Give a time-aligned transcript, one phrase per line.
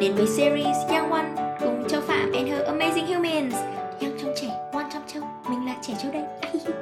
[0.00, 3.54] đến với series Young One cùng Châu Phạm and her amazing humans.
[4.00, 6.22] Young trong trẻ, One trong châu, mình là trẻ châu đây.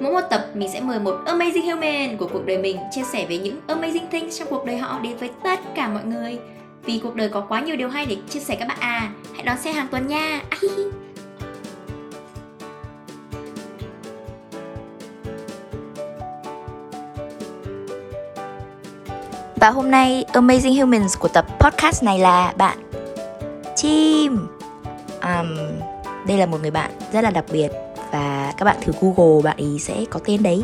[0.00, 3.26] Mỗi một tập mình sẽ mời một amazing human của cuộc đời mình chia sẻ
[3.28, 6.38] về những amazing things trong cuộc đời họ đến với tất cả mọi người.
[6.84, 9.10] Vì cuộc đời có quá nhiều điều hay để chia sẻ các bạn à.
[9.34, 10.40] Hãy đón xem hàng tuần nha.
[19.62, 22.78] Và hôm nay Amazing Humans của tập podcast này là bạn
[23.76, 24.46] Chim.
[25.22, 25.58] Um,
[26.26, 27.68] Đây là một người bạn rất là đặc biệt
[28.12, 30.62] Và các bạn thử Google bạn ý sẽ có tên đấy.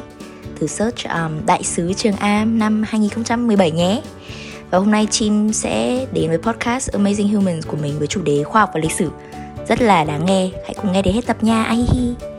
[0.61, 4.02] Thử search um, Đại sứ Trường Am năm 2017 nhé.
[4.71, 8.45] Và hôm nay Chim sẽ đến với podcast Amazing Humans của mình với chủ đề
[8.45, 9.10] khoa học và lịch sử.
[9.69, 10.51] Rất là đáng nghe.
[10.65, 11.65] Hãy cùng nghe đến hết tập nha.
[11.65, 12.38] Ai hi hi.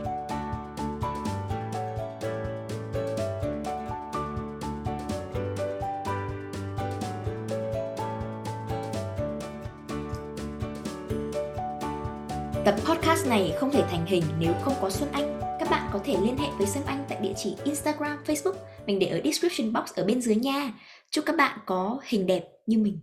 [14.10, 15.40] Hình nếu không có Xuân Anh.
[15.60, 18.54] Các bạn có thể liên hệ với Xuân Anh tại địa chỉ Instagram, Facebook.
[18.86, 20.74] Mình để ở description box ở bên dưới nha.
[21.10, 23.00] Chúc các bạn có hình đẹp như mình.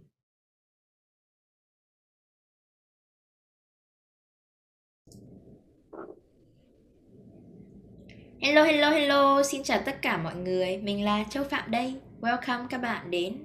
[8.40, 9.42] Hello, hello, hello.
[9.42, 10.76] Xin chào tất cả mọi người.
[10.76, 11.94] Mình là Châu Phạm đây.
[12.20, 13.44] Welcome các bạn đến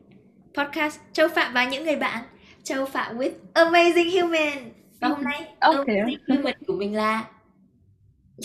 [0.53, 2.23] podcast Châu Phạm và những người bạn.
[2.63, 5.95] Châu Phạm with Amazing Human và hôm nay okay.
[6.27, 7.25] human của mình là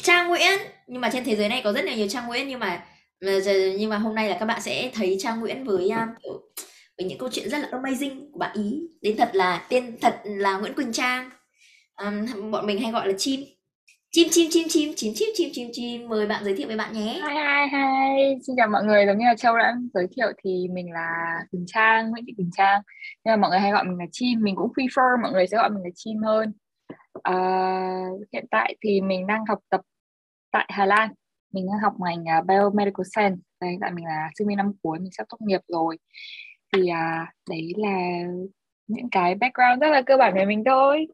[0.03, 0.59] Trang Nguyễn.
[0.87, 2.85] Nhưng mà trên thế giới này có rất là nhiều Trang Nguyễn nhưng mà
[3.79, 6.41] nhưng mà hôm nay là các bạn sẽ thấy Trang Nguyễn với um, kiểu
[6.99, 8.81] với những câu chuyện rất là amazing của bạn ý.
[9.03, 11.31] Đến thật là tên thật là Nguyễn Quỳnh Trang.
[11.97, 13.41] Um, bọn mình hay gọi là chim.
[14.11, 16.09] Chim chim chim chim chim chim chim chim chim.
[16.09, 17.13] Mời bạn giới thiệu với bạn nhé.
[17.15, 18.35] Hi hi hi.
[18.47, 19.07] Xin chào mọi người.
[19.07, 21.11] Giống như là châu đã giới thiệu thì mình là
[21.51, 22.83] quỳnh trang nguyễn thị quỳnh trang.
[23.25, 24.41] Nhưng mà mọi người hay gọi mình là chim.
[24.43, 26.53] Mình cũng prefer mọi người sẽ gọi mình là chim hơn
[27.27, 27.37] à,
[28.33, 29.81] hiện tại thì mình đang học tập
[30.51, 31.11] tại hà lan.
[31.53, 33.43] Mình đang học ngành uh, biomedical science.
[33.61, 35.99] Đây tại mình là sinh viên năm cuối mình sắp tốt nghiệp rồi.
[36.73, 38.23] Thì uh, đấy là
[38.87, 41.07] những cái background rất là cơ bản về mình thôi.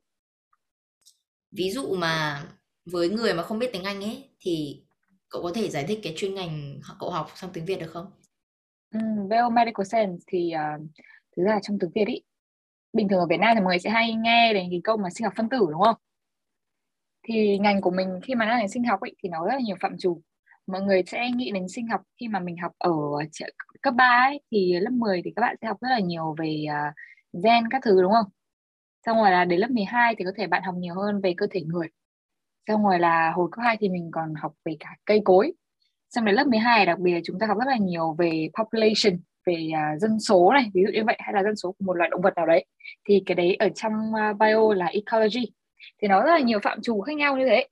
[1.51, 2.43] Ví dụ mà
[2.85, 4.83] với người mà không biết tiếng Anh ấy thì
[5.29, 8.07] cậu có thể giải thích cái chuyên ngành cậu học sang tiếng Việt được không?
[8.95, 10.81] Um, biomedical science thì uh,
[11.37, 12.23] thực ra là trong tiếng Việt ý
[12.93, 15.11] bình thường ở Việt Nam thì mọi người sẽ hay nghe đến cái câu mà
[15.11, 15.97] sinh học phân tử đúng không?
[17.29, 19.61] Thì ngành của mình khi mà nói đến sinh học ấy thì nó rất là
[19.65, 20.23] nhiều phạm trù.
[20.67, 22.91] Mọi người sẽ nghĩ đến sinh học khi mà mình học ở
[23.83, 26.65] cấp 3 ấy thì lớp 10 thì các bạn sẽ học rất là nhiều về
[26.69, 26.95] uh,
[27.45, 28.27] gen các thứ đúng không?
[29.07, 31.47] Xong rồi là đến lớp 12 thì có thể bạn học nhiều hơn về cơ
[31.51, 31.89] thể người
[32.69, 35.53] xong rồi là hồi cấp 2 thì mình còn học về cả cây cối
[36.11, 39.21] xong đến lớp 12 đặc biệt là chúng ta học rất là nhiều về population
[39.47, 41.97] về uh, dân số này ví dụ như vậy hay là dân số của một
[41.97, 42.65] loài động vật nào đấy
[43.09, 45.53] thì cái đấy ở trong uh, bio là ecology.
[46.03, 47.69] Thì nó rất là nhiều phạm trù khác nhau như thế.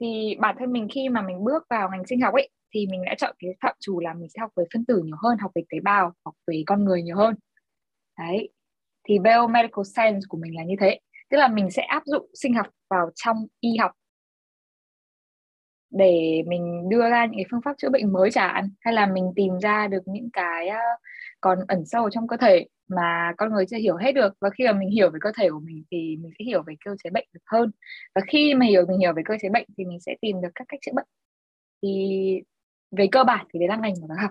[0.00, 3.04] Thì bản thân mình khi mà mình bước vào ngành sinh học ấy thì mình
[3.04, 5.50] đã chọn cái phạm trù là mình sẽ học về phân tử nhiều hơn học
[5.54, 7.34] về tế bào học về con người nhiều hơn.
[8.18, 8.48] Đấy.
[9.08, 10.98] Thì biomedical science của mình là như thế.
[11.30, 13.92] Tức là mình sẽ áp dụng sinh học vào trong y học
[15.92, 19.32] để mình đưa ra những cái phương pháp chữa bệnh mới chẳng hay là mình
[19.36, 20.68] tìm ra được những cái
[21.40, 24.34] còn ẩn sâu trong cơ thể mà con người chưa hiểu hết được?
[24.40, 26.74] Và khi mà mình hiểu về cơ thể của mình thì mình sẽ hiểu về
[26.84, 27.70] cơ chế bệnh được hơn.
[28.14, 30.48] Và khi mà hiểu mình hiểu về cơ chế bệnh thì mình sẽ tìm được
[30.54, 31.06] các cách chữa bệnh.
[31.82, 32.42] Thì
[32.90, 34.30] về cơ bản thì đấy là ngành của nó học.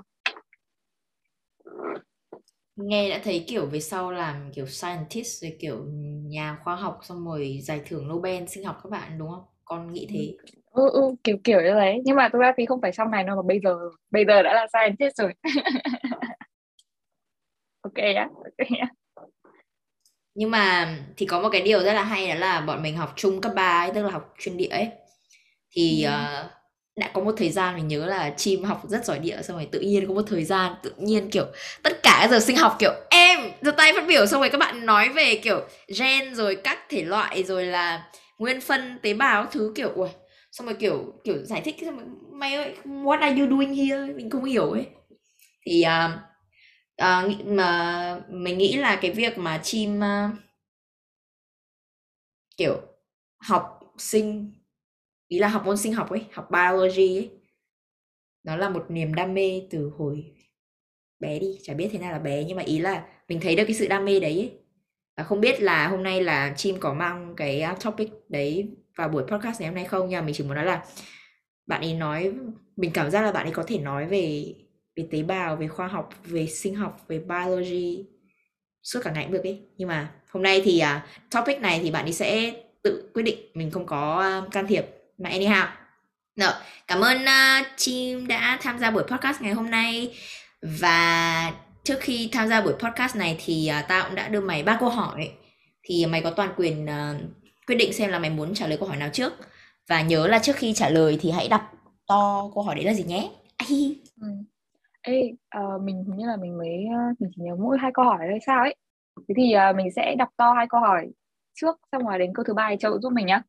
[2.75, 5.85] Nghe đã thấy kiểu về sau làm kiểu scientist rồi kiểu
[6.25, 9.43] nhà khoa học xong rồi giải thưởng Nobel sinh học các bạn đúng không?
[9.65, 10.37] Con nghĩ thế
[10.71, 13.23] ừ, ừ kiểu kiểu như đấy nhưng mà thực ra thì không phải sau này
[13.23, 13.75] đâu mà bây giờ
[14.11, 15.33] bây giờ đã là scientist rồi.
[17.83, 18.85] Ok á ok nhá.
[20.35, 23.13] Nhưng mà thì có một cái điều rất là hay đó là bọn mình học
[23.15, 24.89] chung cấp 3 ấy tức là học chuyên địa ấy.
[25.71, 26.11] Thì ừ.
[26.11, 26.51] uh,
[26.95, 29.67] đã có một thời gian mình nhớ là chim học rất giỏi địa xong rồi
[29.71, 31.45] tự nhiên có một thời gian tự nhiên kiểu
[31.83, 34.85] tất cả giờ sinh học kiểu em giơ tay phát biểu xong rồi các bạn
[34.85, 35.61] nói về kiểu
[35.99, 38.07] gen rồi các thể loại rồi là
[38.37, 40.09] nguyên phân tế bào thứ kiểu ui
[40.51, 44.13] xong rồi kiểu kiểu giải thích xong rồi mày ơi what are you doing here
[44.13, 44.87] mình không hiểu ấy
[45.61, 46.11] thì uh,
[47.01, 50.31] uh, mà mình nghĩ là cái việc mà chim uh, à,
[52.57, 52.81] kiểu
[53.37, 54.53] học sinh
[55.27, 57.29] ý là học môn sinh học ấy học biology ấy
[58.43, 60.33] nó là một niềm đam mê từ hồi
[61.19, 63.63] bé đi chả biết thế nào là bé nhưng mà ý là mình thấy được
[63.67, 64.51] cái sự đam mê đấy ấy.
[65.17, 69.23] và không biết là hôm nay là chim có mang cái topic đấy vào buổi
[69.23, 70.09] podcast ngày hôm nay không?
[70.09, 70.85] Nha mình chỉ muốn nói là
[71.67, 72.31] bạn ấy nói
[72.75, 74.53] mình cảm giác là bạn ấy có thể nói về
[74.95, 78.05] về tế bào về khoa học về sinh học về biology
[78.83, 79.61] suốt cả ngày cũng được ấy.
[79.77, 82.53] Nhưng mà hôm nay thì uh, topic này thì bạn ấy sẽ
[82.83, 84.85] tự quyết định mình không có uh, can thiệp.
[85.17, 85.65] Mà anyhow
[86.35, 86.51] rồi,
[86.87, 90.17] cảm ơn à, uh, Chim đã tham gia buổi podcast ngày hôm nay.
[90.61, 91.51] Và
[91.83, 94.77] trước khi tham gia buổi podcast này thì uh, tao cũng đã đưa mày ba
[94.79, 95.31] câu hỏi
[95.83, 97.21] thì mày có toàn quyền uh,
[97.67, 99.33] quyết định xem là mày muốn trả lời câu hỏi nào trước
[99.89, 101.61] và nhớ là trước khi trả lời thì hãy đọc
[102.07, 103.29] to câu hỏi đấy là gì nhé.
[104.21, 104.27] Ừ.
[105.01, 108.19] Ê, uh, mình như là mình mới ờ, mình chỉ nhớ mỗi hai câu hỏi
[108.29, 108.75] thôi sao ấy.
[109.27, 111.07] Thế thì uh, mình sẽ đọc to hai câu hỏi
[111.53, 113.41] trước xong rồi đến câu thứ ba thì Châu giúp mình nhá.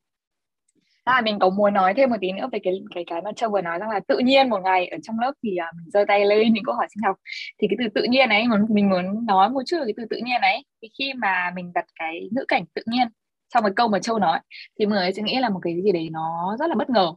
[1.04, 3.50] À, mình có muốn nói thêm một tí nữa về cái cái cái mà Châu
[3.50, 6.04] vừa nói rằng là tự nhiên một ngày ở trong lớp thì uh, mình giơ
[6.08, 7.16] tay lên những câu hỏi sinh học
[7.60, 10.16] thì cái từ tự nhiên ấy mình muốn nói một chút về cái từ tự
[10.24, 13.08] nhiên ấy thì khi mà mình đặt cái ngữ cảnh tự nhiên
[13.52, 14.38] sau một câu mà Châu nói
[14.78, 17.12] thì mọi người sẽ nghĩ là một cái gì đấy nó rất là bất ngờ.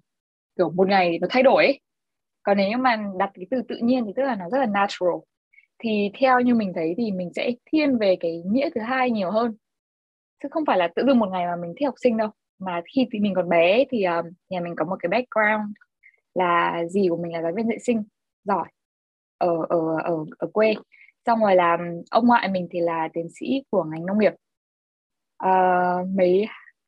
[0.58, 1.80] Kiểu một ngày nó thay đổi ấy.
[2.44, 4.66] còn nếu như mà đặt cái từ tự nhiên thì tức là nó rất là
[4.66, 5.20] natural.
[5.80, 9.32] Thì theo như mình thấy thì mình sẽ thiên về cái nghĩa thứ hai nhiều
[9.32, 9.56] hơn.
[10.44, 12.30] Chứ không phải là tự dưng một ngày mà mình thích học sinh đâu.
[12.60, 15.76] Mà khi thì mình còn bé thì um, nhà mình có một cái background
[16.36, 18.04] là dì của mình là giáo viên dạy sinh
[18.44, 18.68] giỏi
[19.38, 20.74] ở ở ở ở quê.
[21.26, 21.78] Xong rồi là
[22.12, 24.34] ông ngoại mình thì là tiến sĩ của ngành nông nghiệp
[25.44, 26.48] uh, mấy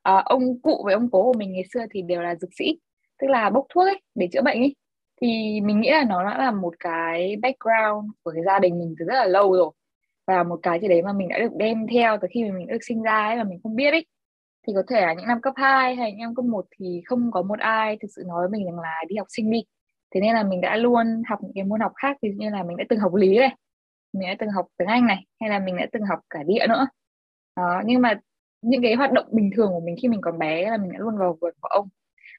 [0.10, 2.80] uh, ông cụ với ông cố của mình ngày xưa thì đều là dược sĩ
[3.22, 4.76] tức là bốc thuốc ấy để chữa bệnh ấy.
[5.22, 8.96] Thì mình nghĩ là nó đã là một cái background của cái gia đình mình
[9.00, 9.72] từ rất là lâu rồi.
[10.28, 12.68] Và một cái gì đấy mà mình đã được đem theo từ khi mà mình
[12.68, 14.06] được sinh ra ấy mà mình không biết ấy.
[14.68, 17.32] Thì có thể là những năm cấp 2 hay những năm cấp 1 thì không
[17.32, 19.64] có một ai thực sự nói với mình rằng là đi học sinh đi.
[20.12, 22.50] Thế nên là mình đã luôn học những cái môn học khác ví dụ như
[22.50, 23.56] là mình đã từng học lý này
[24.14, 26.68] mình đã từng học tiếng Anh này hay là mình đã từng học cả địa
[26.70, 26.88] nữa.
[27.56, 28.20] Đó nhưng mà
[28.69, 31.00] những cái hoạt động bình thường của mình khi mình còn bé là mình đã
[31.00, 31.88] luôn vào vườn của ông.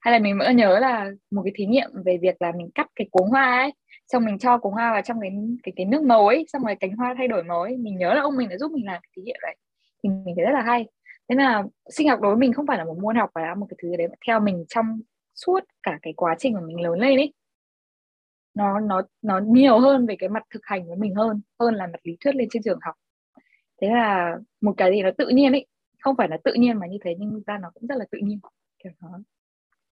[0.00, 2.86] Hay là mình vẫn nhớ là một cái thí nghiệm về việc là mình cắt
[2.96, 3.72] cái cuống hoa ấy,
[4.12, 5.30] xong mình cho cuống hoa vào trong cái
[5.62, 7.76] cái cái nước màu ấy, xong rồi cánh hoa thay đổi màu ấy.
[7.76, 9.56] Mình nhớ là ông mình đã giúp mình làm cái thí nghiệm đấy.
[10.02, 10.86] Thì mình thấy rất là hay.
[11.28, 13.54] Thế là sinh học đối với mình không phải là một môn học, mà là
[13.54, 15.00] một cái thứ đấy theo mình trong
[15.34, 17.32] suốt cả cái quá trình mà mình lớn lên ấy.
[18.54, 21.86] Nó nó nó nhiều hơn về cái mặt thực hành với mình hơn hơn là
[21.86, 22.94] mặt lý thuyết lên trên trường học.
[23.80, 25.66] Thế là một cái gì nó tự nhiên ấy
[26.00, 28.18] không phải là tự nhiên mà như thế nhưng ra nó cũng rất là tự
[28.22, 28.40] nhiên
[28.84, 29.08] kiểu nó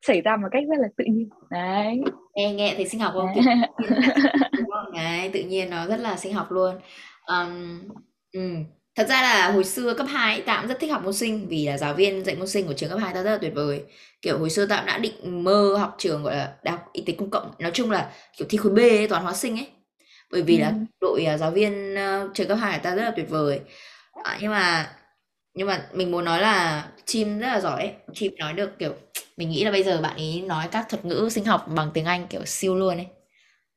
[0.02, 1.30] xảy ra một cách rất là tự nhiên.
[1.50, 2.02] Đấy.
[2.36, 3.28] Nghe nghe thì sinh học không?
[4.94, 5.30] Đấy.
[5.34, 5.70] Tự nhiên.
[5.70, 6.76] Nó rất là sinh học luôn.
[7.28, 7.80] Um,
[8.34, 8.66] um,
[8.96, 11.78] thật ra là hồi xưa cấp 2 tạm rất thích học môn sinh vì là
[11.78, 13.84] giáo viên dạy môn sinh của trường cấp 2 ta rất là tuyệt vời.
[14.22, 17.14] Kiểu hồi xưa tạm đã định mơ học trường gọi là đại học y tế
[17.18, 17.52] công cộng.
[17.60, 19.68] Nói chung là kiểu thi khối B ấy, toán hóa sinh ấy.
[20.32, 20.62] Bởi vì ừ.
[20.62, 23.60] là đội uh, giáo viên uh, trường cấp 2 ta rất là tuyệt vời.
[24.24, 24.92] À, nhưng mà
[25.60, 27.82] nhưng mà mình muốn nói là chim rất là giỏi.
[27.82, 27.94] Ấy.
[28.14, 28.94] chim nói được kiểu
[29.38, 32.06] mình nghĩ là bây giờ bạn ấy nói các thuật ngữ sinh học bằng tiếng
[32.06, 33.08] Anh kiểu siêu luôn ấy.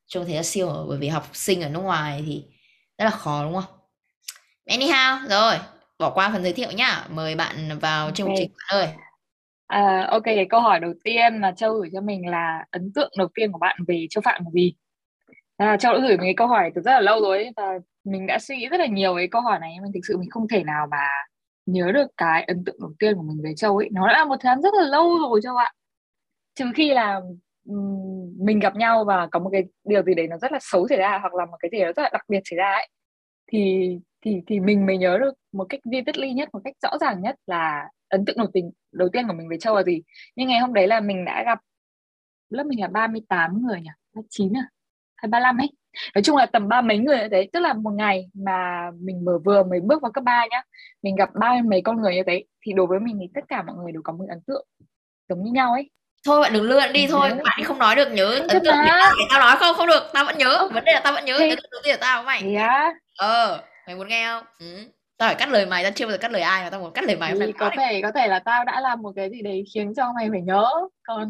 [0.07, 2.43] Trông thấy là siêu bởi vì học sinh ở nước ngoài thì
[2.97, 3.63] rất là khó đúng không?
[4.65, 5.55] Anyhow rồi
[5.99, 7.05] bỏ qua phần giới thiệu nhá.
[7.09, 8.37] Mời bạn vào chương okay.
[8.39, 8.87] trình bạn ơi.
[9.67, 13.11] À, ok cái câu hỏi đầu tiên mà châu gửi cho mình là ấn tượng
[13.17, 14.73] đầu tiên của bạn về châu phạm là gì?
[15.57, 18.27] À, châu đã gửi mình cái câu hỏi từ rất là lâu rồi và mình
[18.27, 20.47] đã suy nghĩ rất là nhiều cái câu hỏi này nhưng thực sự mình không
[20.47, 21.07] thể nào mà
[21.65, 23.89] nhớ được cái ấn tượng đầu tiên của mình về Châu ấy.
[23.91, 25.71] Nó đã là một thời gian rất là lâu rồi, Châu ạ.
[26.55, 27.21] Trừ khi là
[28.39, 30.97] mình gặp nhau và có một cái điều gì đấy nó rất là xấu xảy
[30.97, 32.89] ra hoặc là một cái gì đó rất là đặc biệt xảy ra ấy,
[33.51, 33.89] thì
[34.25, 37.35] thì thì mình mới nhớ được một cách vividly nhất, một cách rõ ràng nhất
[37.47, 40.01] là ấn tượng đầu tiên đầu tiên của mình về Châu là gì.
[40.35, 41.59] Nhưng ngày hôm đấy là mình đã gặp,
[42.49, 43.89] lớp mình là 38 người nhỉ?
[44.15, 44.69] 39 à?
[45.23, 45.69] Hay 35 ấy.
[46.15, 49.25] Nói chung là tầm ba mấy người như thế tức là một ngày mà mình
[49.25, 50.63] vừa vừa mới bước vào cấp 3 nhá
[51.03, 53.61] mình gặp ba mấy con người như thế thì đối với mình thì tất cả
[53.61, 54.67] mọi người đều có một ấn tượng
[55.29, 55.89] giống như nhau ấy.
[56.25, 59.39] Thôi bạn đừng lượn đi thôi bạn không nói được nhớ ấn tượng để tao
[59.39, 61.69] nói không không được tao vẫn nhớ vấn đề là tao vẫn nhớ ấn tượng
[61.71, 62.53] đầu tiên của tao mày.
[62.55, 62.93] yeah.
[63.17, 64.43] ờ mày muốn nghe không?
[64.59, 64.87] Ừ
[65.23, 66.93] tao phải cắt lời mày tao chưa bao giờ cắt lời ai mà tao muốn
[66.93, 69.41] cắt lời mày thì có thể có thể là tao đã làm một cái gì
[69.41, 70.65] đấy khiến cho mày phải nhớ.
[71.03, 71.29] Còn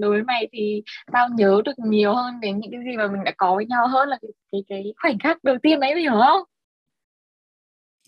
[0.00, 3.24] đối với mày thì tao nhớ được nhiều hơn đến những cái gì mà mình
[3.24, 6.02] đã có với nhau hơn là cái cái, cái khoảnh khắc đầu tiên đấy mày
[6.02, 6.42] hiểu không?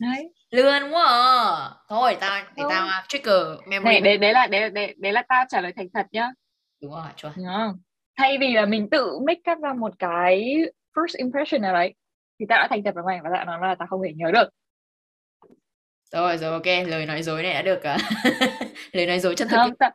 [0.00, 0.32] Đấy.
[0.50, 1.70] Lươn quá à.
[1.88, 5.44] thôi tao để tao uh, trigger memory đấy đấy là đấy, đấy, đấy là tao
[5.49, 6.30] trả lời thành thật nhá.
[6.82, 7.32] Đúng rồi chuẩn.
[8.16, 10.56] Thay vì là mình tự make up ra một cái
[10.94, 11.94] first impression nào đấy
[12.40, 14.30] thì tao đã thành thật với mày và tao nói là tao không thể nhớ
[14.32, 14.49] được
[16.12, 18.00] rồi rồi ok lời nói dối này đã được uh,
[18.92, 19.90] lời nói dối chân thực không, ta...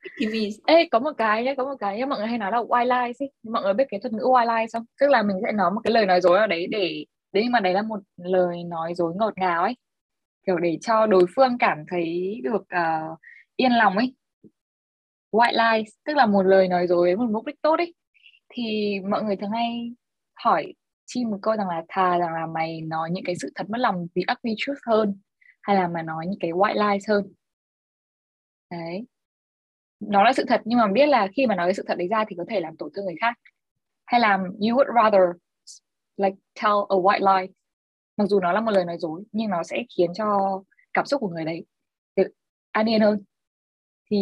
[0.66, 3.08] ê có một cái nhé có một cái nhé mọi người hay nói là white
[3.08, 3.32] lies ấy.
[3.44, 4.86] Mọi người biết cái thuật ngữ white lies không?
[5.00, 7.52] Tức là mình sẽ nói một cái lời nói dối ở đấy để đấy nhưng
[7.52, 9.76] mà đấy là một lời nói dối ngọt ngào ấy.
[10.48, 13.20] Kiểu để cho đối phương cảm thấy được uh,
[13.56, 14.16] yên lòng ấy.
[15.32, 17.94] White lies tức là một lời nói dối với một mục đích tốt ấy.
[18.50, 19.94] Thì mọi người thường hay
[20.44, 20.74] hỏi
[21.06, 23.78] chim một câu rằng là thà rằng là mày nói những cái sự thật mất
[23.78, 25.20] lòng the ugly truth hơn
[25.66, 27.34] hay là mà nói những cái white lies hơn?
[28.72, 29.06] Đấy.
[30.00, 32.08] Nó là sự thật nhưng mà biết là khi mà nói cái sự thật đấy
[32.08, 33.40] ra thì có thể làm tổn thương người khác.
[34.06, 35.22] Hay là you would rather
[36.18, 37.54] like tell a white lie.
[38.18, 40.62] Mặc dù nó là một lời nói dối nhưng nó sẽ khiến cho
[40.94, 41.66] cảm xúc của người đấy
[42.16, 42.28] được
[42.72, 43.24] an yên hơn.
[44.12, 44.18] Thì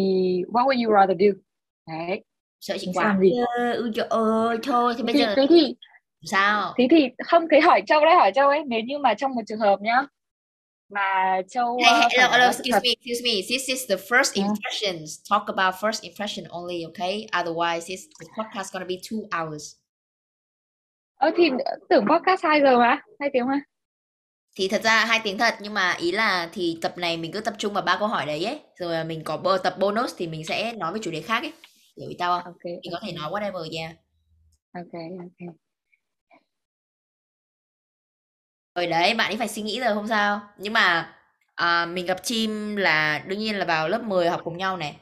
[0.47, 1.39] what would you rather do?
[1.87, 2.23] Đấy.
[2.59, 3.31] Sợ chị quá gì?
[3.57, 5.75] Ừ, trời ơi thôi thì bây giờ thế thì
[6.21, 6.73] sao?
[6.77, 8.63] Thế thì không thấy hỏi châu đấy hỏi châu ấy.
[8.67, 10.05] Nếu như mà trong một trường hợp nhá
[10.89, 13.41] mà châu hey, hey, hello, hello, excuse me excuse me.
[13.49, 15.19] This is the first impressions.
[15.19, 15.29] Yeah.
[15.29, 17.27] talk about first impression only okay?
[17.31, 19.75] Otherwise this the podcast gonna be two hours.
[21.15, 21.49] Ờ thì
[21.89, 23.59] tưởng podcast hai giờ mà hai tiếng mà.
[24.55, 27.41] Thì thật ra hai tiếng thật nhưng mà ý là thì tập này mình cứ
[27.41, 28.59] tập trung vào ba câu hỏi đấy ấy.
[28.79, 31.53] Rồi mình có bơ tập bonus thì mình sẽ nói về chủ đề khác ấy.
[31.97, 32.53] Hiểu ý tao không?
[32.53, 33.95] Okay, mình có thể nói whatever yeah.
[34.73, 35.55] Ok ok.
[38.75, 40.41] Rồi đấy, bạn ấy phải suy nghĩ rồi không sao.
[40.57, 41.13] Nhưng mà
[41.55, 44.95] à, mình gặp chim là đương nhiên là vào lớp 10 học cùng nhau này.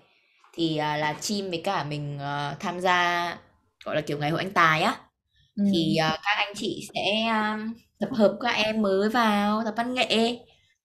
[0.53, 3.25] Thì à, là chim với cả mình à, tham gia
[3.85, 4.95] gọi là kiểu ngày hội anh tài á.
[5.55, 5.63] Ừ.
[5.73, 7.59] Thì à, các anh chị sẽ à,
[7.99, 10.37] tập hợp các em mới vào tập văn nghệ.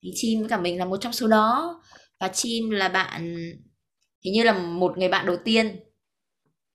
[0.03, 1.81] Thì chim với cả mình là một trong số đó.
[2.21, 3.37] Và chim là bạn
[4.25, 5.77] hình như là một người bạn đầu tiên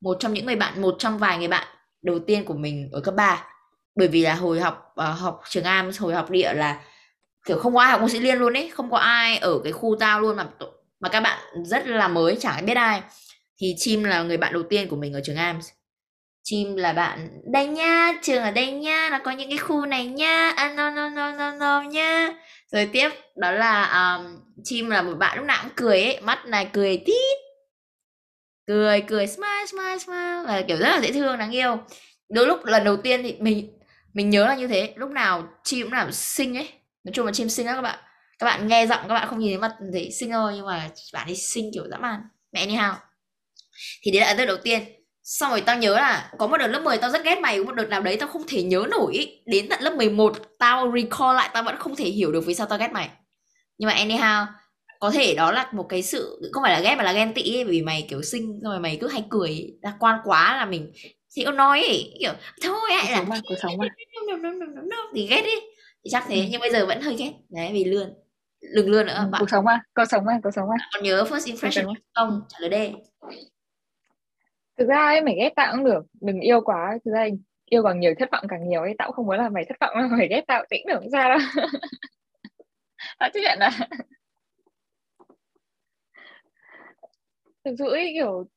[0.01, 1.68] một trong những người bạn một trong vài người bạn
[2.01, 3.46] đầu tiên của mình ở cấp 3
[3.95, 6.79] bởi vì là hồi học uh, học trường Am hồi học địa là
[7.45, 9.71] kiểu không có ai học ngôn sĩ liên luôn ấy không có ai ở cái
[9.71, 10.48] khu tao luôn mà
[11.00, 13.01] mà các bạn rất là mới chẳng biết ai.
[13.62, 15.60] Thì chim là người bạn đầu tiên của mình ở trường Am.
[16.43, 20.05] Chim là bạn đây nha trường ở đây nha nó có những cái khu này
[20.05, 22.33] nha à, no no no no no nha.
[22.71, 26.45] Rồi tiếp đó là um, chim là một bạn lúc nào cũng cười ấy mắt
[26.45, 27.38] này cười tít.
[28.67, 31.77] Cười cười smile smile smile là kiểu rất là dễ thương đáng yêu.
[32.29, 33.79] Đôi lúc lần đầu tiên thì mình
[34.13, 36.70] mình nhớ là như thế lúc nào chim cũng nào xinh ấy.
[37.03, 38.00] Nói chung là chim xinh lắm các bạn.
[38.39, 40.89] Các bạn nghe giọng các bạn không nhìn thấy mặt thì xinh thôi nhưng mà
[41.13, 42.22] bạn ấy xinh kiểu dã man.
[42.51, 42.94] Mẹ anyhow.
[44.03, 44.82] Thì đấy là ấn tượng đầu tiên.
[45.24, 47.63] Xong rồi tao nhớ là có một đợt lớp 10 tao rất ghét mày có
[47.63, 51.36] một đợt nào đấy tao không thể nhớ nổi đến tận lớp 11 tao recall
[51.36, 53.10] lại tao vẫn không thể hiểu được vì sao tao ghét mày.
[53.77, 54.46] Nhưng mà anyhow
[55.00, 57.56] có thể đó là một cái sự không phải là ghét mà là ghen tị
[57.56, 60.91] ấy, vì mày kiểu xinh rồi mày cứ hay cười lạc quan quá là mình
[61.35, 63.85] thì có nói ấy, kiểu thôi lại là cuộc sống mà.
[65.15, 65.55] Thì ghét đi
[66.03, 66.41] thì chắc thế ừ.
[66.51, 67.31] nhưng bây giờ vẫn hơi ghét.
[67.50, 68.13] Đấy vì lươn
[68.75, 70.75] đừng lươn nữa ừ, bạn cuộc sống mà cuộc sống mà cuộc sống mà.
[70.93, 72.41] Còn nhớ first impression không?
[72.50, 72.93] Trả lời đi
[74.77, 76.97] thực ra ấy mày ghét tao cũng được đừng yêu quá.
[77.05, 77.25] Thực ra
[77.65, 78.95] yêu càng nhiều thất vọng càng nhiều ấy.
[78.97, 81.29] Tao cũng không muốn là mày thất vọng mà mày ghét tao tĩnh được ra
[81.29, 81.39] đâu.
[83.19, 83.71] Tao chấp nhận là
[87.65, 88.47] thực sự ấy kiểu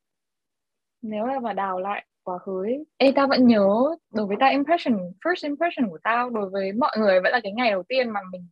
[1.03, 3.69] nếu là mà đào lại quá khứ ấy, ê tao vẫn nhớ
[4.15, 7.53] đối với tao impression first impression của tao đối với mọi người vẫn là cái
[7.53, 8.49] ngày đầu tiên mà mình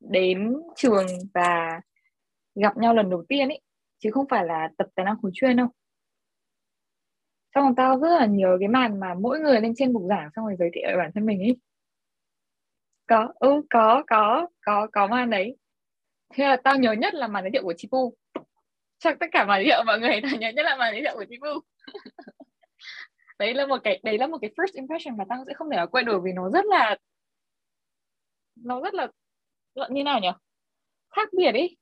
[0.00, 1.80] đến trường và
[2.54, 3.60] gặp nhau lần đầu tiên ấy
[3.98, 5.68] chứ không phải là tập tài năng khối chuyên đâu.
[7.54, 10.28] Xong rồi tao rất là nhớ cái màn mà mỗi người lên trên bục giảng
[10.36, 11.56] xong rồi giới thiệu bản thân mình ấy.
[13.06, 15.56] Có ừ có có có có màn đấy.
[16.34, 18.14] Thế là tao nhớ nhất là màn giới thiệu của Chipu.
[18.98, 21.14] Chắc tất cả màn giới thiệu mọi người tao nhớ nhất là màn giới thiệu
[21.14, 21.48] của Chibu
[23.38, 25.76] đấy là một cái, đấy là một cái first impression mà tao sẽ không thể
[25.76, 26.96] nào quên được vì nó rất là,
[28.56, 29.08] nó rất là
[29.90, 30.28] như nào nhỉ?
[31.16, 31.76] Khác biệt ý.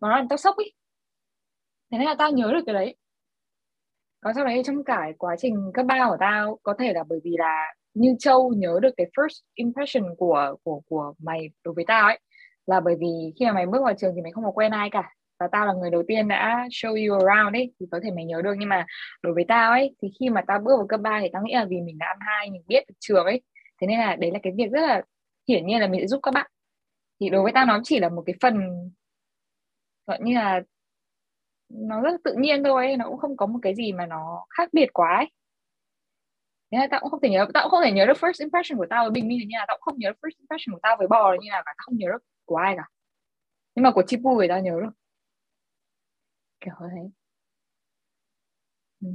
[0.00, 0.72] Nó làm tao sốc ý.
[1.90, 2.96] Thế nên là tao nhớ được cái đấy.
[4.20, 7.20] Còn sau đấy trong cả quá trình cấp ba của tao, có thể là bởi
[7.24, 11.84] vì là như Châu nhớ được cái first impression của của của mày đối với
[11.88, 12.20] tao ấy,
[12.66, 14.88] là bởi vì khi mà mày bước vào trường thì mày không có quen ai
[14.92, 18.10] cả và tao là người đầu tiên đã show you around ấy, thì có thể
[18.10, 18.54] mày nhớ được.
[18.58, 18.86] Nhưng mà
[19.22, 21.54] đối với tao ấy, thì khi mà tao bước vào cấp 3 thì tao nghĩ
[21.54, 23.42] là vì mình đã ăn hai, mình biết được trường ấy.
[23.80, 25.02] Thế nên là đấy là cái việc rất là
[25.48, 26.50] hiển nhiên là mình sẽ giúp các bạn.
[27.20, 28.54] Thì đối với tao nó chỉ là một cái phần,
[30.06, 30.60] gọi như là,
[31.68, 32.96] nó rất là tự nhiên thôi ấy.
[32.96, 35.30] nó cũng không có một cái gì mà nó khác biệt quá ấy.
[36.72, 38.78] Thế là tao cũng không thể nhớ, tao cũng không thể nhớ được first impression
[38.78, 40.96] của tao với bình minh như là tao cũng không nhớ first impression của tao
[40.98, 42.84] với bò là như là cả tao không nhớ được của ai cả.
[43.74, 45.03] Nhưng mà của Chipu thì tao nhớ được
[46.64, 47.10] kiểu thế
[49.00, 49.08] ừ.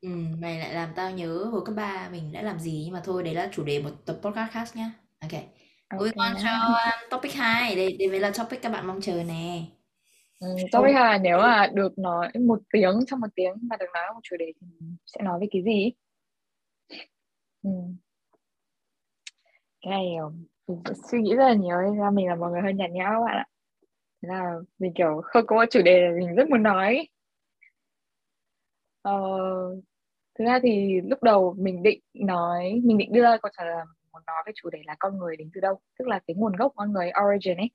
[0.00, 0.08] Ừ,
[0.40, 3.22] mày lại làm tao nhớ hồi cấp 3 mình đã làm gì nhưng mà thôi
[3.22, 4.92] đấy là chủ đề một tập podcast khác nhá.
[5.20, 5.42] Ok.
[5.94, 9.22] Moving on cho um, topic 2 đây đây mới là topic các bạn mong chờ
[9.24, 9.62] nè.
[10.40, 14.04] Ừ, topic 2 nếu mà được nói một tiếng trong một tiếng mà được nói
[14.14, 14.66] một chủ đề thì
[15.06, 15.92] sẽ nói về cái gì?
[17.62, 17.70] Ừ.
[19.80, 20.04] Cái này
[20.66, 23.20] mình suy nghĩ rất là nhiều ra mình là một người hơi nhạt nhẽo các
[23.26, 23.46] bạn ạ
[24.26, 27.08] thế là mình kiểu không có một chủ đề mình rất muốn nói.
[29.02, 29.12] Ờ,
[30.38, 33.84] thứ ra thì lúc đầu mình định nói mình định đưa ra câu trả lời
[34.12, 36.56] muốn nói về chủ đề là con người đến từ đâu tức là cái nguồn
[36.56, 37.70] gốc con người origin ấy.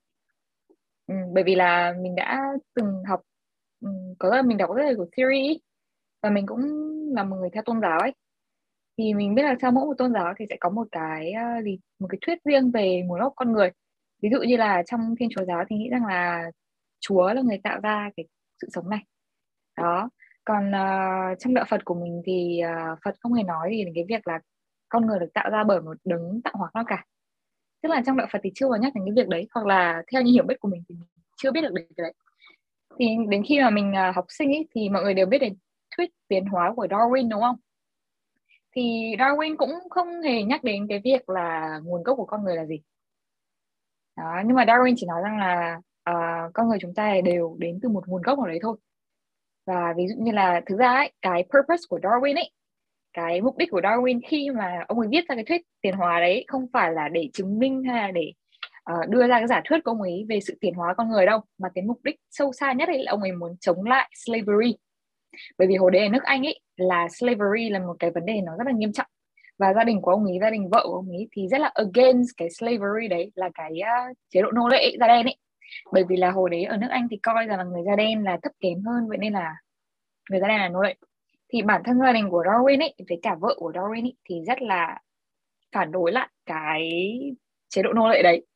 [1.06, 2.42] Ừ, bởi vì là mình đã
[2.74, 3.20] từng học
[3.80, 5.60] ừ, có là mình đọc rất là của theory ấy,
[6.22, 6.60] và mình cũng
[7.16, 8.12] là một người theo tôn giáo ấy.
[8.98, 11.64] Thì mình biết là theo mỗi một tôn giáo thì sẽ có một cái uh,
[11.64, 13.70] gì một cái thuyết riêng về nguồn gốc con người
[14.22, 16.50] ví dụ như là trong thiên chúa giáo thì nghĩ rằng là
[17.00, 18.26] chúa là người tạo ra cái
[18.62, 19.00] sự sống này.
[19.76, 20.10] Đó.
[20.44, 23.92] Còn uh, trong đạo phật của mình thì uh, phật không hề nói gì đến
[23.94, 24.40] cái việc là
[24.88, 27.04] con người được tạo ra bởi một đấng tạo hóa nào cả.
[27.82, 30.02] Tức là trong đạo phật thì chưa có nhắc đến cái việc đấy hoặc là
[30.12, 32.12] theo như hiểu biết của mình thì mình chưa biết được đến cái đấy.
[32.98, 35.56] Thì đến khi mà mình uh, học sinh ấy, thì mọi người đều biết đến
[35.96, 37.56] thuyết tiến hóa của Darwin đúng không?
[38.76, 42.56] Thì Darwin cũng không hề nhắc đến cái việc là nguồn gốc của con người
[42.56, 42.80] là gì
[44.16, 47.78] đó nhưng mà Darwin chỉ nói rằng là uh, con người chúng ta đều đến
[47.82, 48.76] từ một nguồn gốc nào đấy thôi.
[49.66, 52.50] Và ví dụ như là thực ra ấy, cái purpose của Darwin ấy
[53.12, 56.20] cái mục đích của Darwin khi mà ông ấy viết ra cái thuyết tiến hóa
[56.20, 58.32] đấy không phải là để chứng minh hay là để
[58.92, 61.26] uh, đưa ra cái giả thuyết của ông ấy về sự tiến hóa con người
[61.26, 64.10] đâu mà cái mục đích sâu xa nhất ấy là ông ấy muốn chống lại
[64.14, 64.76] slavery.
[65.58, 68.40] Bởi vì hồi đấy ở nước Anh ấy là slavery là một cái vấn đề
[68.40, 69.06] nó rất là nghiêm trọng
[69.58, 71.70] và gia đình của ông ấy gia đình vợ của ông ấy thì rất là
[71.74, 75.36] against cái slavery đấy là cái uh, chế độ nô lệ da đen ấy.
[75.92, 78.24] Bởi vì là hồi đấy ở nước Anh thì coi rằng là người da đen
[78.24, 79.54] là thấp kém hơn vậy nên là
[80.30, 80.94] người da đen là nô lệ.
[81.52, 84.40] Thì bản thân gia đình của Darwin ấy với cả vợ của Darwin ấy thì
[84.46, 84.98] rất là
[85.72, 86.90] phản đối lại cái
[87.68, 88.46] chế độ nô lệ đấy.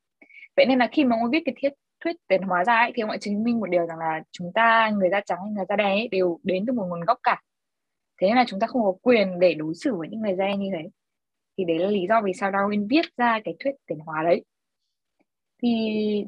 [0.56, 1.72] Vậy nên là khi mà ông viết cái thiết
[2.04, 4.52] thuyết tiến hóa ra ấy, thì ông lại chứng minh một điều rằng là chúng
[4.54, 7.18] ta người da trắng hay người da đen ấy, đều đến từ một nguồn gốc
[7.22, 7.40] cả
[8.20, 10.44] thế nên là chúng ta không có quyền để đối xử với những người da
[10.46, 10.88] đen như thế.
[11.58, 14.44] Thì đấy là lý do vì sao Darwin viết ra cái thuyết tiến hóa đấy.
[15.62, 15.68] Thì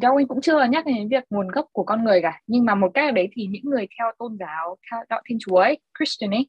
[0.00, 2.40] Darwin cũng chưa nhắc đến việc nguồn gốc của con người cả.
[2.46, 5.56] Nhưng mà một cách đấy thì những người theo tôn giáo theo đạo thiên chúa
[5.56, 6.48] ấy Christian ấy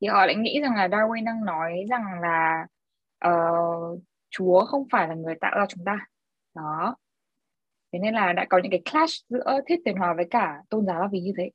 [0.00, 2.66] thì họ lại nghĩ rằng là Darwin đang nói rằng là
[3.28, 6.06] uh, Chúa không phải là người tạo ra chúng ta.
[6.54, 6.96] Đó.
[7.92, 10.86] Thế nên là đã có những cái clash giữa thuyết tiến hóa với cả tôn
[10.86, 11.50] giáo là vì như thế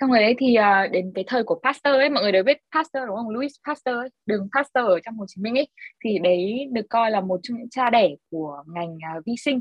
[0.00, 2.58] xong rồi đấy thì uh, đến cái thời của Pasteur ấy mọi người đều biết
[2.74, 3.28] Pasteur đúng không?
[3.28, 5.68] Louis Pasteur ấy, đường Pasteur ở trong Hồ Chí Minh ấy.
[6.04, 9.60] Thì đấy được coi là một trong những cha đẻ của ngành uh, vi sinh.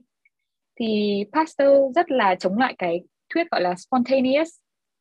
[0.80, 3.02] Thì Pasteur rất là chống lại cái
[3.34, 4.50] thuyết gọi là spontaneous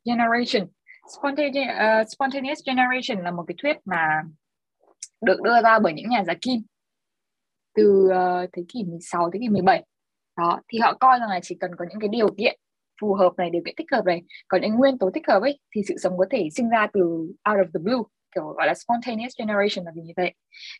[0.05, 0.69] generation.
[1.19, 4.23] Spontaneous, uh, ờ, spontaneous generation là một cái thuyết mà
[5.21, 6.63] được đưa ra bởi những nhà giả kim
[7.75, 9.85] từ uh, thế kỷ 16 thế kỷ 17
[10.37, 12.59] đó thì họ coi rằng là chỉ cần có những cái điều kiện
[13.01, 14.23] phù hợp này điều kiện thích hợp này.
[14.49, 17.01] Còn những nguyên tố thích hợp ấy thì sự sống có thể sinh ra từ
[17.51, 18.03] out of the blue
[18.35, 20.35] kiểu gọi là spontaneous generation là vì như vậy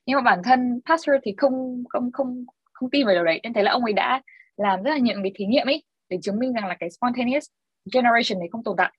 [0.07, 3.41] nhưng mà bản thân Pasteur thì không không không không tin vào điều đấy.
[3.43, 4.23] Nên thế là ông ấy đã
[4.57, 7.47] làm rất là nhiều cái thí nghiệm ấy để chứng minh rằng là cái spontaneous
[7.95, 8.93] generation này không tồn tại.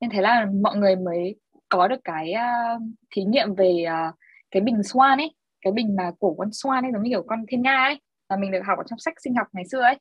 [0.00, 1.36] Nên thế là mọi người mới
[1.68, 4.14] có được cái uh, thí nghiệm về uh,
[4.50, 7.44] cái bình swan ấy cái bình mà cổ con swan ấy giống như kiểu con
[7.48, 9.98] thiên nga ấy mà mình được học ở trong sách sinh học ngày xưa ấy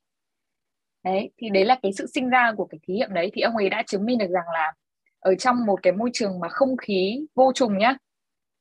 [1.03, 3.31] đấy thì đấy là cái sự sinh ra của cái thí nghiệm đấy.
[3.33, 4.73] Thì ông ấy đã chứng minh được rằng là
[5.19, 7.95] ở trong một cái môi trường mà không khí vô trùng nhá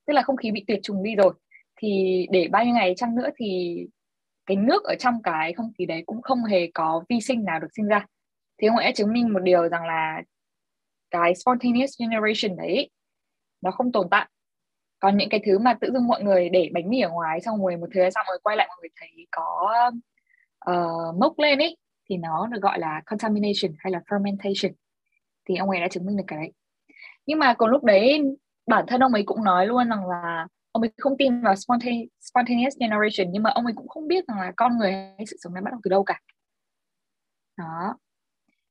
[0.07, 1.35] tức là không khí bị tuyệt trùng đi rồi
[1.77, 3.79] thì để bao nhiêu ngày chăng nữa thì
[4.47, 7.61] cái nước ở trong cái không khí đấy cũng không hề có vi sinh nào
[7.61, 8.07] được sinh ra.
[8.59, 10.23] Thì ông ấy đã chứng minh một điều rằng là
[11.11, 12.91] cái spontaneous generation đấy
[13.61, 14.29] nó không tồn tại.
[14.99, 17.63] Còn những cái thứ mà tự dưng mọi người để bánh mì ở ngoài xong
[17.63, 19.73] rồi một thời gian rồi quay lại mọi người thấy có
[20.71, 21.77] uh, mốc lên ấy
[22.09, 24.73] thì nó được gọi là contamination hay là fermentation.
[25.49, 26.53] Thì ông ấy đã chứng minh được cái đấy.
[27.27, 28.23] Nhưng mà còn lúc đấy
[28.67, 32.09] bản thân ông ấy cũng nói luôn rằng là ông ấy không tin vào spontaneous,
[32.21, 35.37] spontaneous generation nhưng mà ông ấy cũng không biết rằng là con người hay sự
[35.41, 36.21] sống này bắt đầu từ đâu cả.
[37.57, 37.97] Đó.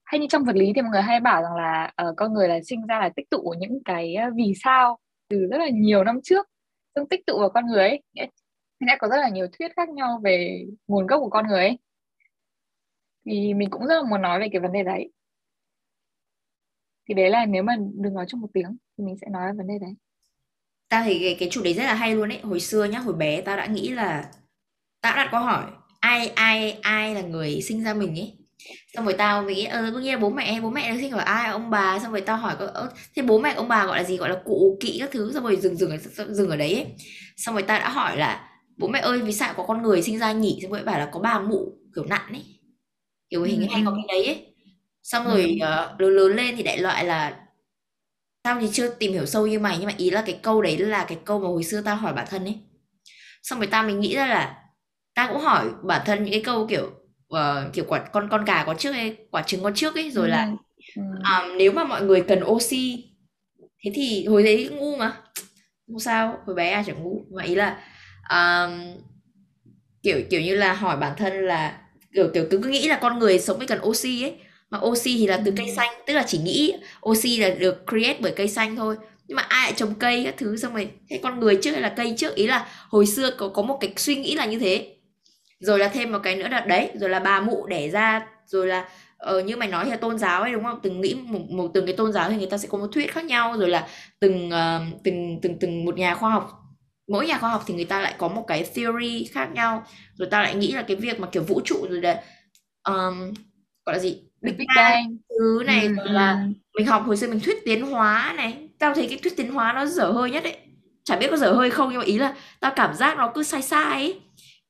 [0.03, 2.47] Hay như trong vật lý thì mọi người hay bảo rằng là uh, con người
[2.47, 4.97] là sinh ra là tích tụ những cái ờ, vì sao
[5.29, 6.47] từ rất là nhiều năm trước.
[6.95, 8.03] Xong tích tụ vào con người ấy
[8.79, 11.77] đã có rất là nhiều thuyết khác nhau về nguồn gốc của con người ấy
[13.27, 15.11] thì mình cũng rất là muốn nói về cái vấn đề đấy.
[17.09, 19.57] Thì đấy là nếu mà đừng nói trong một tiếng thì mình sẽ nói về
[19.57, 19.93] vấn đề đấy.
[20.89, 22.39] Ta thấy cái, cái chủ đề rất là hay luôn ấy.
[22.43, 24.23] Hồi xưa nhá hồi bé ta đã nghĩ là
[25.01, 25.65] ta đã đặt câu hỏi
[25.99, 28.37] ai ai ai là người sinh ra mình ấy?
[28.95, 31.19] Xong rồi tao mình nghĩ ờ có nghĩa bố mẹ bố mẹ nó sinh ở
[31.19, 31.99] ai ông bà.
[31.99, 34.17] Xong rồi tao hỏi có thế bố mẹ ông bà gọi là gì?
[34.17, 35.33] Gọi là cụ kỵ các thứ.
[35.33, 35.97] Xong rồi dừng dừng
[36.35, 36.87] dừng ở đấy ấy.
[37.37, 40.19] xong rồi ta đã hỏi là bố mẹ ơi vì sao có con người sinh
[40.19, 40.59] ra nhỉ?
[40.63, 42.56] Xong rồi bảo là có bà mụ kiểu nặng ấy
[43.29, 43.67] kiểu hình ừ.
[43.71, 44.53] hay có cái đấy ấy.
[45.03, 47.39] Xong rồi uh, lớn lớn lên thì đại loại là
[48.43, 50.77] tao thì chưa tìm hiểu sâu như mày nhưng mà ý là cái câu đấy
[50.77, 52.59] là cái câu mà hồi xưa tao hỏi bản thân ấy.
[53.43, 54.63] Xong rồi tao mình nghĩ ra là
[55.15, 56.91] ta cũng hỏi bản thân những cái câu kiểu
[57.33, 60.27] uh, kiểu quả con con gà có trước ấy quả trứng có trước ấy rồi
[60.27, 60.31] ừ.
[60.31, 60.51] là
[60.95, 63.07] um, nếu mà mọi người cần oxy
[63.83, 65.13] thế thì hồi đấy ngu mà.
[65.87, 66.39] Không sao?
[66.45, 67.21] Hồi bé ai chẳng ngu.
[67.31, 67.83] Mà ý là
[68.29, 68.97] um,
[70.03, 71.81] kiểu kiểu như là hỏi bản thân là
[72.17, 74.33] kiểu kiểu cứ nghĩ là con người sống với cần oxy ấy.
[74.69, 76.73] Mà oxy thì là từ cây xanh tức là chỉ nghĩ
[77.09, 78.95] oxy là được create bởi cây xanh thôi.
[79.27, 81.81] Nhưng mà ai lại trồng cây các thứ xong rồi thế con người trước hay
[81.81, 82.35] là cây trước?
[82.35, 84.95] Ý là hồi xưa có có một cái suy nghĩ là như thế.
[85.59, 88.67] Rồi là thêm một cái nữa là đấy rồi là bà mụ đẻ ra rồi
[88.67, 90.79] là ờ, như mày nói là tôn giáo ấy đúng không?
[90.83, 93.13] Từng nghĩ một, một từng cái tôn giáo thì người ta sẽ có một thuyết
[93.13, 93.55] khác nhau.
[93.57, 93.87] Rồi là
[94.19, 96.66] từng uh, từng từng từng một nhà khoa học
[97.07, 100.27] mỗi nhà khoa học thì người ta lại có một cái theory khác nhau rồi
[100.31, 102.23] ta lại nghĩ là cái việc mà kiểu vũ trụ rồi là
[102.87, 103.33] um,
[103.85, 104.23] gọi là gì?
[104.41, 105.17] Big, Big Bang.
[105.29, 108.69] thứ này ừ, rồi là mình học hồi xưa mình thuyết tiến hóa này.
[108.79, 110.57] Tao thấy cái thuyết tiến hóa nó dở hơi nhất đấy
[111.03, 113.43] chả biết có dở hơi không nhưng mà ý là tao cảm giác nó cứ
[113.43, 114.21] sai sai ấy.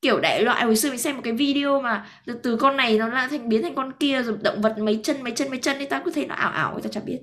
[0.02, 2.98] Kiểu đại loại hồi xưa mình xem một cái video mà từ, từ con này
[2.98, 5.58] nó là thành biến thành con kia rồi động vật mấy chân mấy chân mấy
[5.58, 7.18] chân thì tao cứ thấy nó ảo ảo tao chả biết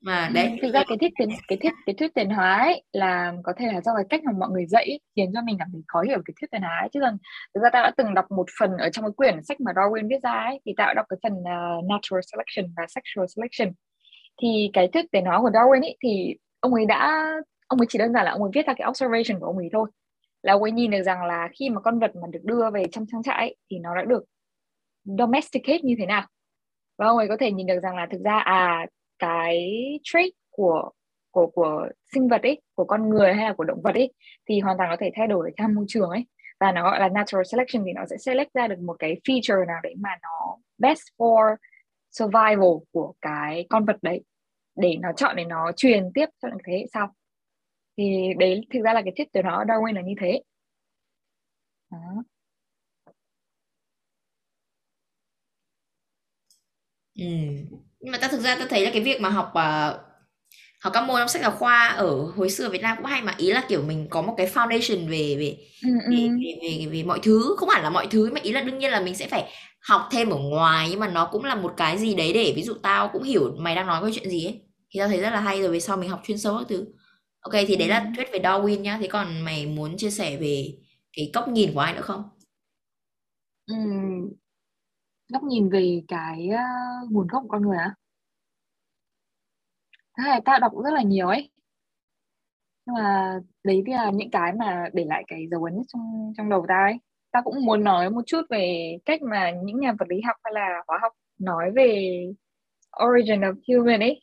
[0.00, 0.58] mà ừ, đấy.
[0.62, 3.66] thực ra cái thuyết tiến cái thuyết cái thuyết tiến hóa ấy là có thể
[3.72, 6.18] là do cái cách mà mọi người dạy khiến cho mình cảm thấy khó hiểu
[6.24, 6.88] cái thuyết tiến hóa ấy.
[6.92, 7.18] chứ còn
[7.54, 10.08] thực ra ta đã từng đọc một phần ở trong cái quyển sách mà Darwin
[10.08, 13.74] viết ra ấy thì ta đã đọc cái phần uh, natural selection và sexual selection.
[14.42, 17.26] Thì cái thuyết tiến hóa của Darwin ấy thì ông ấy đã
[17.66, 19.68] ông ấy chỉ đơn giản là ông ấy viết ra cái observation của ông ấy
[19.72, 19.90] thôi.
[20.42, 22.84] Là ông ấy nhìn được rằng là khi mà con vật mà được đưa về
[22.92, 24.24] trong trang trại ấy, thì nó đã được
[25.04, 26.26] domesticate như thế nào.
[26.98, 28.86] Và ông ấy có thể nhìn được rằng là thực ra à
[29.20, 29.70] cái
[30.04, 30.90] trait của
[31.32, 34.14] của của sinh vật ấy, của con người hay là của động vật ấy,
[34.48, 36.26] thì hoàn toàn có thể thay đổi theo môi trường ấy
[36.60, 39.66] và nó gọi là natural selection thì nó sẽ select ra được một cái feature
[39.66, 41.56] nào đấy mà nó best for
[42.12, 44.24] survival của cái con vật đấy,
[44.76, 47.08] để nó chọn để nó truyền tiếp cho những thế hệ sau
[47.98, 50.42] thì đấy, thực ra là cái thuyết từ nó, Darwin là như thế
[51.90, 52.24] đó.
[57.14, 57.89] Ừ.
[58.00, 60.00] Nhưng mà ta thực ra ta thấy là cái việc mà học uh,
[60.80, 63.34] học các môn trong sách giáo khoa ở hồi xưa Việt Nam cũng hay mà.
[63.38, 67.02] Ý là kiểu mình có một cái foundation về về ừ, về, về, về, về
[67.02, 67.54] mọi thứ.
[67.58, 69.52] Không hẳn là mọi thứ mà ý là đương nhiên là mình sẽ phải
[69.88, 72.62] học thêm ở ngoài nhưng mà nó cũng là một cái gì đấy để ví
[72.62, 74.60] dụ tao cũng hiểu mày đang nói cái chuyện gì ấy
[74.90, 76.86] thì tao thấy rất là hay rồi về sau mình học chuyên sâu các thứ.
[77.40, 78.98] Ok thì đấy là thuyết về Darwin nhá.
[79.00, 80.74] Thế còn mày muốn chia sẻ về
[81.12, 82.22] cái góc nhìn của ai nữa không?
[83.66, 84.39] Ừ
[85.32, 87.94] góc nhìn về cái uh, nguồn gốc của con người á
[90.18, 91.50] thế này ta đọc rất là nhiều ấy.
[92.86, 96.50] Nhưng mà đấy thì là những cái mà để lại cái dấu ấn trong trong
[96.50, 96.98] đầu ta ấy.
[97.32, 100.52] Ta cũng muốn nói một chút về cách mà những nhà vật lý học hay
[100.54, 102.20] là hóa học nói về
[103.06, 104.22] origin of human ấy.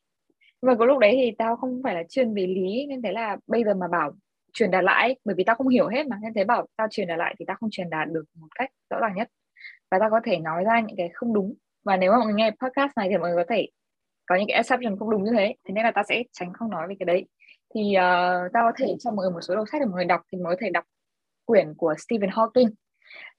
[0.62, 3.12] Nhưng mà có lúc đấy thì tao không phải là chuyên về lý nên thế
[3.12, 4.12] là bây giờ mà bảo
[4.54, 7.08] truyền đạt lại bởi vì tao không hiểu hết mà nên thế bảo tao truyền
[7.08, 9.30] đạt lại thì tao không truyền đạt được một cách rõ ràng nhất
[9.91, 11.54] và ta có thể nói ra những cái không đúng.
[11.84, 13.67] Và nếu mà mọi người nghe podcast này thì mọi người có thể
[14.26, 15.56] có những cái assumption không đúng như thế.
[15.67, 17.26] Thế nên là ta sẽ tránh không nói về cái đấy.
[17.76, 20.06] Thì uh, ta có thể cho mọi người một số đầu sách để mọi người
[20.06, 20.84] đọc thì mọi người có thể đọc
[21.45, 22.69] quyển của Stephen Hawking.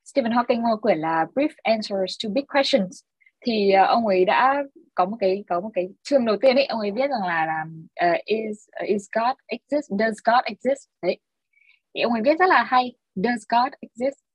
[0.05, 3.01] Stephen Hawking ngồi quyển là Brief Answers to Big Questions.
[3.41, 6.67] Thì uh, ông ấy đã có một cái có một cái chương đầu tiên ấy.
[6.67, 7.65] Ông ấy viết rằng là là
[8.11, 9.91] uh, is uh, is God exist?
[9.99, 10.89] Does God exist?
[11.03, 11.19] Đấy.
[11.95, 12.93] Thì ông ấy viết rất là hay.
[13.15, 14.28] Does God exist?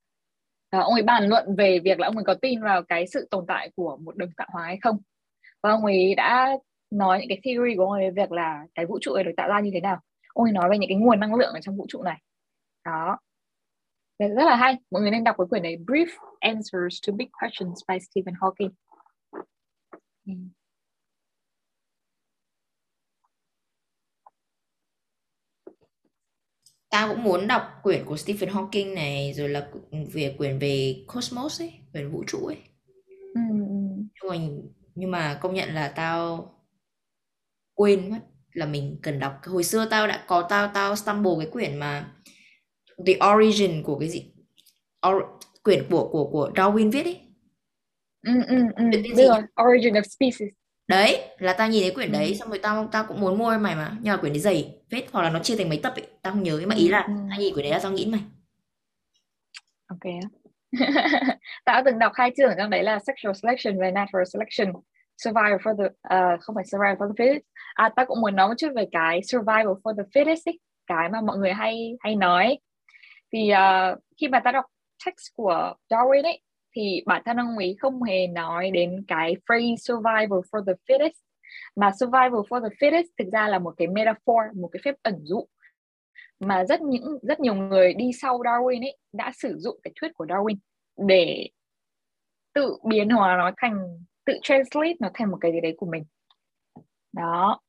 [0.78, 3.28] Uh, ông ấy bàn luận về việc là ông ấy có tin vào cái sự
[3.30, 4.98] tồn tại của một đấng tạo hóa hay không?
[5.62, 6.56] Và ông ấy đã
[6.90, 9.32] nói những cái theory của ông ấy về việc là cái vũ trụ này được
[9.36, 10.00] tạo ra như thế nào.
[10.34, 12.20] Ông ấy nói về những cái nguồn năng lượng ở trong vũ trụ này.
[12.84, 13.18] Đó.
[14.18, 14.76] Rất là hay.
[14.90, 16.06] Mọi người nên đọc cái quyển này Brief
[16.40, 18.70] Answers to Big Questions by Stephen Hawking.
[20.26, 20.32] Ừ.
[26.94, 29.68] Tao cũng muốn đọc quyển của Stephen Hawking này rồi là
[30.12, 32.56] về quyển về cosmos ấy, quyển vũ trụ ấy.
[33.34, 33.40] Ừ.
[33.40, 34.36] Nhưng mà,
[34.94, 36.50] nhưng mà công nhận là tao
[37.74, 38.18] quên mất
[38.52, 39.32] là mình cần đọc.
[39.44, 42.12] Hồi xưa tao đã có tao tao stumble cái quyển mà
[43.06, 44.32] The Origin của cái gì?
[45.08, 45.22] Or,
[45.62, 47.20] quyển của của của Darwin viết ấy
[48.26, 48.84] ừ, ừ, ừ.
[48.90, 49.40] Biết rồi.
[49.62, 50.48] Origin of Species
[50.88, 52.34] đấy là tao nhìn thấy quyển đấy ừ.
[52.34, 53.90] xong rồi tao tao cũng muốn mua mày mà.
[54.02, 56.06] Nhưng mà quyển đấy dày phết hoặc là nó chia thành mấy tập ấy.
[56.22, 57.12] Tao không nhớ nhưng mà ý là ừ.
[57.30, 58.20] tao nhìn quyển đấy là tao nghĩ mày.
[59.86, 60.12] Ok
[61.64, 64.82] tao từng đọc hai chương ở trong đấy là sexual selection và natural selection.
[65.16, 67.40] Survival for the uh, không phải survival for the fittest.
[67.74, 71.08] À tao cũng muốn nói một chút về cái survival for the fittest ấy cái
[71.08, 72.58] mà mọi người hay hay nói
[73.32, 74.64] thì uh, khi mà tao đọc
[75.06, 76.40] text của Darwin ấy
[76.74, 81.20] thì bản thân ông ấy không hề nói đến cái phrase survival for the fittest.
[81.76, 85.18] Mà survival for the fittest thực ra là một cái metaphor, một cái phép ẩn
[85.22, 85.46] dụ
[86.40, 90.14] mà rất những, rất nhiều người đi sau Darwin ấy đã sử dụng cái thuyết
[90.14, 90.56] của Darwin
[90.96, 91.48] để
[92.54, 96.04] tự biến hóa nó thành, tự translate nó thành một cái gì đấy của mình.
[97.12, 97.60] Đó.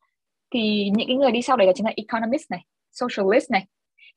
[0.54, 3.66] Thì những cái người đi sau đấy là chính là economist này, socialist này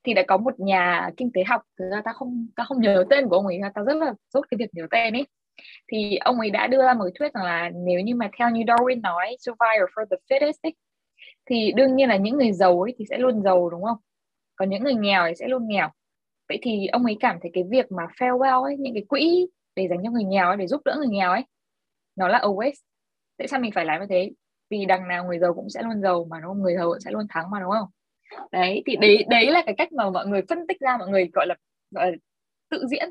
[0.05, 3.05] thì đã có một nhà kinh tế học thực ra ta không ta không nhớ
[3.11, 5.27] tên của ông ấy ta rất là rốt cái việc nhớ tên ấy.
[5.93, 8.51] Thì ông ấy đã đưa ra một cái thuyết rằng là nếu như mà theo
[8.51, 10.75] như Darwin nói survival for the fittest ấy,
[11.51, 13.99] thì đương nhiên là những người giàu ấy thì sẽ luôn giàu đúng không?
[14.57, 15.89] Còn những người nghèo thì sẽ luôn nghèo.
[16.49, 19.89] Vậy thì ông ấy cảm thấy cái việc mà farewell ấy những cái quỹ để
[19.89, 21.45] dành cho người nghèo ấy để giúp đỡ người nghèo ấy
[22.17, 22.73] nó là always
[23.39, 24.31] tại sao mình phải làm như thế?
[24.71, 26.63] Vì đằng nào người giàu cũng sẽ luôn giàu mà đúng không?
[26.63, 27.89] Người giàu cũng sẽ luôn thắng mà đúng không?
[28.53, 31.31] Đấy thì đấy đấy là cái cách mà mọi người phân tích ra mọi người
[31.33, 31.55] gọi là
[31.91, 32.17] gọi là
[32.71, 33.11] tự diễn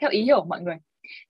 [0.00, 0.76] theo ý hiểu của mọi người.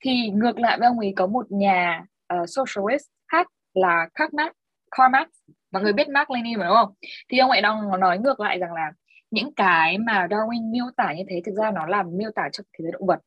[0.00, 4.52] Thì ngược lại với ông ấy có một nhà uh, socialist khác là Karl Marx,
[4.90, 5.28] Karl Marx.
[5.72, 6.94] Mọi người biết Marx Lenin mà đúng không?
[7.28, 8.92] Thì ông ấy đang nói ngược lại rằng là
[9.30, 12.62] những cái mà Darwin miêu tả như thế thực ra nó là miêu tả cho
[12.72, 13.18] thế giới động vật.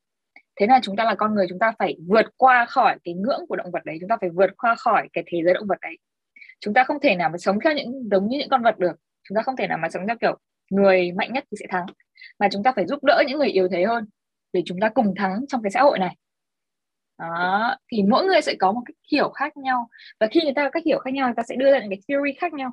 [0.56, 3.46] Thế là chúng ta là con người chúng ta phải vượt qua khỏi cái ngưỡng
[3.50, 5.78] của động vật đấy chúng ta phải vượt qua khỏi cái thế giới động vật
[5.82, 5.98] đấy.
[6.60, 8.96] Chúng ta không thể nào mà sống theo những giống như những con vật được
[9.24, 10.38] chúng ta không thể nào mà sống theo kiểu
[10.70, 11.86] người mạnh nhất thì sẽ thắng.
[12.40, 14.06] Mà chúng ta phải giúp đỡ những người yếu thế hơn
[14.54, 16.18] để chúng ta cùng thắng trong cái xã hội này.
[17.20, 19.90] Đó thì mỗi người sẽ có một cách hiểu khác nhau.
[20.20, 21.90] Và khi người ta có cách hiểu khác nhau người ta sẽ đưa ra những
[21.90, 22.72] cái theory khác nhau.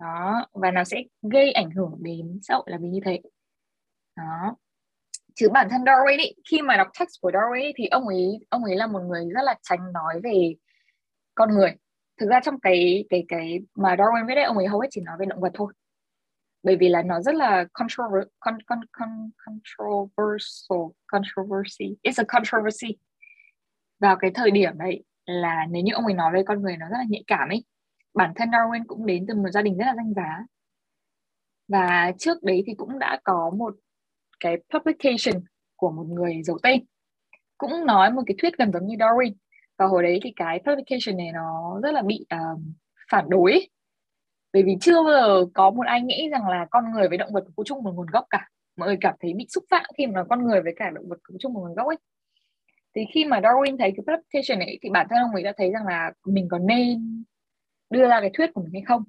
[0.00, 3.20] Đó và nó sẽ gây ảnh hưởng đến xã hội là vì như thế.
[4.16, 4.56] Đó.
[5.34, 8.38] Chứ bản thân Darwin ý, khi mà đọc text của Darwin ý, thì ông ấy
[8.48, 10.54] ông ấy là một người rất là tránh nói về
[11.34, 11.76] con người
[12.20, 15.00] thực ra trong cái cái cái mà Darwin viết đấy ông ấy hầu hết chỉ
[15.00, 15.72] nói về động vật thôi.
[16.62, 22.96] Bởi vì là nó rất là controversial con, con, con, controversial controversy it's a controversy.
[24.00, 26.86] Vào cái thời điểm đấy là nếu như ông ấy nói về con người nó
[26.88, 27.64] rất là nhạy cảm ấy
[28.14, 30.46] bản thân Darwin cũng đến từ một gia đình rất là danh giá.
[31.68, 33.76] Và trước đấy thì cũng đã có một
[34.40, 35.44] cái publication
[35.76, 36.84] của một người giàu tên
[37.58, 39.32] cũng nói một cái thuyết gần giống như Darwin
[39.78, 42.60] và hồi đấy thì cái publication này nó rất là bị uh,
[43.10, 43.68] phản đối.
[44.52, 47.32] Bởi vì chưa bao giờ có một ai nghĩ rằng là con người với động
[47.32, 48.48] vật có chung một nguồn gốc cả.
[48.76, 51.18] Mọi người cảm thấy bị xúc phạm khi mà con người với cả động vật
[51.22, 51.96] có chung một nguồn gốc ấy.
[52.96, 55.70] Thì khi mà Darwin thấy cái publication ấy thì bản thân ông ấy đã thấy
[55.70, 57.24] rằng là mình có nên
[57.90, 59.04] đưa ra cái thuyết của mình hay không?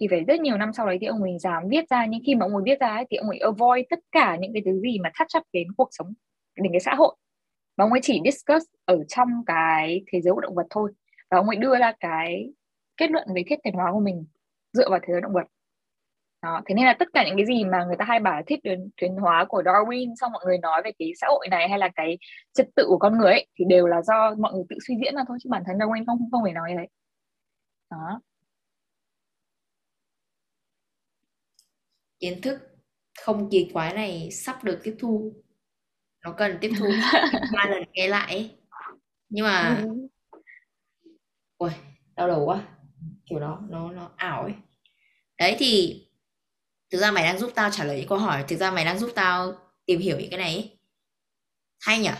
[0.00, 2.34] Thì phải rất nhiều năm sau đấy thì ông ấy dám viết ra nhưng khi
[2.34, 4.80] mà ông ấy viết ra ấy, thì ông ấy avoid tất cả những cái thứ
[4.80, 6.12] gì mà touch up đến cuộc sống
[6.56, 7.16] đến cái xã hội
[7.82, 10.92] và ông ấy chỉ discuss ở trong cái thế giới của động vật thôi.
[11.30, 12.52] Và ông ấy đưa ra cái
[12.96, 14.26] kết luận về thiết tiến hóa của mình
[14.72, 15.46] dựa vào thế giới động vật.
[16.42, 18.42] Đó thế nên là tất cả những cái gì mà người ta hay bảo là
[18.46, 21.68] thiết tiến, tiến hóa của Darwin xong mọi người nói về cái xã hội này
[21.68, 22.18] hay là cái
[22.52, 25.14] trật tự của con người ấy thì đều là do mọi người tự suy diễn
[25.14, 26.86] ra thôi chứ bản thân Darwin không không phải nói như thế
[27.90, 28.20] đó.
[32.20, 32.58] Kiến thức
[33.20, 35.32] không kỳ quái này sắp được tiếp thu
[36.24, 36.86] nó cần tiếp thu
[37.52, 38.50] ba lần nghe lại ấy.
[39.28, 39.88] nhưng mà ừ.
[41.58, 41.70] ui
[42.16, 42.62] đau đầu quá
[43.26, 44.54] kiểu đó nó nó ảo ấy
[45.38, 46.02] đấy thì
[46.90, 48.98] thực ra mày đang giúp tao trả lời những câu hỏi thực ra mày đang
[48.98, 49.54] giúp tao
[49.86, 50.78] tìm hiểu những cái này ấy.
[51.80, 52.10] hay nhỉ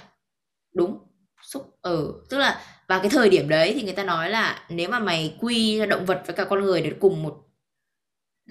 [0.74, 0.98] đúng
[1.42, 2.24] xúc ở ừ.
[2.30, 5.36] tức là vào cái thời điểm đấy thì người ta nói là nếu mà mày
[5.40, 7.44] quy động vật với cả con người để cùng một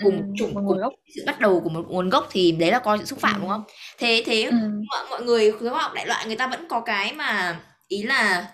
[0.04, 0.94] cùng ừ, chủng cùng gốc.
[1.16, 3.40] sự bắt đầu của một nguồn gốc thì đấy là coi sự xúc phạm ừ.
[3.40, 3.64] đúng không
[3.98, 4.58] thế thế ừ.
[4.90, 8.52] mọi, mọi người khối học đại loại người ta vẫn có cái mà ý là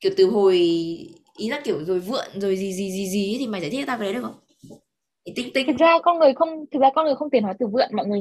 [0.00, 0.56] kiểu từ hồi
[1.36, 3.86] ý là kiểu rồi vượn rồi gì gì gì gì thì mày giải thích cho
[3.86, 4.38] tao cái đấy được không
[5.36, 7.66] tinh tinh thực ra con người không thực ra con người không tiền hóa từ
[7.66, 8.20] vượn mọi người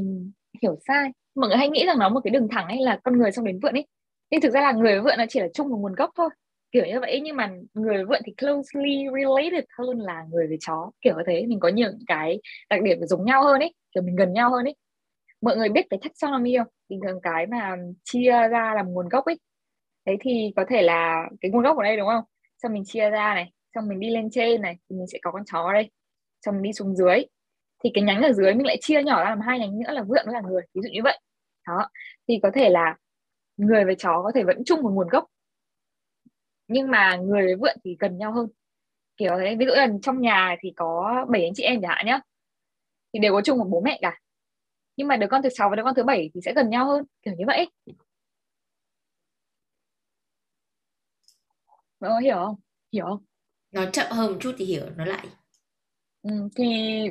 [0.61, 3.17] hiểu sai mọi người hay nghĩ rằng nó một cái đường thẳng hay là con
[3.17, 3.87] người xong đến vượn ấy
[4.31, 6.29] nhưng thực ra là người với vượn nó chỉ là chung một nguồn gốc thôi
[6.71, 10.91] kiểu như vậy, nhưng mà người vượn thì closely related hơn là người với chó.
[11.01, 14.15] Kiểu như thế, mình có nhiều cái đặc điểm giống nhau hơn ấy, kiểu mình
[14.15, 14.75] gần nhau hơn ấy.
[15.41, 16.67] Mọi người biết cái taxonomy không?
[16.89, 19.39] Bình thường cái mà chia ra làm nguồn gốc ấy.
[20.05, 22.23] Đấy thì có thể là cái nguồn gốc ở đây đúng không?
[22.63, 25.31] Xong mình chia ra này, xong mình đi lên trên này, thì mình sẽ có
[25.31, 25.91] con chó ở đây.
[26.45, 27.25] Xong mình đi xuống dưới.
[27.83, 30.03] Thì cái nhánh ở dưới mình lại chia nhỏ ra làm hai nhánh nữa là
[30.03, 31.19] vượn với là người, ví dụ như vậy.
[31.67, 31.89] Đó.
[32.27, 32.97] Thì có thể là
[33.57, 35.25] người với chó có thể vẫn chung một nguồn gốc
[36.71, 38.47] nhưng mà người với vượn thì gần nhau hơn.
[39.17, 42.05] Kiểu thế ví dụ là trong nhà thì có bảy anh chị em chẳng hạn
[42.05, 42.19] nhá.
[43.13, 44.19] Thì đều có chung một bố mẹ cả.
[44.97, 46.85] Nhưng mà đứa con thứ sáu và đứa con thứ bảy thì sẽ gần nhau
[46.85, 47.69] hơn kiểu như vậy.
[51.99, 52.55] Mọi người hiểu không?
[52.93, 53.23] Hiểu không?
[53.71, 55.27] Nó chậm hơn một chút thì hiểu nó lại.
[56.21, 56.65] Ừ, thì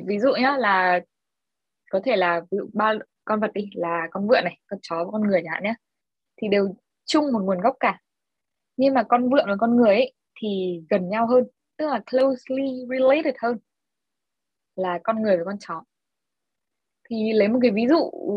[0.05, 0.99] ví dụ nhá là
[1.91, 2.93] có thể là ví dụ ba
[3.25, 5.73] con vật đi là con vượn này con chó và con người chẳng hạn nhé
[6.37, 7.99] thì đều chung một nguồn gốc cả
[8.77, 11.43] nhưng mà con vượn và con người ấy thì gần nhau hơn,
[11.77, 13.57] tức là closely related hơn
[14.75, 15.83] là con người và con chó
[17.09, 18.33] thì lấy một cái ví dụ ừ,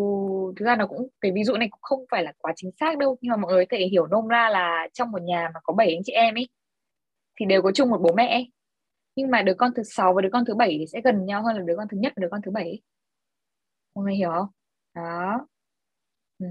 [0.57, 2.99] thực ra nó cũng, cái ví dụ này cũng không phải là quá chính xác
[2.99, 5.61] đâu, nhưng mà mọi người có thể hiểu nôm ra là trong một nhà mà
[5.63, 6.49] có bảy anh chị em ấy,
[7.41, 8.53] thì đều có chung một bố mẹ ấy.
[9.17, 11.43] nhưng mà đứa con thứ sáu và đứa con thứ bảy thì sẽ gần nhau
[11.43, 12.83] hơn là đứa con thứ nhất và đứa con thứ bảy ấy.
[13.95, 14.49] mọi người hiểu không
[14.95, 15.47] đó
[16.39, 16.47] ừ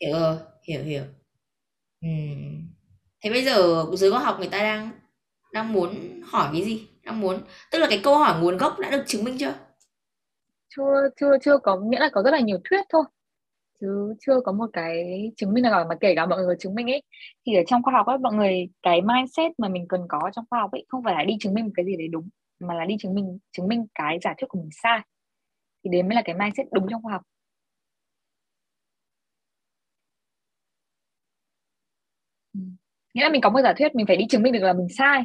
[0.00, 0.36] hiểu rồi
[0.68, 1.02] hiểu hiểu.
[2.00, 2.08] Ừ.
[3.24, 4.90] thế bây giờ giới khoa học người ta đang
[5.52, 6.88] đang muốn hỏi cái gì?
[7.04, 7.40] Đang muốn
[7.72, 9.54] tức là cái câu hỏi nguồn gốc đã được chứng minh chưa?
[10.76, 13.02] Chưa chưa chưa có nghĩa là có rất là nhiều thuyết thôi.
[13.80, 15.04] Chứ chưa có một cái
[15.36, 17.02] chứng minh nào mà kể cả mọi người chứng minh ấy
[17.46, 20.44] thì ở trong khoa học ấy mọi người cái mindset mà mình cần có trong
[20.50, 22.28] khoa học ấy không phải là đi chứng minh một cái gì đấy đúng
[22.60, 25.00] mà là đi chứng minh chứng minh cái giả thuyết của mình sai.
[25.84, 27.22] Thì đấy mới là cái mindset đúng trong khoa học
[33.14, 34.88] nghĩa là mình có một giả thuyết mình phải đi chứng minh được là mình
[34.98, 35.24] sai.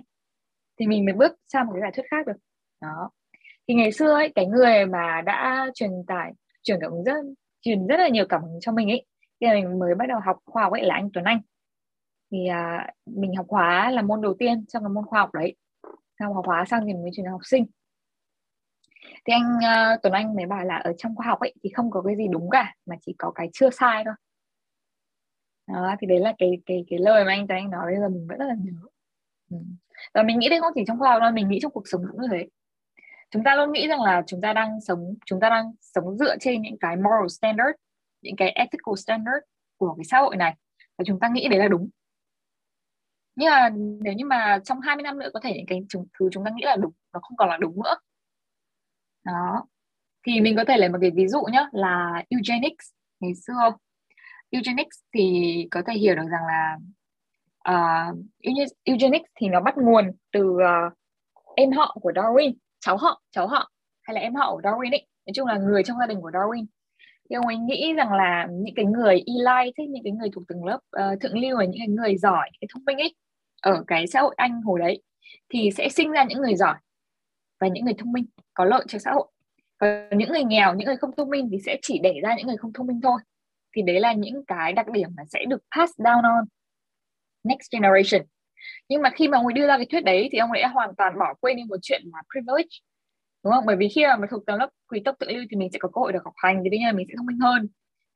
[0.79, 2.37] Thì mình mới bước sang một cái giả thuyết khác được.
[2.81, 3.09] Đó.
[3.67, 6.31] Thì ngày xưa ấy cái người mà đã truyền tải
[6.63, 7.15] truyền cảm hứng rất
[7.61, 9.05] truyền rất là nhiều cảm hứng cho mình ấy
[9.39, 11.41] khi mình mới bắt đầu học khoa học ấy là anh Tuấn Anh.
[12.31, 15.55] Thì à, mình học hóa là môn đầu tiên trong cái môn khoa học đấy.
[16.19, 17.65] Sau học hóa xong thì mới chuyển học sinh.
[19.25, 21.91] Thì anh uh, Tuấn Anh mới bảo là ở trong khoa học ấy thì không
[21.91, 24.13] có cái gì đúng cả mà chỉ có cái chưa sai thôi
[25.67, 28.09] đó, thì đấy là cái cái cái lời mà anh Tuấn Anh nói bây giờ
[28.09, 28.71] mình vẫn rất là nhớ.
[29.51, 29.57] Ừ.
[30.13, 32.01] và mình nghĩ đây không chỉ trong khoa học đâu, mình nghĩ trong cuộc sống
[32.11, 32.47] cũng như thế.
[33.31, 36.35] Chúng ta luôn nghĩ rằng là chúng ta đang sống, chúng ta đang sống dựa
[36.39, 37.71] trên những cái moral standard,
[38.21, 39.45] những cái ethical standard
[39.77, 40.55] của cái xã hội này.
[40.97, 41.89] Và chúng ta nghĩ đấy là đúng.
[43.35, 43.69] Nhưng mà
[44.01, 46.63] nếu như mà trong 20 năm nữa có thể những cái thứ chúng ta nghĩ
[46.65, 47.95] là đúng, nó không còn là đúng nữa.
[49.25, 49.65] Đó.
[50.27, 53.71] Thì mình có thể lấy một cái ví dụ nhé là eugenics, ngày xưa
[54.53, 56.77] eugenics thì có thể hiểu được rằng là
[57.69, 58.17] uh,
[58.83, 60.93] eugenics thì nó bắt nguồn từ uh,
[61.55, 65.07] em họ của Darwin cháu họ cháu họ hay là em họ của Darwin ấy.
[65.25, 66.65] Nói chung là người trong gia đình của Darwin.
[67.29, 70.65] Thì ông ấy nghĩ rằng là những cái người elite những cái người thuộc tầng
[70.65, 70.79] lớp
[71.13, 73.15] uh, thượng lưu và những cái người giỏi những cái thông minh ấy
[73.61, 75.01] ở cái xã hội Anh hồi đấy
[75.49, 76.75] thì sẽ sinh ra những người giỏi
[77.59, 79.27] và những người thông minh có lợi cho xã hội.
[79.77, 82.47] Còn những người nghèo những người không thông minh thì sẽ chỉ để ra những
[82.47, 83.19] người không thông minh thôi
[83.75, 86.45] thì đấy là những cái đặc điểm mà sẽ được pass down on
[87.43, 88.27] next generation.
[88.89, 90.67] Nhưng mà khi mà ông ấy đưa ra cái thuyết đấy thì ông ấy đã
[90.67, 92.77] hoàn toàn bỏ quên đi một chuyện là privilege,
[93.43, 93.65] đúng không?
[93.65, 95.79] Bởi vì khi mà mình thuộc tầng lớp quý tộc tự lưu thì mình sẽ
[95.79, 97.69] có cơ hội được học hành, thì đương nhiên là mình sẽ thông minh hơn.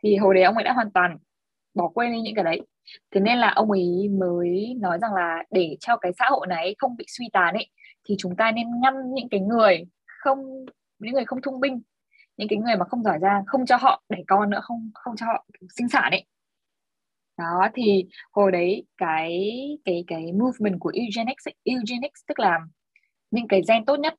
[0.03, 1.17] Thì hồi đấy ông ấy đã hoàn toàn
[1.73, 2.61] bỏ quên đi những cái đấy.
[3.11, 6.75] Thế nên là ông ấy mới nói rằng là để cho cái xã hội này
[6.77, 7.69] không bị suy tàn ấy,
[8.09, 10.65] thì chúng ta nên ngăn những cái người không,
[10.99, 11.81] những người không thông minh
[12.37, 15.15] những cái người mà không giỏi giang không cho họ đẻ con nữa không không
[15.15, 15.45] cho họ
[15.77, 16.25] sinh sản ấy.
[17.37, 19.49] Đó thì hồi đấy cái
[19.85, 22.59] cái cái movement của eugenics eugenics tức là
[23.31, 24.13] những cái gen tốt nhất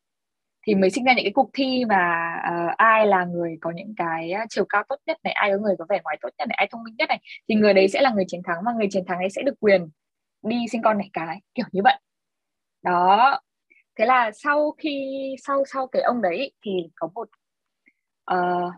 [0.66, 3.94] thì mới sinh ra những cái cuộc thi mà uh, ai là người có những
[3.96, 6.48] cái ờ, chiều cao tốt nhất này ai có người có vẻ ngoài tốt nhất
[6.48, 8.72] này ai thông minh nhất này thì người đấy sẽ là người chiến thắng và
[8.72, 9.88] người chiến thắng ấy sẽ được quyền
[10.42, 12.00] đi sinh con này cái kiểu như vậy.
[12.82, 13.40] Đó
[13.98, 17.28] thế là sau khi sau sau cái ông đấy thì có một
[18.34, 18.74] uh,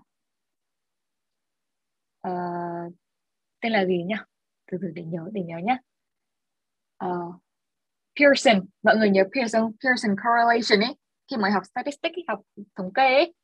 [2.29, 2.95] uh,
[3.61, 4.15] tên là gì nhỉ?
[4.73, 5.79] Từ từ để nhớ để nhớ nhé.
[7.05, 7.35] Uh,
[8.21, 8.67] Pearson.
[8.83, 10.97] Mọi người nhớ Pearson Pearson correlation ấy.
[11.31, 12.41] Khi mà học statistics ấy, học
[12.77, 13.35] thống kê ấy.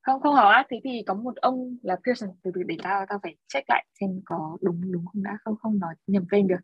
[0.00, 2.30] Không không học á thế thì có một ông là Pearson.
[2.42, 5.38] Từ từ để tao tao phải check lại xem có đúng đúng không đã.
[5.44, 6.60] Không không nói nhầm tên được.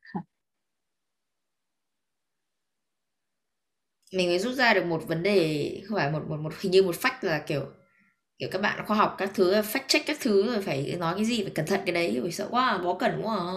[4.12, 6.82] Mình mới rút ra được một vấn đề không phải một một một hình như
[6.82, 7.62] một phách là kiểu
[8.38, 11.24] kiểu các bạn khoa học các thứ fact check các thứ rồi phải nói cái
[11.24, 13.52] gì phải cẩn thận cái đấy bởi sợ quá bó cẩn quá à.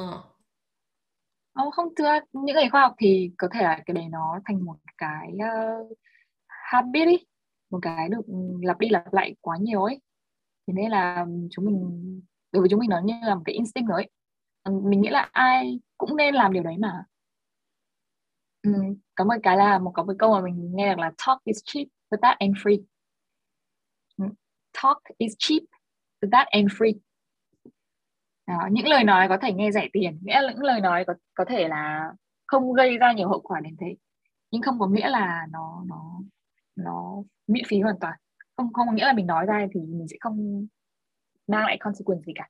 [1.55, 4.65] Không, không thưa những người khoa học thì có thể là cái đấy nó thành
[4.65, 5.97] một cái uh,
[6.47, 7.25] habit ý,
[7.69, 8.21] một cái được
[8.61, 10.01] lặp đi lặp lại quá nhiều ấy
[10.67, 13.89] thế nên là chúng mình đối với chúng mình nó như là một cái instinct
[13.89, 14.09] rồi ấy.
[14.63, 17.03] Ờ, mình nghĩ là ai cũng nên làm điều đấy mà
[18.65, 18.71] ừ,
[19.15, 21.57] có một cái là một có một câu mà mình nghe được là talk is
[21.65, 22.83] cheap but that ain't free
[24.17, 24.25] ừ,
[24.83, 25.63] talk is cheap
[26.21, 26.93] but that ain't free.
[28.47, 31.13] Đó, những lời nói có thể nghe rẻ tiền nghĩa là những lời nói có
[31.33, 32.11] có thể là
[32.47, 33.95] không gây ra nhiều hậu quả đến thế.
[34.51, 36.21] Nhưng không có nghĩa là nó nó
[36.75, 38.19] nó miễn phí hoàn toàn.
[38.57, 40.67] Không không có nghĩa là mình nói ra thì mình sẽ không
[41.47, 42.49] mang lại consequence gì cả.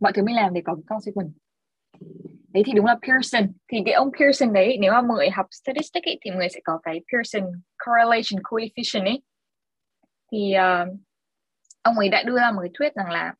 [0.00, 1.32] Mọi thứ mình làm đều có consequence
[2.58, 3.52] đấy thì đúng là Pearson.
[3.68, 6.48] Thì cái ông Pearson đấy nếu mà mọi người học statistics ấy, thì mọi người
[6.48, 7.52] sẽ có cái Pearson
[7.86, 9.22] correlation coefficient ấy.
[10.32, 10.98] Thì uh,
[11.82, 13.34] ông ấy đã đưa ra một cái thuyết rằng là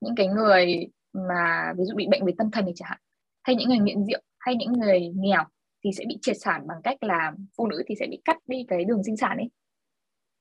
[0.00, 2.98] những cái người mà ví dụ bị bệnh về tâm thần thì chẳng hạn
[3.42, 5.44] hay những người nghiện rượu hay những người nghèo
[5.84, 8.64] thì sẽ bị triệt sản bằng cách là phụ nữ thì sẽ bị cắt đi
[8.68, 9.50] cái đường sinh sản ấy.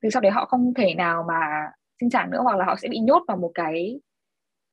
[0.01, 1.39] Từ sau đấy họ không thể nào mà
[1.99, 3.99] sinh sản nữa hoặc là họ sẽ bị nhốt vào một cái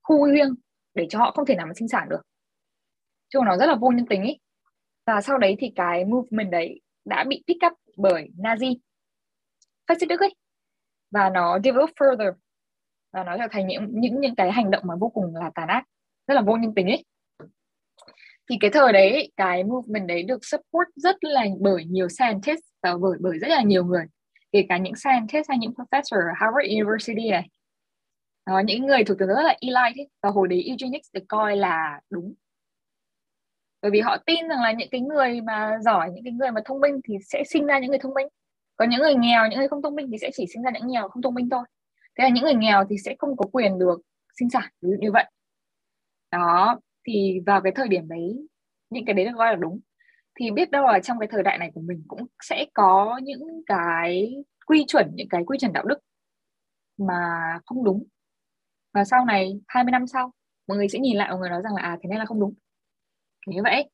[0.03, 0.55] khu riêng
[0.95, 2.21] để cho họ không thể nào mà sinh sản được
[3.31, 4.41] chung nó rất là vô nhân tính ấy
[5.07, 8.77] và sau đấy thì cái movement đấy đã bị pick up bởi Nazi.
[9.89, 10.35] Phát xít Đức ấy.
[11.11, 12.33] Và nó develop further.
[13.13, 15.69] Và nó trở thành những những những cái hành động mà vô cùng là tàn
[15.69, 15.85] ác.
[16.27, 17.05] Rất là vô nhân tính ấy
[18.51, 22.97] thì cái thời đấy cái movement đấy được support rất là bởi nhiều scientists và
[23.01, 24.05] bởi bởi rất là nhiều người.
[24.53, 27.49] Kể cả những scientist hay những professor ở Harvard University này.
[28.47, 30.09] Đó, những người thuộc rất là elite ấy.
[30.23, 32.35] và hồi đấy eugenics được coi là đúng
[33.83, 36.61] bởi vì họ tin rằng là những cái người mà giỏi những cái người mà
[36.65, 38.27] thông minh thì sẽ sinh ra những người thông minh.
[38.77, 40.87] Còn những người nghèo những người không thông minh thì sẽ chỉ sinh ra những
[40.87, 41.65] nghèo không thông minh thôi.
[42.19, 44.01] Thế là những người nghèo thì sẽ không có quyền được
[44.39, 45.25] sinh sản như, như vậy.
[46.31, 48.47] Đó thì vào cái thời điểm đấy
[48.91, 49.81] những cái đấy được gọi là đúng.
[50.35, 53.63] Thì biết đâu là trong cái thời đại này của mình cũng sẽ có những
[53.67, 54.35] cái
[54.67, 55.99] quy chuẩn những cái quy chuẩn đạo đức
[56.99, 57.15] mà
[57.67, 58.05] không đúng.
[58.95, 60.33] Và sau này 20 năm sau
[60.69, 62.41] mọi người sẽ nhìn lại mọi người nói rằng là à thế này là không
[62.41, 62.55] đúng
[63.47, 63.91] như vậy.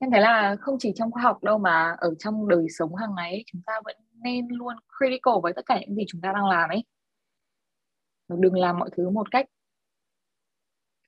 [0.00, 3.14] Nên thế là không chỉ trong khoa học đâu mà ở trong đời sống hàng
[3.16, 6.46] ngày chúng ta vẫn nên luôn critical với tất cả những gì chúng ta đang
[6.46, 6.84] làm ấy.
[8.28, 9.46] Đừng làm mọi thứ một cách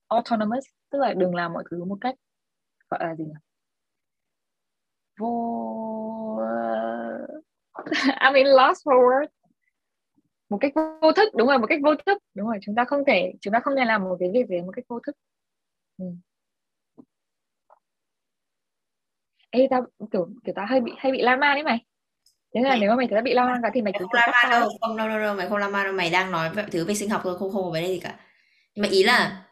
[0.09, 2.15] autonomous, tức là đừng làm mọi thứ một cách,
[2.91, 3.33] gọi là gì nhỉ?
[5.21, 6.41] Vô,
[8.25, 9.29] I mean, lost for words.
[10.49, 10.73] Một cách
[11.03, 12.19] vô thức, đúng rồi, một cách vô thức.
[12.35, 14.61] Đúng rồi, chúng ta không thể, chúng ta không nên làm một cái việc gì
[14.61, 15.17] một cách vô thức.
[15.99, 16.05] Ừ.
[19.51, 21.79] ê tao kiểu kiểu tao hơi bị hay bị lan man đấy mày.
[22.55, 24.15] Thế là mày, nếu mà mày thấy bị lan man cả thì mày cứ không
[24.15, 25.93] lan man đâu không đâu đâu đâu mày không lan man đâu.
[25.93, 28.15] Mày đang nói về thứ về sinh học thôi không không vấn đề gì cả.
[28.75, 29.45] Nhưng mà ý là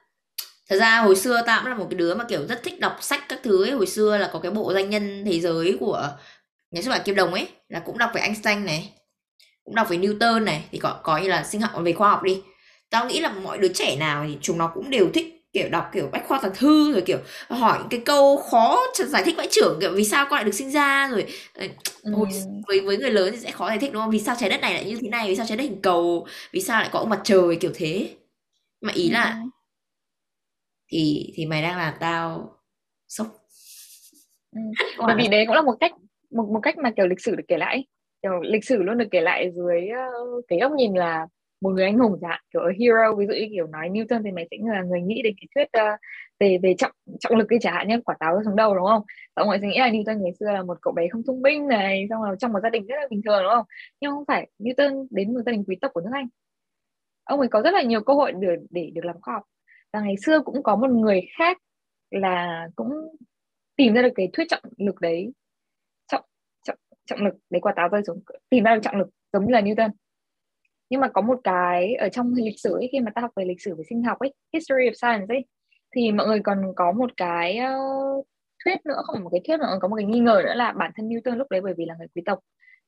[0.69, 2.97] thật ra hồi xưa tao cũng là một cái đứa mà kiểu rất thích đọc
[3.01, 3.71] sách các thứ ấy.
[3.71, 6.09] Hồi xưa là có cái bộ danh nhân thế giới của
[6.71, 8.93] nhà xuất bản kim đồng ấy là cũng đọc về Einstein này
[9.65, 10.65] cũng đọc về Newton này.
[10.71, 12.43] Thì có có như là sinh học về khoa học đi.
[12.91, 15.27] Tao nghĩ là mọi đứa trẻ nào thì chúng nó cũng đều thích
[15.57, 19.23] kiểu đọc kiểu bách khoa toàn thư rồi kiểu hỏi những cái câu khó giải
[19.25, 21.27] thích vãi trưởng kiểu vì sao con lại được sinh ra rồi
[22.03, 22.13] ừ.
[22.67, 24.11] với với người lớn thì sẽ khó giải thích đúng không?
[24.11, 25.29] Vì sao trái đất này lại như thế này?
[25.29, 26.27] Vì sao trái đất hình cầu?
[26.53, 27.57] Vì sao lại có ông mặt trời?
[27.61, 28.11] Kiểu thế.
[28.81, 29.49] Mà ý là ừ.
[30.89, 32.57] thì thì mày đang làm tao
[33.09, 33.27] sốc.
[34.53, 34.61] Ừ.
[34.99, 35.93] bởi vì đấy cũng là một cách
[36.31, 37.87] một một cách mà kiểu lịch sử được kể lại.
[38.23, 39.89] Kiểu lịch sử luôn được kể lại dưới
[40.39, 41.27] uh, cái góc nhìn là
[41.61, 44.31] một người anh hùng chẳng hạn kiểu hero ví dụ như kiểu nói Newton thì
[44.31, 46.01] mày sẽ là người nghĩ đến cái thuyết uh,
[46.41, 49.03] về về trọng trọng lực đi chẳng hạn nhé quả táo xuống đầu đúng không?
[49.37, 51.69] Và người sẽ nghĩ là Newton ngày xưa là một cậu bé không thông minh
[51.69, 53.65] này xong rồi trong một gia đình rất là bình thường đúng không?
[54.01, 56.29] Nhưng không phải Newton đến một gia đình quý tộc của nước Anh.
[57.25, 59.43] Ông ấy có rất là nhiều cơ hội để để được làm khoa học.
[59.93, 61.59] Và ngày xưa cũng có một người khác
[62.11, 62.91] là cũng
[63.77, 65.33] tìm ra được cái thuyết trọng lực đấy.
[66.13, 66.25] Trọng
[66.65, 69.53] trọng trọng lực đấy quả táo rơi xuống tìm ra được trọng lực giống như
[69.53, 69.91] là Newton
[70.91, 73.45] nhưng mà có một cái ở trong lịch sử ấy khi mà ta học về
[73.45, 75.45] lịch sử về sinh học ấy history of science ấy
[75.97, 78.27] thì mọi người còn có một cái uh,
[78.65, 80.55] thuyết nữa không phải một cái thuyết mà còn có một cái nghi ngờ nữa
[80.55, 82.39] là bản thân Newton lúc đấy bởi vì là người quý tộc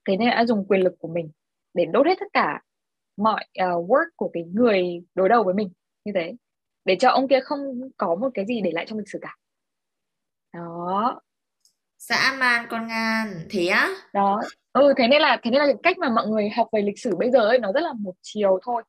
[0.09, 1.30] thế nên đã dùng quyền lực của mình
[1.74, 2.62] để đốt hết tất cả
[3.16, 5.70] mọi uh, work của cái người đối đầu với mình
[6.05, 6.34] như thế
[6.84, 9.36] để cho ông kia không có một cái gì để lại trong lịch sử cả.
[10.55, 11.20] Đó.
[11.99, 13.46] Dạ, dã man con ngan.
[13.51, 13.88] Thế á?
[14.12, 14.42] Đó.
[14.72, 16.99] Ừ thế nên là thế nên là cái cách mà mọi người học về lịch
[16.99, 18.82] sử bây giờ ấy nó rất là một chiều thôi.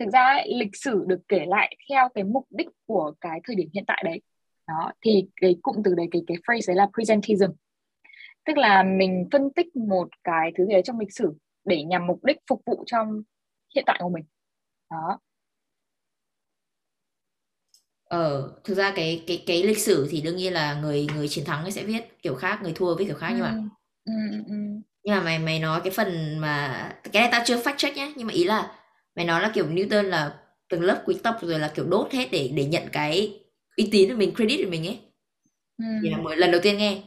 [0.00, 3.56] Thực ra ấy, lịch sử được kể lại theo cái mục đích của cái thời
[3.56, 4.20] điểm hiện tại đấy.
[4.68, 7.50] Đó thì cái cụm từ đấy cái cái phrase đấy là presentism.
[8.44, 11.32] Tức là mình phân tích một cái thứ gì đấy trong lịch sử
[11.64, 13.22] để nhằm mục đích phục vụ trong
[13.74, 14.24] hiện tại của mình.
[14.90, 15.18] Đó.
[18.08, 21.44] Ờ, thực ra cái cái cái lịch sử thì đương nhiên là người người chiến
[21.44, 23.54] thắng sẽ viết kiểu khác, người thua viết kiểu khác nhưng mà
[24.04, 24.54] ừ, ừ, ừ.
[25.04, 28.12] nhưng mà mày mày nói cái phần mà cái này tao chưa fact check nhé
[28.16, 28.70] nhưng mà ý là
[29.16, 30.34] mày nói là kiểu Newton là
[30.68, 33.40] từng lớp quý tộc rồi là kiểu đốt hết để để nhận cái
[33.76, 34.98] uy tín của mình credit của mình ấy
[35.78, 35.84] ừ.
[36.02, 37.02] thì là mới lần đầu tiên nghe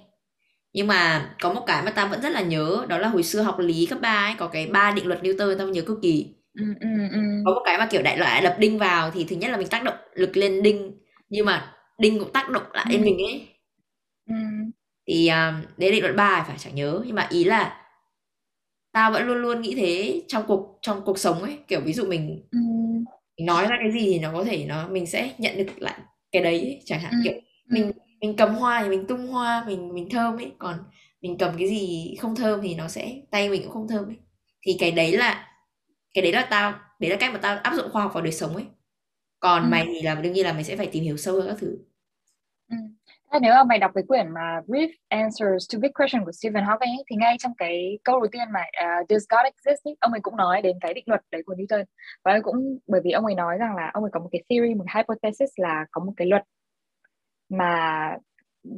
[0.73, 3.41] nhưng mà có một cái mà tao vẫn rất là nhớ đó là hồi xưa
[3.41, 6.35] học lý cấp 3 ấy có cái ba định luật Newton tao nhớ cực kỳ
[6.59, 7.19] ừ, ừ, ừ.
[7.45, 9.67] có một cái mà kiểu đại loại đập đinh vào thì thứ nhất là mình
[9.67, 10.91] tác động lực lên đinh
[11.29, 13.05] nhưng mà đinh cũng tác động lại lên ừ.
[13.05, 13.47] mình ấy
[14.27, 14.35] ừ.
[15.07, 17.85] thì um, đấy định luật ba phải chẳng nhớ nhưng mà ý là
[18.91, 22.05] tao vẫn luôn luôn nghĩ thế trong cuộc trong cuộc sống ấy kiểu ví dụ
[22.05, 22.59] mình ừ.
[23.37, 25.99] mình nói ra cái gì thì nó có thể nó mình sẽ nhận được lại
[26.31, 26.81] cái đấy ấy.
[26.85, 27.17] chẳng hạn ừ.
[27.23, 27.33] kiểu
[27.69, 27.91] mình
[28.21, 30.75] mình cầm hoa thì mình tung hoa mình mình thơm ấy còn
[31.21, 34.17] mình cầm cái gì không thơm thì nó sẽ tay mình cũng không thơm ấy
[34.65, 35.47] thì cái đấy là
[36.13, 38.31] cái đấy là tao đấy là cách mà tao áp dụng khoa học vào đời
[38.31, 38.65] sống ấy.
[39.39, 39.67] Còn ừ.
[39.71, 41.77] mày thì là đương nhiên là mày sẽ phải tìm hiểu sâu hơn các thứ.
[42.71, 42.77] Ừ.
[43.31, 46.63] Thế nếu mà mày đọc cái quyển mà Brief Answers to Big Question của Stephen
[46.63, 49.95] Hawking ấy, thì ngay trong cái câu đầu tiên mà uh, Does God exist ấy,
[49.99, 51.83] ông ấy cũng nói đến cái định luật đấy của Newton.
[52.23, 54.73] Và cũng bởi vì ông ấy nói rằng là ông ấy có một cái theory,
[54.73, 56.43] một cái hypothesis là có một cái luật
[57.49, 58.15] mà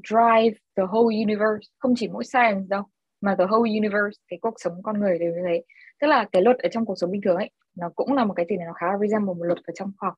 [0.10, 1.72] drive the whole universe.
[1.80, 2.84] Không chỉ mỗi science đâu
[3.22, 5.64] mà the whole universe cái cuộc sống con người đều như thế
[6.02, 8.34] tức là cái luật ở trong cuộc sống bình thường ấy nó cũng là một
[8.34, 10.16] cái gì nó khá là resemble một luật ở trong khoa học.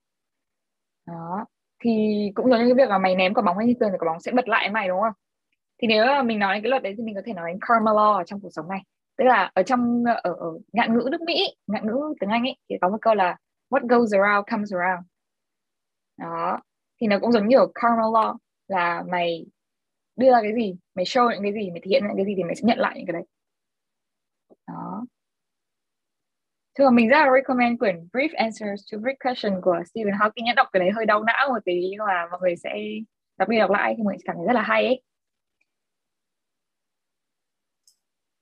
[1.08, 1.46] Đó.
[1.80, 1.92] Thì
[2.36, 4.20] cũng giống như cái việc là mày ném quả bóng lên tường thì quả bóng
[4.22, 5.14] sẽ bật lại mày đúng không?
[5.82, 7.92] Thì nếu mà mình nói cái luật đấy thì mình có thể nói đến karma
[7.92, 8.80] law ở trong cuộc sống này.
[9.18, 12.58] Tức là ở trong ở, ở ngạn ngữ nước Mỹ ngạn ngữ tiếng Anh ấy
[12.70, 13.38] thì có một câu là
[13.70, 15.06] what goes around comes around.
[16.18, 16.60] Đó.
[17.02, 19.46] Thì nó cũng giống như ở karma law là mày
[20.16, 22.34] đưa ra cái gì mày show những cái gì mày thể hiện những cái gì
[22.38, 23.24] thì mày sẽ nhận lại những cái đấy.
[24.68, 25.06] Đó.
[26.78, 30.54] Chứ mình rất là recommend quyển Brief Answers to Brief Question của Stephen Hawking nhé.
[30.56, 32.70] Đọc cái đấy hơi đau não một tí nhưng mà mọi người sẽ
[33.38, 35.02] đọc đi đọc lại thì mọi người cảm thấy rất là hay ấy.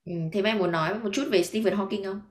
[0.06, 2.22] Ừ, thế mày muốn nói một chút về Stephen Hawking không?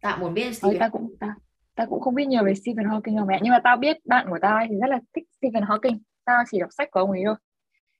[0.00, 1.34] Tao muốn biết Ôi, Stephen ta cũng ta,
[1.74, 4.26] ta cũng không biết nhiều về Stephen Hawking đâu mẹ nhưng mà tao biết bạn
[4.30, 7.22] của tao thì rất là thích Stephen Hawking tao chỉ đọc sách của ông ấy
[7.26, 7.34] thôi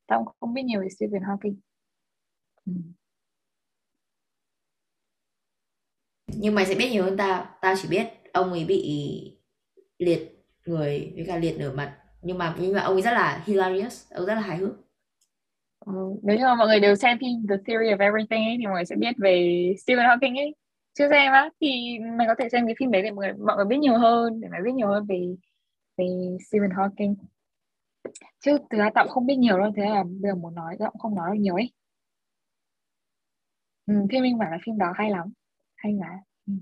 [0.07, 1.57] tao không biết nhiều về Stephen Hawking
[2.67, 2.73] ừ.
[6.27, 7.47] Nhưng mày sẽ biết nhiều hơn tao.
[7.61, 8.81] Tao chỉ biết ông ấy bị
[9.99, 11.97] liệt người với cả liệt nửa mặt.
[12.23, 14.13] Nhưng mà nhưng mà ông ấy rất là hilarious.
[14.13, 14.71] Ông rất là hài hước.
[15.87, 18.65] Ừ, nếu như mà mọi người đều xem phim The Theory of Everything ấy, thì
[18.67, 20.55] mọi người sẽ biết về Stephen Hawking ấy.
[20.99, 23.57] Chưa xem á thì mày có thể xem cái phim đấy để mọi người, mọi
[23.57, 25.37] người biết nhiều hơn để mày biết nhiều hơn về
[25.97, 26.07] về
[26.49, 27.15] Stephen Hawking.
[28.41, 30.77] Chứ từ ra tao cũng không biết nhiều đâu thế là bây giờ muốn nói
[30.79, 31.71] tao cũng không nói được nhiều ấy.
[33.87, 35.33] Ừ, thế mình bảo là phim đó hay lắm
[35.77, 36.09] hay mà
[36.47, 36.53] ừ.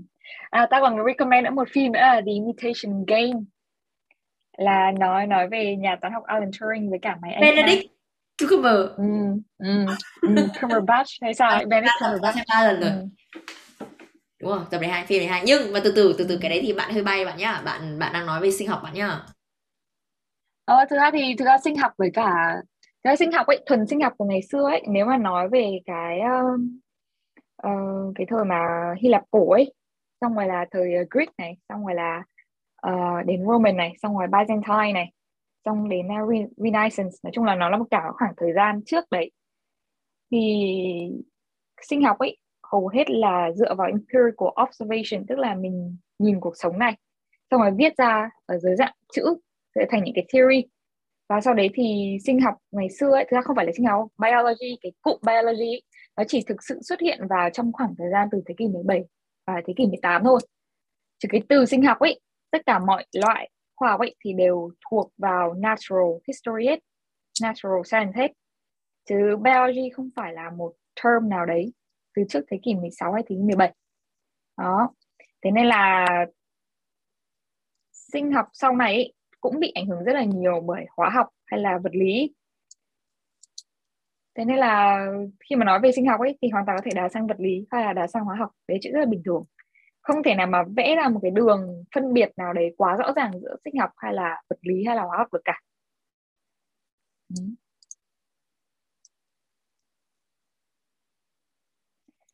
[0.50, 3.40] à tao còn recommend nữa một phim nữa là The Imitation Game.
[4.58, 7.94] Là nói nói về nhà toán học Alan Turing với cả máy Benedict
[8.50, 9.04] Cumber ừ,
[9.58, 9.86] ừ,
[10.22, 12.90] ừ, Cumberbatch hay sao Benedict Cumberbatch ba lần rồi.
[12.90, 13.06] Ừ.
[14.40, 14.64] đúng không?
[14.70, 15.42] Tập này hai phim này hai.
[15.46, 17.62] Nhưng mà từ từ từ từ cái đấy thì bạn hơi bay bạn nhá.
[17.64, 19.20] Bạn bạn đang nói về sinh học bạn nhá.
[20.64, 22.56] Ờ thực ra thì thực ra sinh học với cả
[23.04, 25.48] thực ra sinh học ấy thuần sinh học của ngày xưa ấy nếu mà nói
[25.48, 26.60] về cái uh,
[27.66, 29.74] uh, cái thời mà Hy Lạp cổ ấy
[30.20, 32.22] xong rồi là thời ờ, Greek này xong rồi là
[32.88, 35.12] uh, đến Roman này xong rồi Byzantine này
[35.64, 37.16] xong đến uh, Renaissance.
[37.22, 39.30] Nói chung là nó là một cả khoảng thời gian trước đấy.
[40.30, 40.38] Thì
[41.82, 42.36] sinh học ấy
[42.72, 46.96] hầu hết là dựa vào empirical observation tức là mình nhìn cuộc sống này.
[47.50, 49.22] Xong rồi viết ra ở dưới dạng chữ
[49.74, 50.64] sẽ thành những cái theory.
[51.28, 53.86] Và sau đấy thì sinh học ngày xưa ấy thực ra không phải là sinh
[53.86, 55.82] học biology cái cụm biology ấy,
[56.16, 59.04] nó chỉ thực sự xuất hiện vào trong khoảng thời gian từ thế kỷ 17
[59.46, 60.40] và thế kỷ 18 thôi.
[61.18, 64.70] Chứ cái từ sinh học ấy tất cả mọi loại khoa học ấy thì đều
[64.90, 66.78] thuộc vào natural history hết
[67.42, 68.32] natural science hết.
[69.08, 70.72] Chứ biology không phải là một
[71.04, 71.72] term nào đấy
[72.16, 73.72] từ trước thế kỷ 16 hay thế kỷ 17
[74.56, 74.94] đó.
[75.44, 76.06] Thế nên là
[77.92, 81.28] sinh học sau này ấy, cũng bị ảnh hưởng rất là nhiều bởi hóa học
[81.46, 82.34] hay là vật lý
[84.36, 85.06] thế nên là
[85.50, 87.36] khi mà nói về sinh học ấy thì hoàn toàn có thể đá sang vật
[87.40, 88.50] lý hay là đá sang hóa học.
[88.68, 89.44] Đấy chữ rất là bình thường.
[90.02, 93.12] Không thể nào mà vẽ ra một cái đường phân biệt nào đấy quá rõ
[93.16, 95.60] ràng giữa sinh học hay là vật lý hay là hóa học được cả.
[97.28, 97.42] Ừ.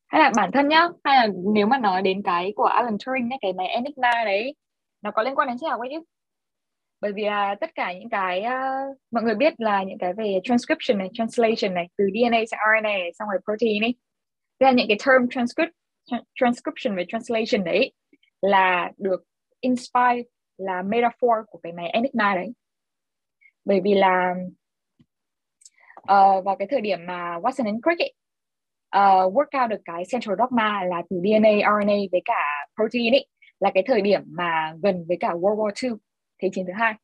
[0.09, 3.31] hay là bản thân nhá hay là nếu mà nói đến cái của Alan Turing
[3.31, 4.55] ấy, cái máy Enigma đấy
[5.03, 6.01] nó có liên quan đến sinh học ấy chứ?
[7.01, 10.41] Bởi vì là tất cả những cái uh, mọi người biết là những cái về
[10.45, 13.95] transcription này translation này từ DNA sang RNA này, xong rồi protein ấy.
[14.61, 15.73] Thế là những cái term transcript
[16.35, 17.93] transcription và translation đấy
[18.43, 19.25] là được
[19.61, 20.23] inspire
[20.57, 22.53] là metaphor của cái máy Enigma đấy.
[23.65, 24.35] Bởi vì là
[26.01, 28.15] uh, vào cái thời điểm mà Watson and Crick ấy,
[28.97, 33.27] uh, work out được cái central dogma là từ DNA, RNA với cả protein ấy
[33.61, 35.99] là cái thời điểm mà gần với cả World War II
[36.41, 36.95] thế chiến thứ hai.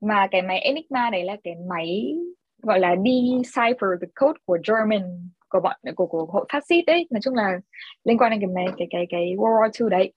[0.00, 2.14] Mà cái máy Enigma đấy là cái máy
[2.62, 7.06] gọi là decipher the code của German của bọn của, của hội phát xít đấy.
[7.10, 7.60] Nói chung là
[8.04, 10.12] liên quan đến cái máy cái cái cái World War II đấy.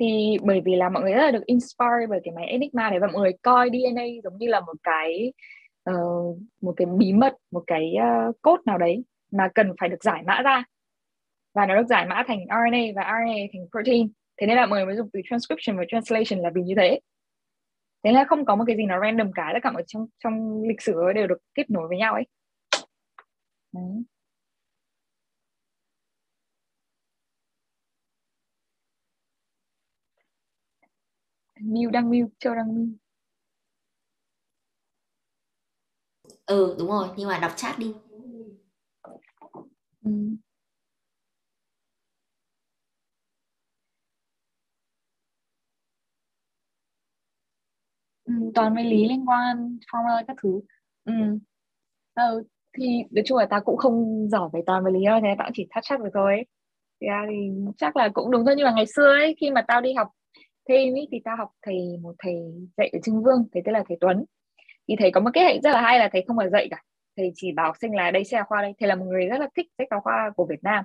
[0.00, 2.98] Thì bởi vì là mọi người rất là được inspire bởi cái máy Enigma đấy
[3.00, 5.32] và mọi người coi DNA giống như là một cái
[5.90, 7.94] uh, một cái bí mật một cái
[8.28, 10.64] uh, code nào đấy mà cần phải được giải mã ra.
[11.54, 14.08] Và nó được giải mã thành RNA và RNA thành protein.
[14.40, 17.00] Thế nên là mọi người mới dùng từ transcription và translation là vì như thế
[18.04, 20.62] thế là không có một cái gì nó random cả tất cả ở trong trong
[20.62, 22.24] lịch sử đều được kết nối với nhau ấy
[23.72, 24.04] Đấy.
[31.60, 32.88] Miu đăng Miu Châu đăng Miu
[36.46, 37.94] ừ đúng rồi nhưng mà đọc chat đi
[40.04, 40.10] ừ.
[48.40, 50.60] Ừ, toàn mấy lý liên quan formula các thứ.
[51.04, 51.12] Ừ.
[52.14, 52.42] ừ
[52.78, 55.50] thì nói chung là ta cũng không giỏi về toàn vật lý đâu thế tao
[55.54, 56.32] chỉ thắt chắc được thôi.
[56.32, 56.46] Ấy.
[57.00, 59.80] ra thì chắc là cũng đúng thôi nhưng mà ngày xưa ấy khi mà tao
[59.80, 60.08] đi học
[60.68, 62.34] thêm ý, thì tao học thầy một thầy
[62.76, 64.24] dạy ở Trưng Vương thầy tên là thầy Tuấn.
[64.88, 66.82] Thì thầy có một cái hạnh rất là hay là thầy không phải dạy cả.
[67.16, 69.26] Thầy chỉ bảo học sinh là đây sẽ là khoa đây thầy là một người
[69.26, 70.84] rất là thích sách giáo khoa của Việt Nam.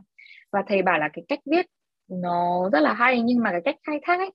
[0.52, 1.66] Và thầy bảo là cái cách viết
[2.08, 4.32] nó rất là hay nhưng mà cái cách khai thác ấy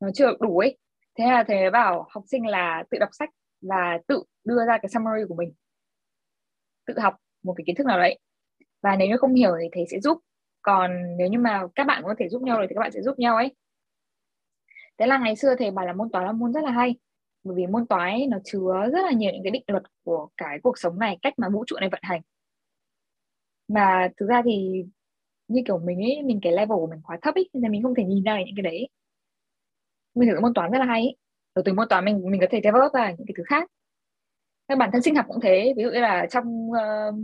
[0.00, 0.78] nó chưa được đủ ấy
[1.14, 4.88] thế là thầy bảo học sinh là tự đọc sách và tự đưa ra cái
[4.88, 5.52] summary của mình.
[6.86, 8.18] Tự học một cái kiến thức nào đấy.
[8.82, 10.18] Và nếu như không hiểu thì thầy sẽ giúp.
[10.62, 13.02] Còn nếu như mà các bạn có thể giúp nhau rồi thì các bạn sẽ
[13.02, 13.54] giúp nhau ấy.
[14.98, 16.96] Thế là ngày xưa thầy bảo là môn toán là môn rất là hay.
[17.44, 20.28] Bởi vì môn toán ấy, nó chứa rất là nhiều những cái định luật của
[20.36, 22.20] cái cuộc sống này cách mà vũ trụ này vận hành.
[23.68, 24.84] Mà thực ra thì
[25.48, 27.94] như kiểu mình ấy mình cái level của mình quá thấp ấy nên mình không
[27.94, 28.88] thể nhìn ra những cái đấy
[30.14, 31.16] mình thử môn toán rất là hay ấy.
[31.54, 33.70] rồi từ môn toán mình mình có thể develop ra những cái thứ khác.
[34.68, 35.74] Thế bản thân sinh học cũng thế.
[35.76, 37.14] Ví dụ như là trong uh,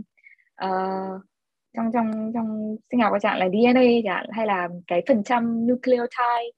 [0.65, 1.21] uh,
[1.73, 6.51] trong trong trong sinh học chẳng là DNA chẳng hay là cái phần trăm nucleotide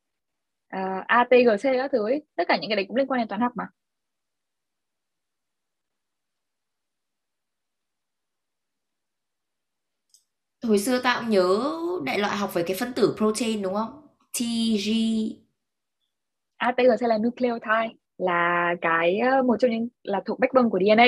[0.70, 2.24] ờ, uh, ATGC các thứ ấy.
[2.36, 3.68] Tất cả những cái đấy cũng liên quan đến toán học mà.
[10.64, 11.72] Hồi xưa tao cũng nhớ
[12.06, 14.08] đại loại học về cái phân tử protein đúng không?
[14.34, 14.90] TG
[16.62, 21.06] ATGC là nucleotide là cái ờ, một trong những là thuộc backbone của DNA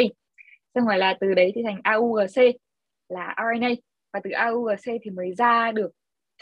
[0.75, 2.55] xong rồi là từ đấy thì thành AUGC
[3.09, 3.69] là RNA
[4.13, 5.91] và từ AUGC thì mới ra được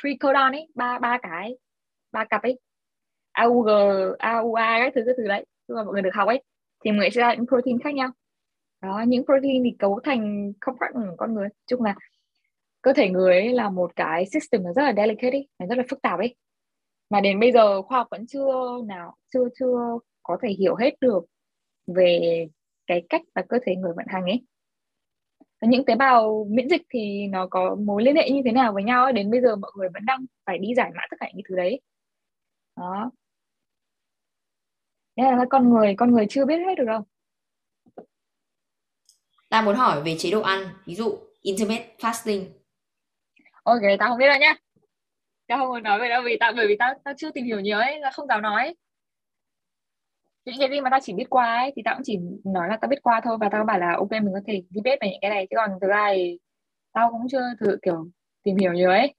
[0.02, 1.56] three codon ấy ba ba cái
[2.12, 2.60] ba cặp ấy.
[3.32, 3.68] AUG
[4.20, 6.44] AUA các thứ các thứ đấy nhưng mà mọi người được học ấy
[6.86, 8.10] thì mọi người sẽ ra những protein khác nhau.
[8.82, 11.48] Đó những protein thì cấu thành compartment của con người.
[11.68, 11.96] Chung là
[12.82, 15.78] cơ thể người ấy là một cái system nó rất là delicate ấy, nó rất
[15.78, 16.36] là phức tạp ấy
[17.12, 21.00] mà đến bây giờ khoa học vẫn chưa nào chưa chưa có thể hiểu hết
[21.02, 21.26] được
[21.88, 22.48] về
[22.88, 24.46] cái cách mà cơ thể người vận hành ấy.
[25.62, 28.84] Những tế bào miễn dịch thì nó có mối liên hệ như thế nào với
[28.84, 29.14] nhau ấy.
[29.14, 31.56] đến bây giờ mọi người vẫn đang phải đi giải mã tất cả những thứ
[31.56, 31.82] đấy.
[32.76, 33.12] Đó.
[35.18, 37.02] Thế là con người con người chưa biết hết được đâu.
[39.50, 42.46] Ta muốn hỏi về chế độ ăn ví dụ intermittent fasting.
[43.64, 44.56] Ok tao không biết đâu nhá
[45.52, 47.60] tao không muốn nói về đâu vì tao bởi vì tao tao chưa tìm hiểu
[47.60, 48.76] nhiều ấy là không dám nói.
[50.46, 52.78] Những cái gì mà tao chỉ biết qua ấy thì tao cũng chỉ nói là
[52.82, 55.10] tao biết qua thôi và tao bảo là ok mình có thể đi biết về
[55.10, 56.40] những cái này chứ còn thực ra thì
[56.94, 58.08] tao cũng chưa thử kiểu
[58.44, 59.16] tìm hiểu nhiều ấy.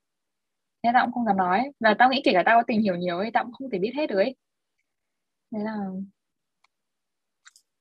[0.82, 2.96] Nên tao cũng không dám nói và tao nghĩ kể cả tao có tìm hiểu
[2.96, 4.36] nhiều ấy tao cũng không thể biết hết được ấy.
[5.50, 5.76] Nên là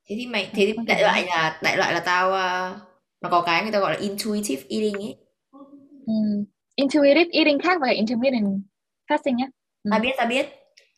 [0.08, 2.78] thế thì mày thế thì đại loại là đại loại là tao uh,
[3.20, 5.16] nó có cái người ta gọi là intuitive eating ấy.
[6.06, 6.44] Um,
[6.76, 8.60] intuitive eating khác và intermittent
[9.08, 9.46] fasting nhá
[9.82, 9.88] ừ.
[9.90, 10.46] ta biết ta biết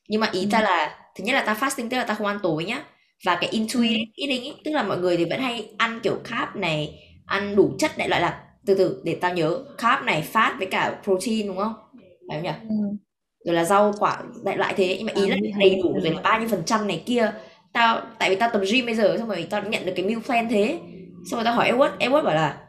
[0.08, 0.48] nhưng mà ý ừ.
[0.50, 2.84] ta là thứ nhất là ta fasting tức là ta không ăn tối nhá
[3.24, 4.22] và cái intuitive ừ.
[4.26, 7.74] eating ấy tức là mọi người thì vẫn hay ăn kiểu carb này ăn đủ
[7.78, 11.46] chất đại loại là từ từ để tao nhớ carb này fat với cả protein
[11.46, 11.72] đúng không
[12.28, 12.96] phải không nhỉ ừ.
[13.44, 16.20] rồi là rau quả đại loại thế nhưng mà ý là đầy đủ rồi là
[16.22, 17.32] bao nhiêu phần trăm này kia
[17.72, 20.20] tao tại vì tao tập gym bây giờ xong rồi tao nhận được cái meal
[20.20, 20.78] plan thế
[21.30, 22.63] xong rồi tao hỏi Edward Edward bảo là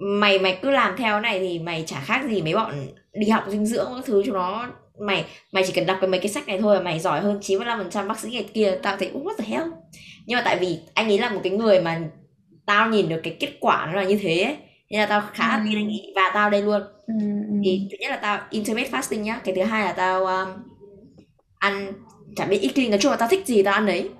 [0.00, 3.44] mày mày cứ làm theo này thì mày chả khác gì mấy bọn đi học
[3.48, 4.66] dinh dưỡng các thứ cho nó
[5.00, 7.40] mày mày chỉ cần đọc cái mấy cái sách này thôi là mày giỏi hơn
[7.40, 9.68] 95% bác sĩ ngày kia tao thấy what the hell
[10.26, 12.00] nhưng mà tại vì anh ấy là một cái người mà
[12.66, 14.56] tao nhìn được cái kết quả nó là như thế ấy.
[14.90, 17.14] nên là tao khá là tin anh ấy và tao đây luôn ừ,
[17.48, 17.54] ừ.
[17.64, 20.48] thì thứ nhất là tao intermittent fasting nhá cái thứ hai là tao um,
[21.58, 21.92] ăn
[22.36, 24.10] chả biết ít nói chung là tao thích gì tao ăn đấy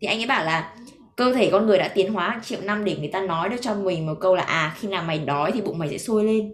[0.00, 0.74] thì anh ấy bảo là
[1.18, 3.74] cơ thể con người đã tiến hóa triệu năm để người ta nói được cho
[3.74, 6.52] mình một câu là à khi nào mày đói thì bụng mày sẽ sôi lên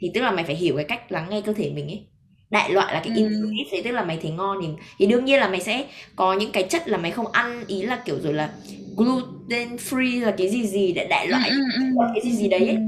[0.00, 2.06] thì tức là mày phải hiểu cái cách lắng nghe cơ thể mình ấy
[2.50, 3.22] đại loại là cái ừ.
[3.22, 5.86] intuitive thế tức là mày thấy ngon thì thì đương nhiên là mày sẽ
[6.16, 8.52] có những cái chất là mày không ăn ý là kiểu rồi là
[8.96, 12.06] gluten free là cái gì gì để đại loại ừ, ừ, ừ.
[12.14, 12.78] cái gì gì đấy ấy.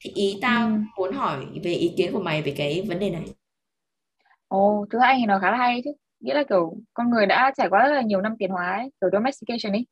[0.00, 0.74] thì ý tao ừ.
[0.98, 3.22] muốn hỏi về ý kiến của mày về cái vấn đề này
[4.48, 7.52] ồ thứ hai thì nó khá là hay chứ nghĩa là kiểu con người đã
[7.56, 9.86] trải qua rất là nhiều năm tiến hóa ấy, kiểu domestication ấy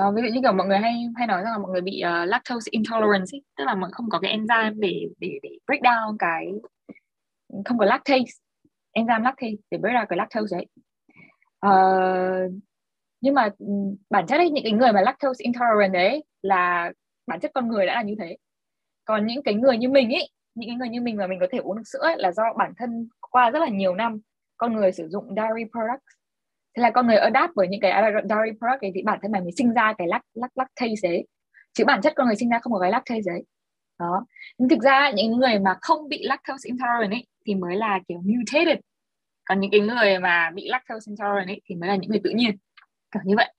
[0.00, 2.02] uh, ví dụ như kiểu mọi người hay hay nói rằng là mọi người bị
[2.04, 5.80] uh, lactose intolerance ấy, tức là mọi không có cái enzyme để để để break
[5.80, 6.46] down cái
[7.64, 8.32] không có lactase
[8.92, 10.66] enzyme lactase để break ra cái lactose đấy.
[11.66, 12.52] Uh,
[13.20, 13.66] nhưng mà ừ,
[14.10, 16.92] bản chất ấy những cái người mà lactose intolerant đấy là
[17.26, 18.36] bản chất con người đã là như thế.
[19.04, 21.46] Còn những cái người như mình ấy những cái người như mình mà mình có
[21.50, 24.20] thể uống được sữa ấy, là do bản thân qua rất là nhiều năm
[24.56, 26.15] con người sử dụng dairy products
[26.76, 29.40] thế là con người adapt với những cái dairy product ấy thì bản thân mày
[29.40, 31.26] mới sinh ra cái lắc lắc lắc thay đấy.
[31.74, 33.44] Chứ bản chất con người sinh ra không có cái lắc thay đấy.
[33.98, 34.26] Đó.
[34.58, 38.22] Nhưng thực ra những người mà không bị lactose intolerant ấy thì mới là kiểu
[38.24, 38.78] mutated.
[39.44, 42.30] Còn những cái người mà bị lactose intolerant ấy thì mới là những người tự
[42.30, 42.56] nhiên.
[43.12, 43.54] Kiểu như vậy.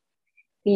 [0.66, 0.72] Thì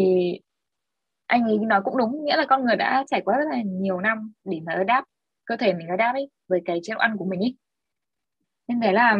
[1.27, 3.99] anh ấy nói cũng đúng, nghĩa là con người đã trải qua rất là nhiều
[3.99, 5.05] năm để mà adapt,
[5.45, 7.55] cơ thể mình adapt ấy với cái chế độ ăn của mình ấy
[8.71, 9.17] nên đấy là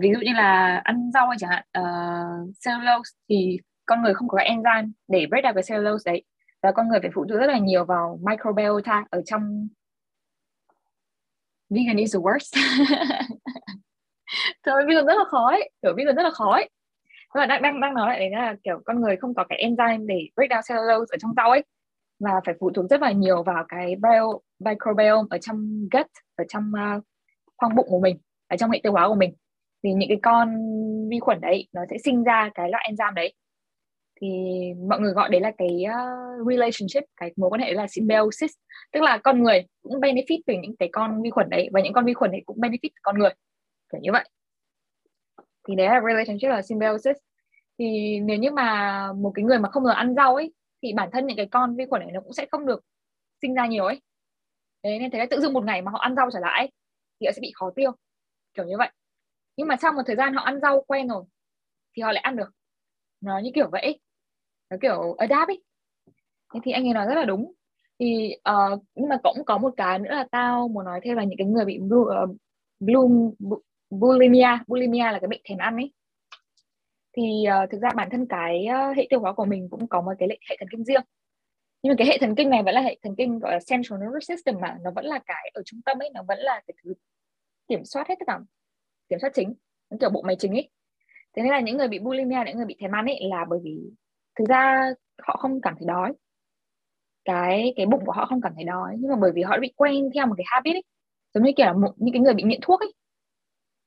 [0.00, 4.36] ví dụ như là ăn rau chẳng hạn uh, cellulose thì con người không có
[4.36, 6.22] cái enzyme để break down cái cellulose đấy.
[6.62, 9.68] Và con người phải phụ thuộc rất là nhiều vào microbiota ở trong
[11.70, 12.56] vegan is the worst.
[14.66, 16.70] Thôi vegan rất là khó ấy kiểu vegan rất là khó ấy.
[17.34, 19.64] Và là đang đang đang nói lại đấy là kiểu con người không có cái
[19.68, 21.64] enzyme để break down cellulose ở trong rau ấy
[22.20, 26.44] và phải phụ thuộc rất là nhiều vào cái bio, microbiome ở trong gut ở
[26.48, 27.04] trong uh,
[27.56, 28.18] khoang bụng của mình
[28.48, 29.34] ở trong hệ tiêu hóa của mình
[29.82, 30.48] thì những cái con
[31.08, 33.34] vi khuẩn đấy nó sẽ sinh ra cái loại enzyme đấy.
[34.20, 34.28] Thì
[34.88, 38.50] mọi người gọi đấy là cái uh, relationship cái mối quan hệ là symbiosis
[38.92, 41.92] tức là con người cũng benefit từ những cái con vi khuẩn đấy và những
[41.92, 43.30] con vi khuẩn đấy cũng benefit từ con người.
[43.92, 44.28] Kiểu như vậy.
[45.68, 47.16] Thì đấy là relationship là symbiosis.
[47.78, 51.10] Thì nếu như mà một cái người mà không được ăn rau ấy thì bản
[51.12, 52.84] thân những cái con vi khuẩn này nó cũng sẽ không được
[53.42, 54.00] sinh ra nhiều ấy.
[54.82, 56.72] Đấy nên thế tự dưng một ngày mà họ ăn rau trở lại
[57.20, 57.92] thì họ sẽ bị khó tiêu
[58.58, 58.90] kiểu như vậy.
[59.56, 61.24] Nhưng mà sau một thời gian họ ăn rau quen rồi
[61.96, 62.50] thì họ lại ăn được.
[63.20, 64.00] Nó như kiểu vậy.
[64.70, 65.62] Nó kiểu adapt ấy.
[66.54, 67.52] Thế thì anh ấy nói rất là đúng.
[67.98, 71.24] Thì uh, nhưng mà cũng có một cái nữa là tao muốn nói thêm là
[71.24, 72.26] những cái người bị blue, uh, ờ,
[72.80, 73.30] bloom
[73.90, 75.92] bulimia bulimia là cái bệnh thèm ăn ấy.
[77.16, 80.00] Thì uh, thực ra bản thân cái uh, hệ tiêu hóa của mình cũng có
[80.00, 81.02] một cái hệ thần kinh riêng.
[81.82, 84.00] Nhưng mà cái hệ thần kinh này vẫn là hệ thần kinh gọi là central
[84.00, 84.76] nervous system mà.
[84.82, 86.94] Nó vẫn là cái ở trung tâm ấy nó vẫn là cái thứ
[87.68, 88.38] kiểm soát hết tất cả
[89.08, 89.54] kiểm soát chính
[90.00, 90.70] kiểu bộ máy chính ấy.
[91.36, 93.58] Thế nên là những người bị bulimia những người bị thèm ăn ấy là bởi
[93.64, 93.80] vì
[94.38, 94.90] thực ra
[95.22, 96.12] họ không cảm thấy đói.
[97.24, 99.60] Cái cái bụng của họ không cảm thấy đói nhưng mà bởi vì họ đã
[99.60, 100.82] bị quen theo một cái habit ấy
[101.34, 102.92] giống như kiểu là một những cái người bị nghiện thuốc ấy.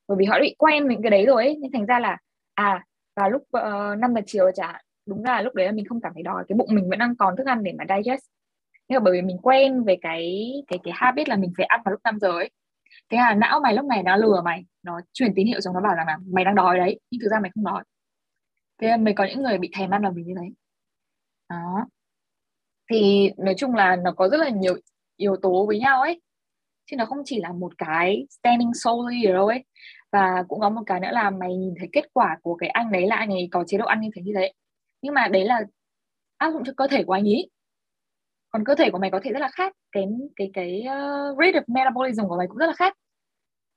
[0.08, 2.18] Bởi vì họ đã bị quen những cái đấy rồi ấy nên thành ra là
[2.54, 5.86] à vào lúc ờ, uh, 5 giờ chiều chả đúng là lúc đấy là mình
[5.86, 8.24] không cảm thấy đói cái bụng mình vẫn đang còn thức ăn để mà digest.
[8.88, 11.82] Nhưng mà bởi vì mình quen về cái cái cái habit là mình phải ăn
[11.86, 12.50] vào lúc 5 giờ ấy
[13.10, 14.66] thế là não mày lúc này nó lừa mày.
[14.84, 17.28] Nó truyền tín hiệu cho nó bảo rằng là mày đang đói đấy, nhưng thực
[17.32, 17.84] ra mày không đói.
[18.82, 20.48] Thế là mới có những người bị thèm ăn là vì như thế.
[21.50, 21.88] Đó.
[22.92, 24.76] Thì nói chung là nó có rất là nhiều
[25.18, 26.22] yếu tố với nhau ấy.
[26.86, 29.66] Chứ nó không chỉ là một cái standing solely ở đâu ấy.
[30.12, 32.92] Và cũng có một cái nữa là mày nhìn thấy kết quả của cái anh
[32.92, 34.54] đấy là anh ấy có chế độ ăn như thế như thế.
[35.02, 35.62] Nhưng mà đấy là
[36.38, 37.50] áp dụng cho cơ thể của anh ấy
[38.52, 39.74] còn cơ thể của mày có thể rất là khác.
[39.92, 42.98] Cái cái cái uh, rate of metabolism của mày cũng rất là khác.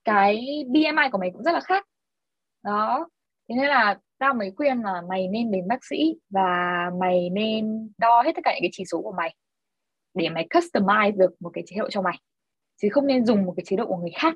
[0.04, 1.86] Cái BMI của mày cũng rất là khác.
[2.62, 3.08] Đó.
[3.48, 7.92] Thế nên là tao mới khuyên là mày nên đến bác sĩ và mày nên
[7.98, 9.34] đo hết tất cả những cái chỉ số của mày
[10.14, 12.18] để mày customize được một cái chế độ cho mày.
[12.82, 14.34] Chứ không nên dùng một cái chế độ của người khác.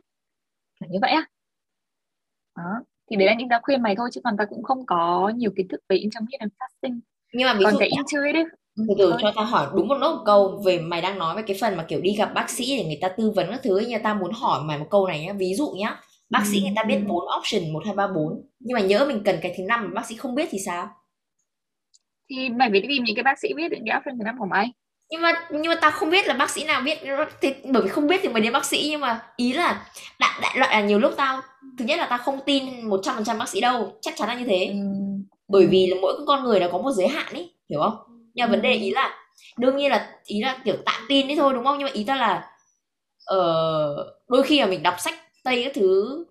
[0.80, 1.26] Là như vậy á.
[2.57, 2.84] Đó.
[3.11, 5.51] Thì đấy là những ta khuyên mày thôi chứ còn ta cũng không có nhiều
[5.57, 7.01] kiến thức về intermittent fasting.
[7.32, 8.51] Nhưng mà ví còn dụ cái intuitive
[8.88, 11.56] từ từ cho ta hỏi đúng một nốt câu về mày đang nói về cái
[11.60, 14.02] phần mà kiểu đi gặp bác sĩ để người ta tư vấn các thứ nhưng
[14.02, 15.32] ta muốn hỏi mày một câu này nhá.
[15.32, 16.00] Ví dụ nhá
[16.30, 18.46] bác sĩ người ta biết bốn option một hai ba bốn.
[18.60, 20.88] Nhưng mà nhớ mình cần cái thứ năm mà bác sĩ không biết thì sao?
[22.30, 24.46] Thì mày phải tìm những cái bác sĩ biết những cái option thứ năm của
[24.50, 24.72] mày.
[25.10, 26.98] Nhưng mà nhưng mà tao không biết là bác sĩ nào biết.
[27.40, 28.88] Thì bởi vì không biết thì mới đến bác sĩ.
[28.90, 29.86] Nhưng mà ý là
[30.20, 31.40] đại đại loại là nhiều lúc tao
[31.78, 33.98] thứ nhất là tao không tin một trăm phần trăm bác sĩ đâu.
[34.00, 34.66] Chắc chắn là như thế.
[34.66, 34.78] Ừ.
[35.48, 38.07] bởi vì là mỗi con người nó có một giới hạn ấy hiểu không
[38.39, 39.16] nhưng mà vấn đề ý là
[39.57, 41.78] đương nhiên là ý là kiểu tạm tin đấy thôi đúng không?
[41.78, 42.51] Nhưng mà ý ta là
[43.34, 45.14] uh, đôi khi là mình đọc sách
[45.45, 46.24] tây các thứ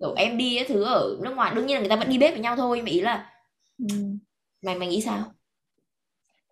[0.00, 2.18] kiểu em đi các thứ ở nước ngoài đương nhiên là người ta vẫn đi
[2.18, 3.30] bếp với nhau thôi mà ý là
[3.78, 3.96] ừ.
[4.62, 5.18] mày mày nghĩ sao?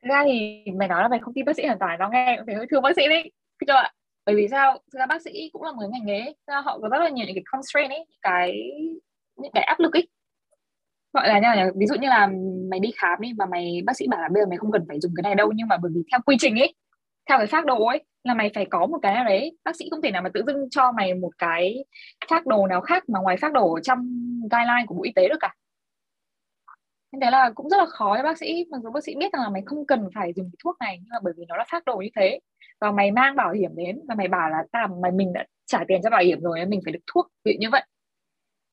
[0.03, 2.35] Thực ra thì mày nói là mày không tin bác sĩ hoàn toàn nó nghe
[2.37, 3.33] cũng phải hơi thương bác sĩ đấy.
[3.67, 3.93] Cho ạ
[4.27, 4.79] bởi vì sao?
[4.93, 7.27] Thực ra bác sĩ cũng là một ngành nghề ra họ có rất là nhiều
[7.27, 8.71] những cái constraint ấy những cái
[9.37, 10.09] những cái áp lực ấy
[11.17, 12.29] gọi là như là ví dụ như là
[12.71, 14.85] mày đi khám đi mà mày, bác sĩ bảo là bây giờ mày không cần
[14.89, 16.75] phải dùng cái này đâu, nhưng mà bởi vì theo quy trình ấy
[17.29, 19.89] theo cái phác đồ ấy, là mày phải có một cái nào đấy, bác sĩ
[19.91, 21.85] không thể nào mà tự dưng cho mày một cái
[22.31, 23.99] phác đồ nào khác mà ngoài phác đồ ở trong
[24.51, 25.55] guideline của bộ y tế được cả.
[27.13, 28.67] Nên thế là cũng rất là khó cho bác sĩ.
[28.71, 30.99] Mặc dù bác sĩ biết rằng là mày không cần phải dùng cái thuốc này,
[31.03, 32.41] nhưng mà bởi vì nó là phác đồ như thế.
[32.81, 35.85] Và mày mang bảo hiểm đến, và mày bảo là, ta, mày, mình đã trả
[35.89, 37.27] tiền cho bảo hiểm rồi mình phải được thuốc.
[37.45, 37.83] Vị như vậy.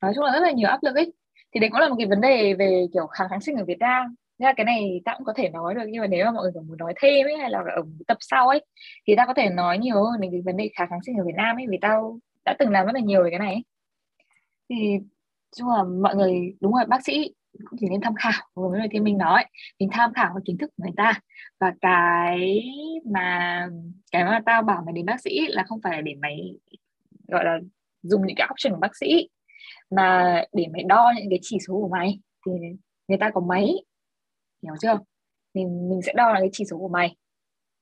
[0.01, 1.13] Nói chung là rất là nhiều áp lực ấy
[1.53, 3.79] thì đấy cũng là một cái vấn đề về, kiểu, kháng kháng sinh ở Việt
[3.79, 4.15] Nam.
[4.39, 6.43] Nên là cái này ta cũng có thể nói được, nhưng mà nếu mà mọi
[6.43, 8.65] người muốn nói thêm ấy, hay là ở tập sau ấy,
[9.07, 11.23] thì ta có thể nói nhiều hơn về cái vấn đề kháng kháng sinh ở
[11.25, 13.63] Việt Nam ấy, vì tao đã từng làm rất là nhiều về cái này ấy.
[14.69, 14.99] thì
[15.57, 17.33] chung là mọi người, đúng rồi, bác sĩ
[17.65, 19.45] cũng chỉ nên tham khảo với lời thì mình nói
[19.79, 21.19] mình tham khảo cái kiến thức của người ta.
[21.59, 22.63] Và cái
[23.05, 23.67] mà
[24.11, 26.37] cái mà tao bảo mày đến bác sĩ là không phải để mày,
[27.27, 27.59] gọi là,
[28.03, 29.29] dùng những cái option của bác sĩ
[29.95, 32.51] mà để mày đo những cái chỉ số của mày thì
[33.07, 33.67] người ta có máy
[34.63, 34.99] hiểu chưa?
[35.53, 37.15] Mình mình sẽ đo là cái chỉ số của mày.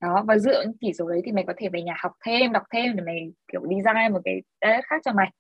[0.02, 2.52] Đó và dựa những chỉ số đấy thì mày có thể về nhà học thêm
[2.52, 3.16] đọc thêm để mày
[3.52, 4.42] kiểu design một cái
[4.84, 5.32] khác cho mày.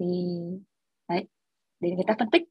[0.00, 0.06] Thì
[1.08, 1.24] đấy
[1.80, 2.42] để người ta phân tích.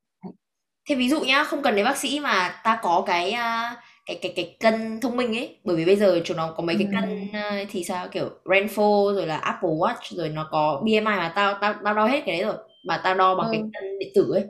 [0.89, 4.19] Thế ví dụ nhá không cần đến bác sĩ mà ta có cái uh, cái
[4.21, 5.59] cái cái cân thông minh ấy.
[5.63, 8.07] Bởi vì bây giờ chúng nó có mấy cái cân uh, thì sao?
[8.07, 12.07] Kiểu Renpho rồi là Apple Watch rồi nó có BMI mà tao tao tao đo
[12.07, 13.51] hết cái đấy rồi mà tao đo bằng ừ.
[13.51, 14.45] cái cân điện tử ấy.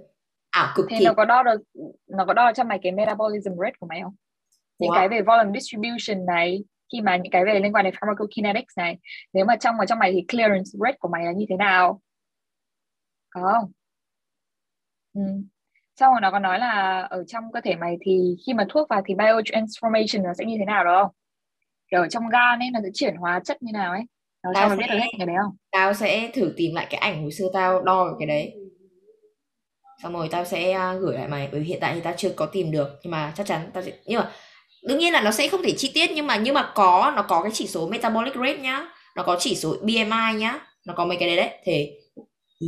[0.49, 1.61] Ảo cực thì, thì nó có đo được
[2.07, 4.15] nó có đo cho mày cái metabolism rate của mày không?
[4.80, 4.95] Những wow.
[4.95, 6.63] cái về volume distribution này
[6.93, 8.97] khi mà những cái về liên quan đến pharmacokinetics này
[9.34, 12.01] nếu mà trong ở trong mày thì clearance rate của mày là như thế nào?
[13.30, 13.71] Có không?
[15.13, 15.21] Ừ.
[15.95, 18.89] xong rồi nó có nói là ở trong cơ thể mày thì khi mà thuốc
[18.89, 21.03] vào thì biotransformation nó sẽ như thế nào đó?
[21.03, 21.15] Không
[21.91, 24.03] kiểu ở trong gan ấy nó sẽ chuyển hóa chất như nào ấy
[24.53, 26.99] nó tao sẽ, biết được hết cái đấy không tao sẽ thử tìm lại cái
[26.99, 28.53] ảnh hồi xưa tao đo cái đấy
[30.03, 32.29] xong rồi tao sẽ à, gửi lại mày bởi vì hiện tại thì tao chưa
[32.35, 34.31] có tìm được nhưng mà chắc chắn tao sẽ nhưng mà
[34.87, 37.21] đương nhiên là nó sẽ không thể chi tiết nhưng mà nhưng mà có nó
[37.21, 41.05] có cái chỉ số metabolic rate nhá nó có chỉ số BMI nhá nó có
[41.05, 41.91] mấy cái đấy đấy thì
[42.59, 42.67] ừ.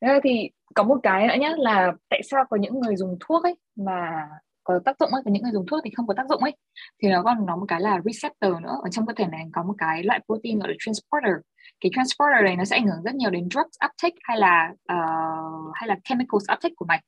[0.00, 0.08] ừ.
[0.24, 3.54] thì có một cái nữa nhá là tại sao có những người dùng thuốc ấy
[3.76, 4.28] mà
[4.66, 6.56] có tác dụng ấy và những người dùng thuốc thì không có tác dụng ấy.
[7.02, 8.78] Thì nó còn nó một cái là receptor nữa.
[8.82, 11.34] Ở trong cơ thể này có một cái loại protein gọi là transporter.
[11.80, 15.74] Cái transporter này nó sẽ ảnh hưởng rất nhiều đến drugs uptake hay là uh,
[15.74, 17.02] hay là chemicals uptake của mày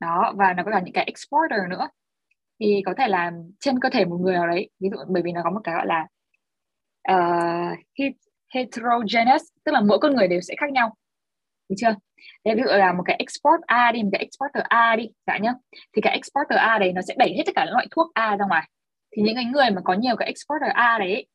[0.00, 1.88] đó và nó có cả những cái exporter nữa.
[2.60, 5.32] Thì có thể là trên cơ thể một người nào đấy ví dụ bởi vì
[5.32, 6.06] nó có một cái gọi là
[7.12, 7.78] uh,
[8.54, 10.94] heterogeneous tức là mỗi con người đều sẽ khác nhau.
[11.68, 11.94] Được chưa?
[12.44, 15.38] Thế ví dụ là một cái export A đi, một cái exporter A đi dạ
[15.38, 15.52] nhá.
[15.96, 18.36] Thì cái exporter A đấy nó sẽ đẩy hết tất cả những loại thuốc A
[18.36, 18.68] ra ngoài.
[19.16, 21.26] Thì những cái người mà có nhiều cái exporter A đấy,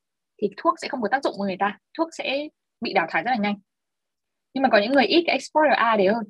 [0.42, 1.78] thì thuốc sẽ không có tác dụng với người ta.
[1.98, 2.48] Thuốc sẽ
[2.82, 3.56] bị đào thải rất là nhanh.
[4.54, 6.24] Nhưng mà có những người ít cái exporter A đấy hơn,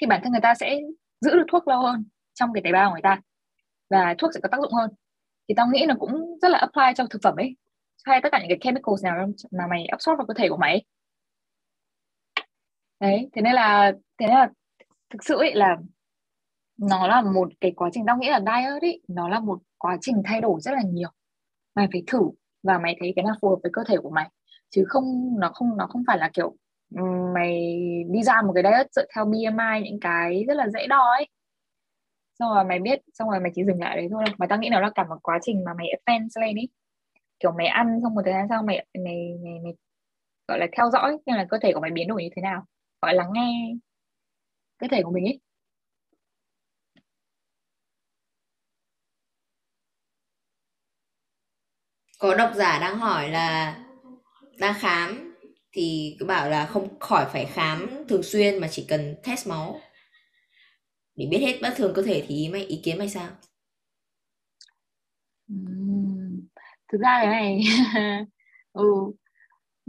[0.00, 0.78] thì bản thân người ta sẽ
[1.20, 2.04] giữ được thuốc lâu hơn
[2.34, 3.20] trong cái tế bào của người ta.
[3.90, 4.90] Và thuốc sẽ có tác dụng hơn.
[5.48, 7.56] Thì tao nghĩ nó cũng rất là apply trong thực phẩm ấy.
[8.04, 10.84] Hay tất cả những cái chemicals nào mà mày absorb vào cơ thể của mày
[13.02, 14.48] đấy thế nên là thế nên là
[15.10, 15.76] thực sự ấy là
[16.78, 19.98] nó là một cái quá trình tao nghĩ là diet ấy nó là một quá
[20.00, 21.08] trình thay đổi rất là nhiều.
[21.74, 22.20] Mày phải thử
[22.62, 24.30] và mày thấy cái nào phù hợp với cơ thể của mày.
[24.70, 26.56] Chứ không nó không nó không phải là kiểu
[27.34, 27.76] mày
[28.10, 31.28] đi ra một cái diet dựa theo BMI những cái rất là dễ đo ấy.
[32.38, 34.24] Xong rồi mày biết xong rồi mày chỉ dừng lại đấy thôi.
[34.38, 36.68] Mà tao nghĩ nó là cả một quá trình mà mày advance lên ấy
[37.40, 39.04] kiểu mày ăn xong một thời gian sau mày mày
[39.44, 39.72] mày, mày
[40.48, 42.64] gọi là theo dõi xem là cơ thể của mày biến đổi như thế nào
[43.02, 43.74] gọi là nghe
[44.78, 45.40] cơ thể của mình ấy
[52.18, 53.78] có độc giả đang hỏi là
[54.58, 55.34] đang khám
[55.72, 59.80] thì cứ bảo là không khỏi phải khám thường xuyên mà chỉ cần test máu
[61.16, 63.28] để biết hết bất thường cơ thể thì ý mày ý kiến mày sao
[65.52, 66.46] uhm,
[66.92, 67.60] thực ra cái này
[68.72, 68.84] ừ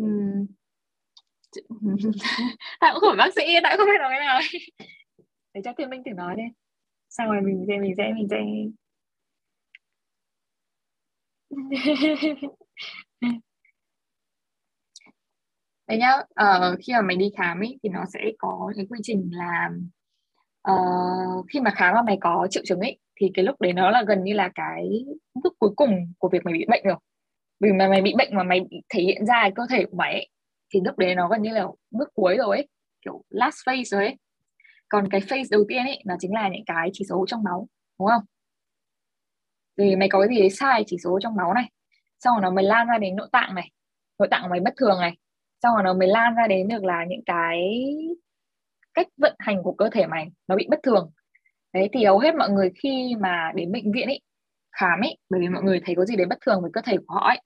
[0.02, 0.46] uhm.
[2.80, 4.40] tại cũng không phải bác sĩ tại không biết nói cái nào.
[5.54, 6.44] Để cho thiên minh thử nói đi.
[7.10, 8.38] Xong rồi mình sẽ mình sẽ mình sẽ
[15.88, 19.00] Đấy nhá, uh, khi mà mày đi khám ấy thì nó sẽ có cái quy
[19.04, 19.70] trình là
[20.72, 23.92] uh, khi mà khám mà mày có triệu chứng ấy thì cái lúc đấy nó
[23.92, 24.90] là gần như là cái
[25.44, 26.96] bước cuối cùng của việc mày bị bệnh rồi.
[27.60, 30.14] Vì mà mày bị bệnh mà mày thể hiện ra cái cơ thể của mày
[30.14, 30.30] ấy,
[30.74, 32.68] thì lúc đấy nó gần như là bước cuối rồi ấy,
[33.06, 34.16] kiểu last phase rồi ấy.
[34.90, 37.68] Còn cái phase đầu tiên ấy, nó chính là những cái chỉ số trong máu,
[38.00, 38.24] đúng không?
[39.78, 41.70] Thì mày có cái gì đấy sai chỉ số trong máu này,
[42.20, 43.70] xong rồi nó mới lan ra đến nội tạng này,
[44.20, 45.18] nội tạng mày bất thường này,
[45.64, 47.80] xong rồi nó mới lan ra đến được là những cái
[48.94, 51.12] cách vận hành của cơ thể mày, nó bị bất thường.
[51.74, 54.22] Đấy, thì hầu hết mọi người khi mà đến bệnh viện ấy,
[54.72, 56.98] khám ấy, bởi vì mọi người thấy có gì đấy bất thường với cơ thể
[56.98, 57.42] của họ ấy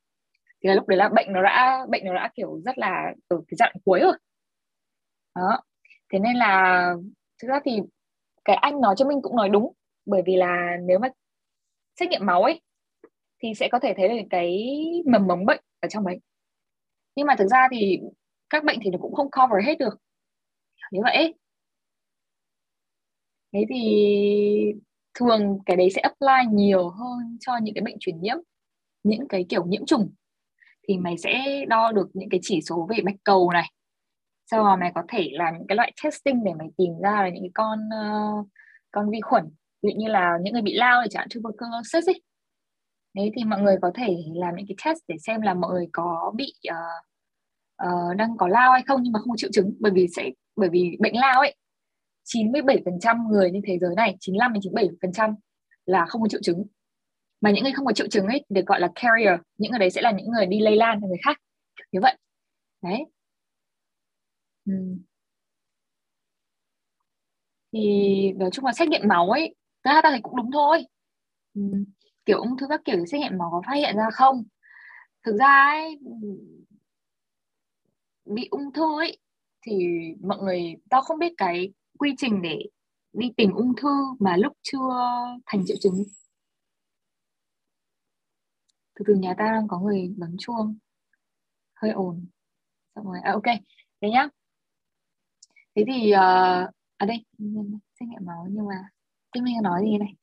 [0.68, 3.38] thì là lúc đấy là bệnh nó đã, bệnh nó đã kiểu rất là ở
[3.48, 4.18] cái dạng cuối rồi.
[5.36, 5.62] Đó.
[6.14, 6.94] Thế nên là
[7.42, 7.80] thực ra thì
[8.46, 9.74] cái anh nói cho mình cũng nói đúng.
[10.06, 11.08] Bởi vì là nếu mà
[12.00, 12.62] xét nghiệm máu ấy,
[13.44, 14.68] thì sẽ có thể thấy được cái
[15.06, 16.20] mầm mống bệnh ở trong đấy.
[17.16, 18.00] Nhưng mà thực ra thì
[18.50, 19.98] các bệnh thì nó cũng không cover hết được.
[20.92, 21.34] Như vậy
[23.54, 24.74] thế thì
[25.20, 28.38] thường cái đấy sẽ apply nhiều hơn cho những cái bệnh truyền nhiễm,
[29.04, 30.14] những cái kiểu nhiễm trùng
[30.88, 33.72] thì mày sẽ đo được những cái chỉ số về bạch cầu này.
[34.52, 37.30] Sau đó mày có thể làm những cái loại testing để mày tìm ra là
[37.30, 38.48] những cái con uh,
[38.92, 39.44] con vi khuẩn.
[39.82, 42.22] Ví dụ như là những người bị lao thì chẳng hạn tuberculosis ấy.
[43.14, 45.88] Đấy thì mọi người có thể làm những cái test để xem là mọi người
[45.92, 47.06] có bị uh,
[47.88, 49.74] uh, đang có lao hay không nhưng mà không có triệu chứng.
[49.80, 51.56] Bởi vì sẽ bởi vì bệnh lao ấy
[52.26, 54.62] 97% người trên thế giới này 95 đến
[55.10, 55.34] 97%
[55.86, 56.66] là không có triệu chứng
[57.42, 59.90] mà những người không có triệu chứng ấy, được gọi là carrier, những người đấy
[59.92, 61.38] sẽ là những người đi lây lan cho người khác.
[61.92, 62.18] Như vậy.
[62.84, 63.06] Đấy.
[64.66, 64.74] Ừ.
[67.74, 67.80] thì
[68.36, 70.86] nói chung là xét nghiệm máu ấy ta ta thấy cũng đúng thôi.
[71.54, 71.62] Ừ.
[72.26, 74.44] kiểu ung thư các kiểu xét nghiệm máu có phát hiện ra không?
[75.26, 76.00] Thực ra ấy
[78.26, 79.18] bị ung thư ấy,
[79.66, 79.74] thì
[80.24, 82.60] mọi người, tao không biết cái quy trình để
[83.14, 84.78] đi tìm ung thư mà lúc chưa
[85.46, 86.04] thành triệu chứng
[89.00, 90.78] từ từ nhà ta đang có người bấm chuông.
[91.76, 92.26] Hơi ồn.
[92.96, 93.44] Xong rồi à, ok.
[94.02, 94.28] Thế nhá.
[95.76, 96.18] Thế thì uh,
[96.98, 97.26] à đây
[98.00, 98.76] xét nghiệm máu nhưng mà
[99.32, 100.14] Kim Minh nói gì này?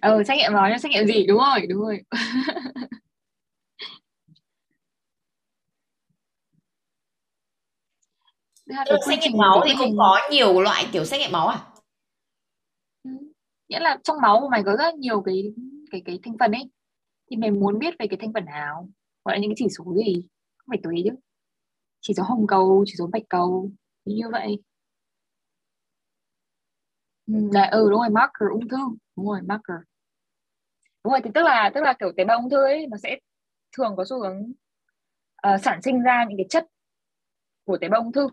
[0.00, 1.26] Ờ xét nghiệm máu nhưng xét nghiệm gì?
[1.26, 2.02] Đúng rồi đúng rồi.
[9.06, 11.73] Xét nghiệm máu thì cũng có nhiều loại kiểu xét nghiệm máu à?
[13.68, 15.54] Nghĩa là trong máu của mày có rất nhiều cái
[15.90, 16.70] cái cái thành phần ấy
[17.30, 18.88] thì mày muốn biết về cái thành phần nào?
[19.24, 20.28] Gọi là những cái chỉ số gì?
[20.56, 21.10] Không phải tùy chứ.
[22.00, 23.70] Chỉ số hồng cầu chỉ số bạch cầu
[24.04, 24.62] như vậy.
[27.26, 28.78] Ừ, là ừ đúng rồi marker ung thư.
[29.16, 29.76] Đúng rồi marker.
[31.04, 33.18] Đúng rồi thì tức là tức là kiểu tế bào ung thư ấy nó sẽ
[33.76, 34.52] thường có xu hướng
[35.54, 36.66] uh, sản sinh ra những cái chất
[37.64, 38.28] của tế bào ung thư.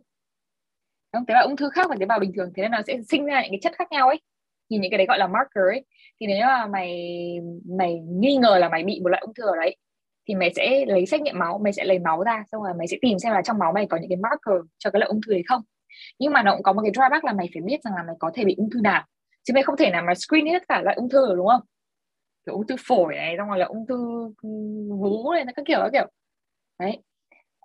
[1.14, 1.26] Không?
[1.26, 3.26] tế bào ung thư khác và tế bào bình thường thế nên nó sẽ sinh
[3.26, 4.22] ra những cái chất khác nhau ấy
[4.72, 5.86] thì những cái đấy gọi là marker ấy.
[6.22, 7.10] Thì nếu mà mày
[7.78, 9.76] mày nghi ngờ là mày bị một loại ung thư ở đấy,
[10.28, 12.88] thì mày sẽ lấy xét nghiệm máu, mày sẽ lấy máu ra, xong rồi mày
[12.88, 15.22] sẽ tìm xem là trong máu mày có những cái marker cho cái loại ung
[15.28, 15.62] thư đấy không.
[16.20, 18.16] Nhưng mà nó cũng có một cái drawback là mày phải biết rằng là mày
[18.20, 19.06] có thể bị ung thư nào.
[19.44, 21.62] Chứ mày không thể nào mà screen hết cả loại ung thư được, đúng không?
[22.46, 23.98] Kiểu ung thư phổi này, xong rồi là ung thư
[25.00, 26.08] vú này các kiểu các kiểu.
[26.80, 27.02] Đấy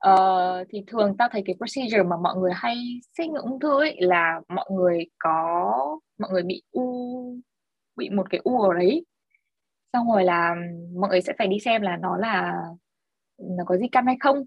[0.08, 2.76] uh, thì thường tao thấy cái procedure mà mọi người hay
[3.18, 7.36] xét nghiệm ung thư ấy là mọi người có mọi người bị u
[7.96, 9.04] bị một cái u ở đấy.
[9.92, 10.54] Xong rồi là
[11.00, 12.54] mọi người sẽ phải đi xem là nó là
[13.38, 14.44] nó có di căn hay không.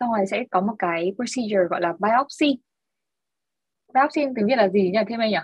[0.00, 2.58] Xong rồi sẽ có một cái procedure gọi là biopsy.
[3.94, 4.98] Biopsy tiếng Việt là gì nhỉ?
[5.08, 5.38] Thêm anh nhỉ?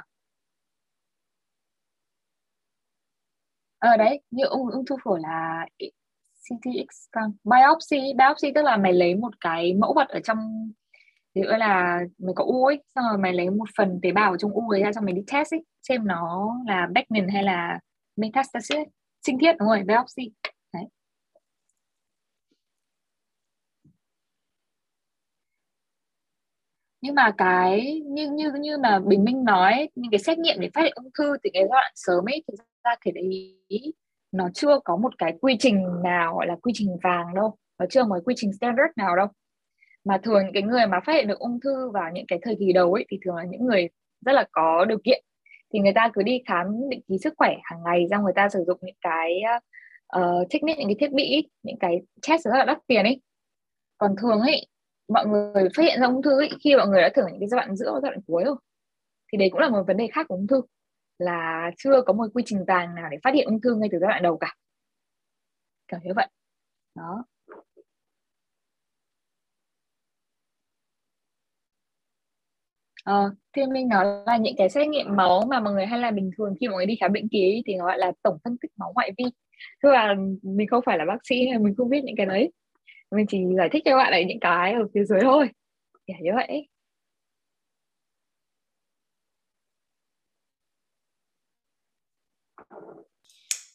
[3.83, 5.67] Ờ à, đấy như ung ung thư phổi là
[6.49, 7.33] CT scan vâng.
[7.45, 10.71] biopsy biopsy tức là mày lấy một cái mẫu vật ở trong
[11.35, 14.53] ví là mày có u ấy, xong rồi mày lấy một phần tế bào trong
[14.53, 17.79] u ấy ra xong mày đi test ấy, xem nó là benign hay là
[18.17, 18.89] metastasis
[19.27, 20.31] sinh thiết, đúng rồi, biopsy.
[20.75, 20.85] Đấy.
[27.01, 30.71] Nhưng mà cái, như như như mà bình minh nói những cái xét nghiệm để
[30.75, 33.59] phát hiện ung thư thì cái giai đoạn sớm ấy, thực ra thể đấy
[34.33, 37.57] nó chưa có một cái quy trình nào gọi là quy trình vàng đâu.
[37.79, 39.27] Nó chưa một quy trình standard nào đâu.
[40.05, 42.57] Mà thường những cái người mà phát hiện được ung thư vào những cái thời
[42.59, 43.89] kỳ đầu ấy thì thường là những người
[44.27, 45.25] rất là có điều kiện.
[45.73, 48.49] Thì người ta cứ đi khám định kỳ sức khỏe hàng ngày ra người ta
[48.49, 49.41] sử dụng những cái
[50.17, 53.21] uh, technique những cái thiết bị những cái test rất là đắt tiền ấy.
[53.99, 54.67] Còn thường ấy
[55.09, 57.49] mọi người phát hiện ra ung thư ấy, khi mọi người đã thử những cái
[57.49, 58.57] giai đoạn giữa và giai đoạn cuối rồi
[59.33, 60.63] thì đấy cũng là một vấn đề khác của ung thư
[61.19, 63.99] là chưa có một quy trình vàng nào để phát hiện ung thư ngay từ
[63.99, 64.55] giai đoạn đầu cả
[65.89, 66.27] kiểu như vậy
[66.95, 67.25] đó
[73.05, 76.15] Ờ, thì mình nói là những cái xét nghiệm máu mà mọi người hay làm
[76.15, 78.57] bình thường khi mọi người đi khám bệnh kỳ thì nó gọi là tổng phân
[78.63, 79.25] tích máu ngoại vi.
[79.83, 82.53] Tức là mình không phải là bác sĩ nên mình không biết những cái đấy.
[83.11, 85.49] Mình chỉ giải thích cho các bạn ấy những cái ở phía dưới thôi.
[86.07, 86.69] Kiểu như vậy.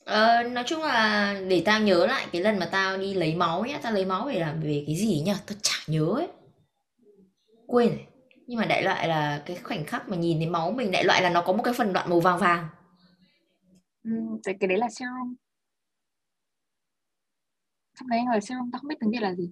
[0.08, 3.66] Ờ, nói chung là để tao nhớ lại cái lần mà tao đi lấy máu
[3.66, 5.34] nhá, tao lấy máu để làm về cái gì nhỉ?
[5.48, 6.28] Tao chả nhớ ấy.
[7.66, 8.06] Quên rồi.
[8.48, 11.22] Nhưng mà đại loại là cái khoảnh khắc mà nhìn thấy máu mình đại loại
[11.22, 12.68] là nó có một cái phần đoạn màu vàng vàng.
[14.04, 14.12] Ừ,
[14.44, 15.36] cái đấy là serum.
[18.00, 19.50] Trong đấy là serum tao không biết tiếng Việt là gì.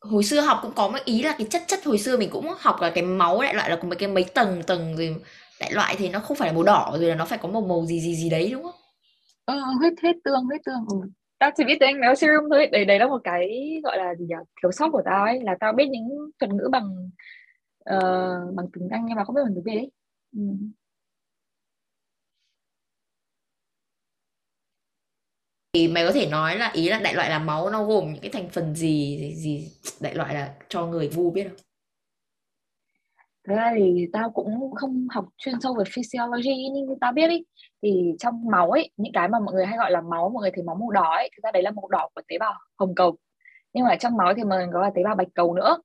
[0.00, 2.54] Hồi xưa học cũng có một ý là cái chất chất hồi xưa mình cũng
[2.58, 5.16] học là cái máu đại loại là có mấy cái mấy tầng tầng rồi
[5.60, 7.62] đại loại thì nó không phải là màu đỏ rồi là nó phải có màu
[7.62, 8.74] màu gì gì gì đấy đúng không?
[9.44, 11.08] Ờ, huyết huyết tương huyết tương ừ.
[11.38, 13.48] tao chỉ biết tiếng Anh serum thôi đấy đấy là một cái
[13.84, 16.68] gọi là gì nhỉ thiếu sót của tao ấy là tao biết những thuật ngữ
[16.72, 17.10] bằng
[17.96, 19.90] uh, bằng tiếng Anh nhưng mà không biết bằng tiếng Việt ấy
[20.36, 20.40] ừ.
[25.72, 28.22] thì mày có thể nói là ý là đại loại là máu nó gồm những
[28.22, 31.67] cái thành phần gì gì, gì đại loại là cho người vu biết không?
[33.48, 37.44] Ra thì tao cũng không học chuyên sâu về physiology nhưng tao biết ý.
[37.82, 40.50] Thì trong máu ấy những cái mà mọi người hay gọi là máu mọi người
[40.54, 42.94] thấy máu màu đỏ ấy thực ra đấy là màu đỏ của tế bào hồng
[42.94, 43.16] cầu.
[43.72, 45.78] Nhưng mà trong máu thì mọi người có là tế bào bạch cầu nữa.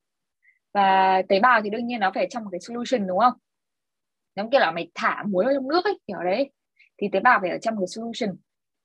[0.73, 3.33] Và tế bào thì đương nhiên nó phải trong một cái solution đúng không?
[4.35, 6.51] Giống kiểu là mày thả muối vào trong nước ấy kiểu đấy.
[6.97, 8.35] Thì tế bào phải ở trong cái solution.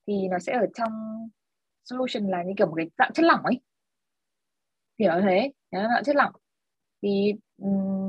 [0.07, 0.93] Thì nó sẽ ở trong
[1.85, 3.61] solution là như kiểu một cái dạng chất lỏng ấy.
[4.99, 5.53] Kiểu thế?
[5.71, 6.33] Nó là dạng chất lỏng.
[7.03, 8.08] Thì um,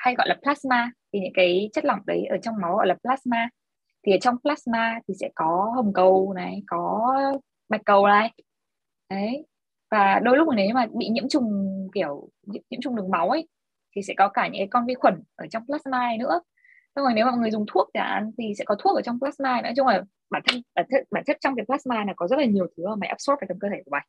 [0.00, 2.96] hay gọi là plasma, thì những cái chất lỏng đấy ở trong máu gọi là
[3.02, 3.48] plasma.
[4.06, 7.14] Thì ở trong plasma thì sẽ có hồng cầu này, có
[7.68, 8.32] bạch cầu này.
[9.10, 9.46] Đấy.
[9.90, 12.28] Và đôi lúc nếu mà bị nhiễm trùng, kiểu,
[12.70, 13.48] nhiễm trùng đường máu ấy,
[13.96, 16.40] thì sẽ có cả những cái con vi khuẩn ở trong plasma này nữa.
[16.96, 19.02] Xong rồi nếu mà mọi người dùng thuốc chẳng hạn thì sẽ có thuốc ở
[19.02, 22.12] trong plasma nữa chung là bản thân, bản chất bản chất trong cái plasma là
[22.16, 24.06] có rất là nhiều thứ mà mày absorb vào trong cơ thể của mày.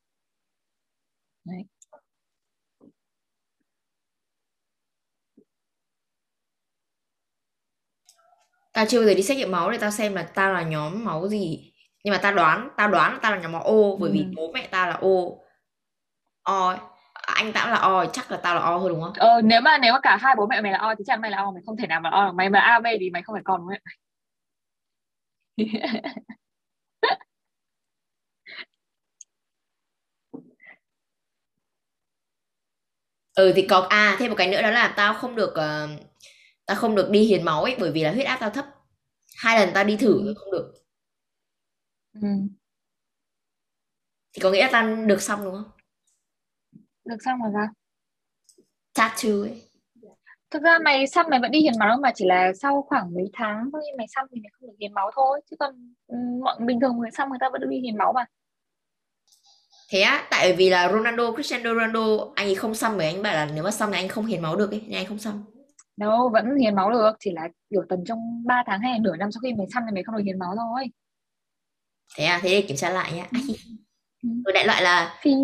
[1.46, 1.66] Đấy.
[8.74, 11.06] Tao chưa bao giờ đi xét nghiệm máu để tao xem là tao là nhóm
[11.06, 14.10] máu gì nhưng mà tao đoán tao đoán là tao là nhóm máu O bởi
[14.10, 14.14] ừ.
[14.14, 15.10] vì bố mẹ tao là O
[16.44, 16.76] O
[17.14, 19.14] anh tao là O chắc là tao là O thôi đúng không?
[19.14, 21.32] Ờ nếu mà nếu mà cả hai bố mẹ mày là O thì chắc mày
[21.32, 23.36] là O mày không thể nào mà O mày mà A B thì mày không
[23.36, 23.78] phải con đúng không?
[33.36, 36.11] ừ thì có à thêm một cái nữa đó là tao không được uh,
[36.72, 38.66] tao không được đi hiến máu ấy bởi vì là huyết áp tao thấp.
[39.38, 40.74] Hai lần tao đi thử không được.
[42.14, 42.28] Ừ.
[44.34, 45.72] thì có nghĩa là tao được xong đúng không?
[47.06, 47.68] Được xong rồi sao
[48.94, 49.62] tattoo ấy.
[50.52, 53.26] Thực ra mày xong mày vẫn đi hiến máu mà chỉ là sau khoảng mấy
[53.34, 55.42] tháng thôi mày xong thì mày không được hiến máu thôi.
[55.50, 58.26] Chứ còn ừ, mọi bình thường người xong người ta vẫn đi hiến máu mà.
[59.90, 63.34] Thế á tại vì là Ronaldo Cristiano Ronaldo anh ấy không xăm với anh bảo
[63.34, 65.44] là nếu mà xăm thì anh không hiến máu được ấy nên anh không xăm
[66.02, 67.12] đâu vẫn hiến máu được.
[67.20, 69.94] Chỉ là kiểu tầm trong 3 tháng hay nửa năm sau khi mày xăm thì
[69.94, 70.84] mày không được hiến máu thôi.
[72.18, 72.40] Thế à?
[72.44, 73.26] Thế để kiểm tra lại nhá.
[74.24, 74.30] Ừ.
[74.46, 75.36] rồi đại loại là thì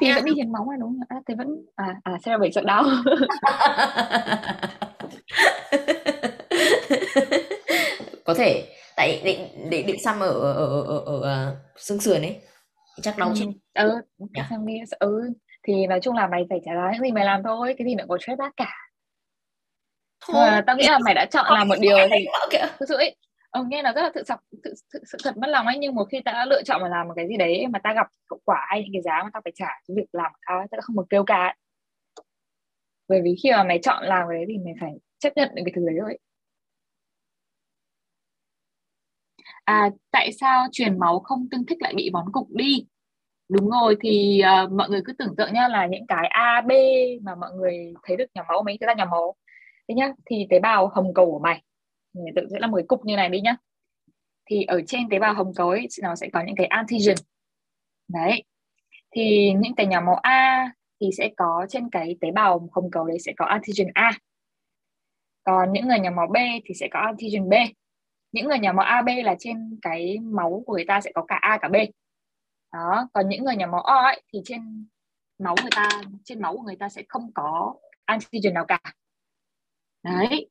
[0.00, 2.38] thì vẫn đi hiến máu mà đúng không à, thế vẫn à à sẽ là
[2.38, 2.84] bảy trận đau.
[8.24, 8.72] Có thể.
[8.96, 12.36] Tại định định định xăm ở ở ở ở, ở, ở xương sườn ấy.
[13.02, 13.34] Chắc đau ừ.
[13.38, 13.44] chứ
[13.74, 14.00] ừ
[14.34, 14.50] yeah.
[14.66, 14.74] Đi.
[14.98, 15.32] Ừ
[15.66, 17.74] thì nói chung là mày phải trả giá những gì mày làm thôi.
[17.78, 18.72] Cái gì nữa có stress bác cả
[20.20, 22.26] Thôi, mà tao nghĩ là mày đã chọn làm một điều thì
[22.78, 23.16] thực sự ấy.
[23.50, 25.94] Ừ, nghe nó rất là tự sọc tự, tự, sự thật mất lòng ấy nhưng
[25.94, 28.06] một khi ta đã lựa chọn mà làm một cái gì đấy mà ta gặp
[28.30, 30.66] hậu quả hay những cái giá mà ta phải trả cho việc làm tao ấy
[30.70, 31.54] ta không một kêu ca
[33.08, 35.64] bởi vì khi mà mày chọn làm cái đấy thì mày phải chấp nhận những
[35.64, 36.18] cái thứ đấy thôi.
[39.64, 42.86] À tại sao truyền máu không tương thích lại bị bón cục đi?
[43.48, 46.70] Đúng rồi thì uh, mọi người cứ tưởng tượng nha là những cái A B
[47.22, 49.36] mà mọi người thấy được nhóm máu mấy cái ra nhóm máu
[49.88, 51.62] thế nhá, thì tế bào hồng cầu của mày
[52.36, 53.56] tự sẽ là một cái cục như này đi nhá.
[54.50, 57.16] Thì ở trên tế bào hồng cầu ấy, nó sẽ có những cái antigen.
[58.08, 58.44] Đấy,
[59.10, 63.06] thì những cái nhóm máu A thì sẽ có trên cái tế bào hồng cầu
[63.06, 64.10] đấy sẽ có antigen A.
[65.44, 67.52] Còn những người nhóm máu B thì sẽ có antigen B.
[68.32, 71.38] Những người nhóm máu AB là trên cái máu của người ta sẽ có cả
[71.40, 71.76] A, cả B.
[72.72, 74.86] Đó, còn những người nhóm máu O ấy, thì trên
[75.38, 75.88] máu người ta,
[76.24, 77.74] trên máu của người ta sẽ không có
[78.04, 78.80] antigen nào cả
[80.06, 80.48] đấy.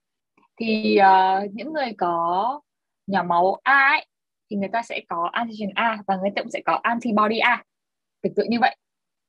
[0.57, 2.61] Thì uh, những người có
[3.07, 4.05] nhóm máu A ấy,
[4.49, 7.63] thì người ta sẽ có antigen A và người ta cũng sẽ có antibody A.
[8.21, 8.77] Tương tự như vậy.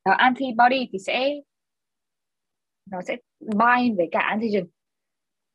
[0.05, 1.33] Đó, antibody thì sẽ
[2.85, 4.67] nó sẽ bind với cả antigen.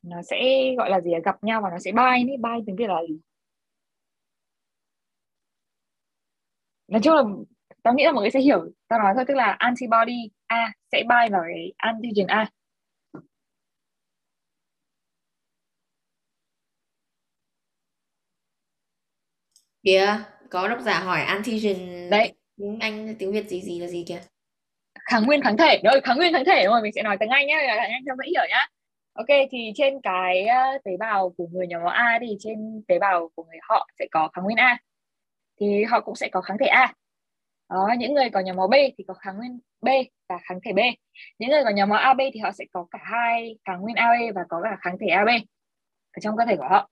[0.01, 0.37] Nó sẽ
[0.77, 2.37] gọi là gì gặp nhau và nó sẽ bind ấy.
[2.37, 3.19] Bind tiếng việt là gì?
[6.87, 7.23] Nói chung là
[7.83, 8.71] tao nghĩ là mọi người sẽ hiểu.
[8.87, 12.49] Tao nói thôi tức là antibody A sẽ bind vào cái antigen A.
[19.83, 20.17] Kìa,
[20.49, 22.33] có độc giả hỏi antigen đấy.
[22.57, 24.21] Tiếng Anh tiếng Việt gì gì là gì kìa?
[25.05, 25.81] kháng nguyên kháng thể.
[25.83, 26.65] Rồi kháng nguyên kháng thể.
[26.65, 28.67] Rồi mình sẽ nói tiếng Anh nhé cả anh cho dễ hiểu nhá.
[29.13, 30.45] Ok thì trên cái
[30.83, 34.05] tế bào của người nhóm máu A thì trên tế bào của người họ sẽ
[34.11, 34.77] có kháng nguyên A.
[35.59, 36.93] Thì họ cũng sẽ có kháng thể A.
[37.69, 39.87] Đó những người có nhóm máu B thì có kháng nguyên B
[40.29, 40.79] và kháng thể B.
[41.39, 44.35] Những người có nhóm máu AB thì họ sẽ có cả hai kháng nguyên AB
[44.35, 45.27] và có cả kháng thể AB
[46.11, 46.89] ở trong cơ thể của họ.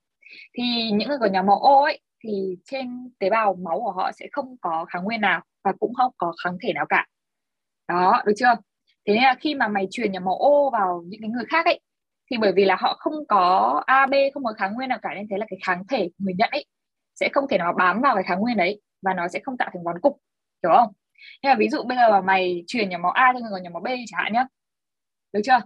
[0.54, 4.12] Thì những người có nhóm máu O ấy thì trên tế bào máu của họ
[4.12, 7.06] sẽ không có kháng nguyên nào và cũng không có kháng thể nào cả.
[7.88, 8.56] Đó, được chưa?
[9.08, 11.66] Thế nên là khi mà mày truyền nhóm máu O vào những cái người khác
[11.66, 11.80] ấy,
[12.32, 15.10] thì bởi vì là họ không có A, B, không có kháng nguyên nào cả,
[15.16, 16.66] nên thế là cái kháng thể người nhận ấy
[17.16, 19.70] sẽ không thể nào bám vào cái kháng nguyên đấy và nó sẽ không tạo
[19.74, 20.18] thành vón cục,
[20.64, 20.94] hiểu không?
[21.44, 23.74] Nhưng mà ví dụ bây giờ mà mày truyền nhóm máu A cho người nhóm
[23.74, 24.46] máu B chẳng hạn nhá,
[25.34, 25.60] được chưa?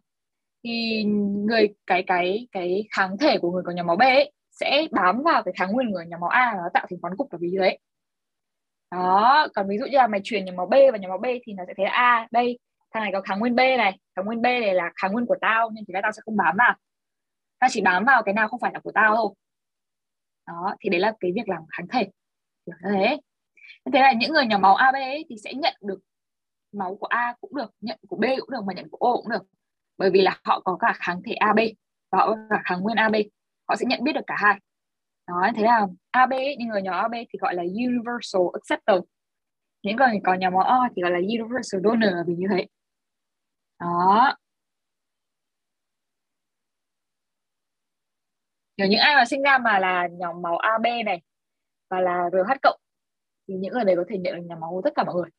[0.63, 1.03] Thì
[1.47, 5.23] người, cái cái cái kháng thể của người có nhóm máu B ấy sẽ bám
[5.23, 7.39] vào cái kháng nguyên của nhóm máu A và nó tạo thành vón cục là
[7.41, 7.79] vì đấy.
[8.91, 11.25] Đó còn ví dụ như là mày truyền nhóm máu B và nhóm máu B
[11.45, 12.59] thì nó sẽ thấy là a đây
[12.93, 15.35] thằng này có kháng nguyên B này kháng nguyên B này là kháng nguyên của
[15.41, 16.75] tao nên thì là tao sẽ không bám vào.
[17.59, 19.33] Tao chỉ bám vào cái nào không phải là của tao thôi.
[20.47, 22.09] Đó thì đấy là cái việc làm kháng thể.
[22.65, 23.17] Kiểu như thế.
[23.93, 25.99] Thế là những người nhóm máu AB ấy, thì sẽ nhận được
[26.71, 29.29] máu của A cũng được nhận của B cũng được mà nhận của O cũng
[29.29, 29.43] được.
[29.97, 31.59] Bởi vì là họ có cả kháng thể AB
[32.11, 33.15] và họ có cả kháng nguyên AB
[33.67, 34.59] họ sẽ nhận biết được cả hai.
[35.27, 39.03] Đó, thế là AB những người nhóm AB thì gọi là universal acceptor
[39.83, 42.67] những người có nhóm máu O thì gọi là universal donor, vì như thế.
[43.79, 44.35] Đó.
[48.77, 51.21] Nếu những ai mà sinh ra mà là nhóm máu AB này,
[51.89, 52.79] và là RH cộng,
[53.47, 55.29] thì những người đấy có thể nhận được nhóm máu của tất cả mọi người.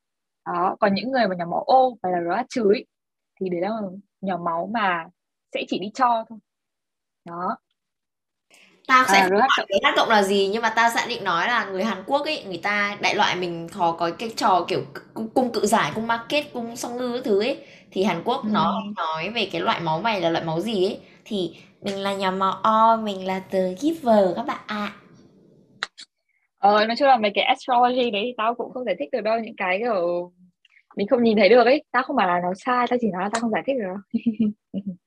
[0.47, 2.73] Đó, còn những người mà nhóm máu O và là RH trừ
[3.41, 3.71] thì đấy là
[4.21, 5.07] nhóm máu mà
[5.55, 6.39] sẽ chỉ đi cho thôi.
[7.25, 7.57] Đó
[8.87, 9.67] tao sẽ à, RH cộng.
[9.83, 12.45] RH cộng là gì nhưng mà tao sẽ định nói là người Hàn Quốc ấy
[12.45, 14.81] người ta đại loại mình có có cái trò kiểu
[15.35, 17.59] cung cự giải cung market cung song ngư thứ ấy
[17.91, 18.49] thì Hàn Quốc ừ.
[18.53, 22.15] nó nói về cái loại máu này là loại máu gì ấy thì mình là
[22.15, 24.93] nhóm máu O mình là the giver các bạn ạ à.
[26.59, 29.39] ờ nói chung là mấy cái astrology đấy tao cũng không giải thích được đâu
[29.39, 30.33] những cái kiểu
[30.97, 33.23] mình không nhìn thấy được ấy tao không bảo là nó sai tao chỉ nói
[33.23, 34.21] là tao không giải thích được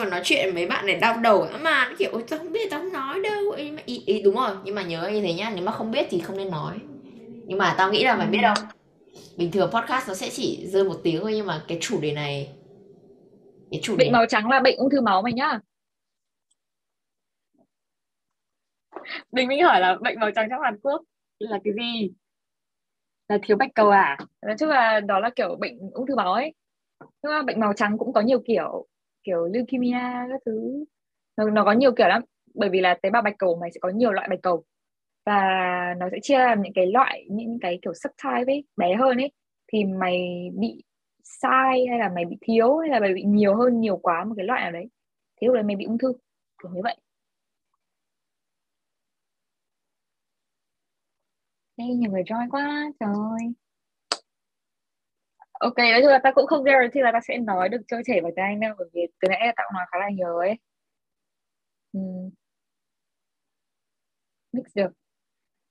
[0.00, 2.92] mà nói chuyện với bạn để đau đầu mà kiểu tao không biết tao không
[2.92, 5.72] nói đâu ý, ý, ý, đúng rồi nhưng mà nhớ như thế nhá nếu mà
[5.72, 6.78] không biết thì không nên nói
[7.46, 8.54] nhưng mà tao nghĩ là mày biết đâu
[9.36, 12.12] bình thường podcast nó sẽ chỉ rơi một tiếng thôi nhưng mà cái chủ đề
[12.12, 12.48] này
[13.70, 15.60] cái chủ bệnh màu trắng là bệnh ung thư máu mày nhá
[19.32, 21.02] Bình Minh hỏi là bệnh màu trắng trong Hàn Quốc
[21.38, 22.10] là cái gì?
[23.28, 24.16] Là thiếu bạch cầu à?
[24.42, 26.54] Nói chung là đó là kiểu bệnh ung thư máu ấy.
[27.00, 28.86] Nhưng mà bệnh màu trắng cũng có nhiều kiểu,
[29.24, 29.98] kiểu leukemia
[30.28, 30.84] các thứ.
[31.36, 32.22] Nó, nó có nhiều kiểu lắm.
[32.54, 34.64] Bởi vì là tế bào bạch cầu mày sẽ có nhiều loại bạch cầu.
[35.26, 35.40] Và
[35.98, 39.32] nó sẽ chia làm những cái loại, những cái kiểu subtype ấy, bé hơn ấy.
[39.72, 40.82] Thì mày bị
[41.22, 44.34] sai hay là mày bị thiếu hay là mày bị nhiều hơn nhiều quá một
[44.36, 44.88] cái loại nào đấy
[45.40, 46.12] thế lúc đấy mày bị ung thư
[46.62, 46.96] kiểu như vậy
[51.76, 53.52] đây nhiều người join quá trời
[55.60, 58.20] ok nói chung là ta cũng không guarantee là ta sẽ nói được trôi chảy
[58.20, 60.58] với anh đâu bởi vì từ nãy ta cũng nói khá là nhiều ấy.
[61.92, 62.00] Ừ.
[64.52, 64.90] mix được.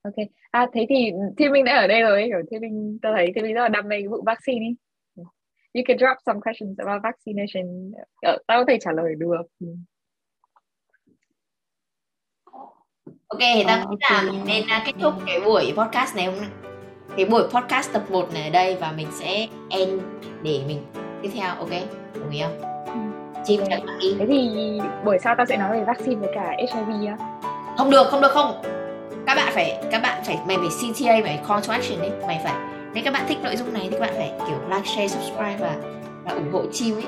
[0.02, 0.16] Ok.
[0.52, 3.44] À thế thì thiên minh đã ở đây rồi kiểu thiên minh tôi thấy thiên
[3.44, 4.76] minh rất là đam mê cái vụ vaccine ấy.
[5.74, 7.92] You can drop some questions about vaccination.
[8.22, 9.44] Ờ, tao có thể trả lời được.
[13.28, 16.69] Ok thì tao nghĩ là mình nên uh, kết thúc cái buổi podcast này hôm
[17.18, 20.02] cái buổi podcast tập 1 này ở đây và mình sẽ end
[20.42, 20.86] để mình
[21.22, 21.70] tiếp theo ok?
[22.14, 22.62] Đồng ý không?
[23.46, 23.82] Chim okay.
[24.00, 24.16] đi.
[24.20, 24.50] Thế thì
[25.06, 27.18] buổi sau tao sẽ nói về vaccine với cả HIV á.
[27.78, 28.62] Không được không được không.
[29.26, 32.40] Các bạn phải các bạn phải mày phải CTA mày call to action đi mày
[32.44, 32.54] phải
[32.94, 35.58] nếu các bạn thích nội dung này thì các bạn phải kiểu like, share, subscribe
[35.60, 35.76] và
[36.26, 37.06] và ủng hộ chim ấy.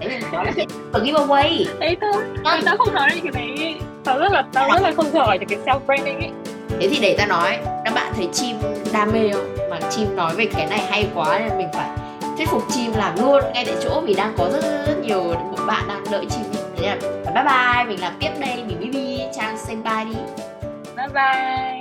[0.00, 1.64] Đấy là đó là cái giveaway.
[1.80, 2.22] Đấy thôi.
[2.44, 3.74] Tao tao không nói cái đấy
[4.04, 6.30] tao rất là tao rất là không giỏi cái self branding ấy
[6.68, 8.56] thế thì để ta nói các bạn thấy chim
[8.92, 9.56] đam mê không?
[9.70, 11.88] Mà chim nói về cái này hay quá nên mình phải
[12.36, 13.42] thuyết phục chim làm luôn.
[13.54, 15.34] Ngay tại chỗ vì đang có rất rất, rất nhiều
[15.66, 16.44] bạn đang đợi chim.
[16.76, 16.96] Thế là
[17.34, 18.64] bye bye mình làm tiếp đây.
[18.66, 18.96] Mình bb
[19.36, 20.20] trang say bye đi.
[20.96, 21.77] Bye bye.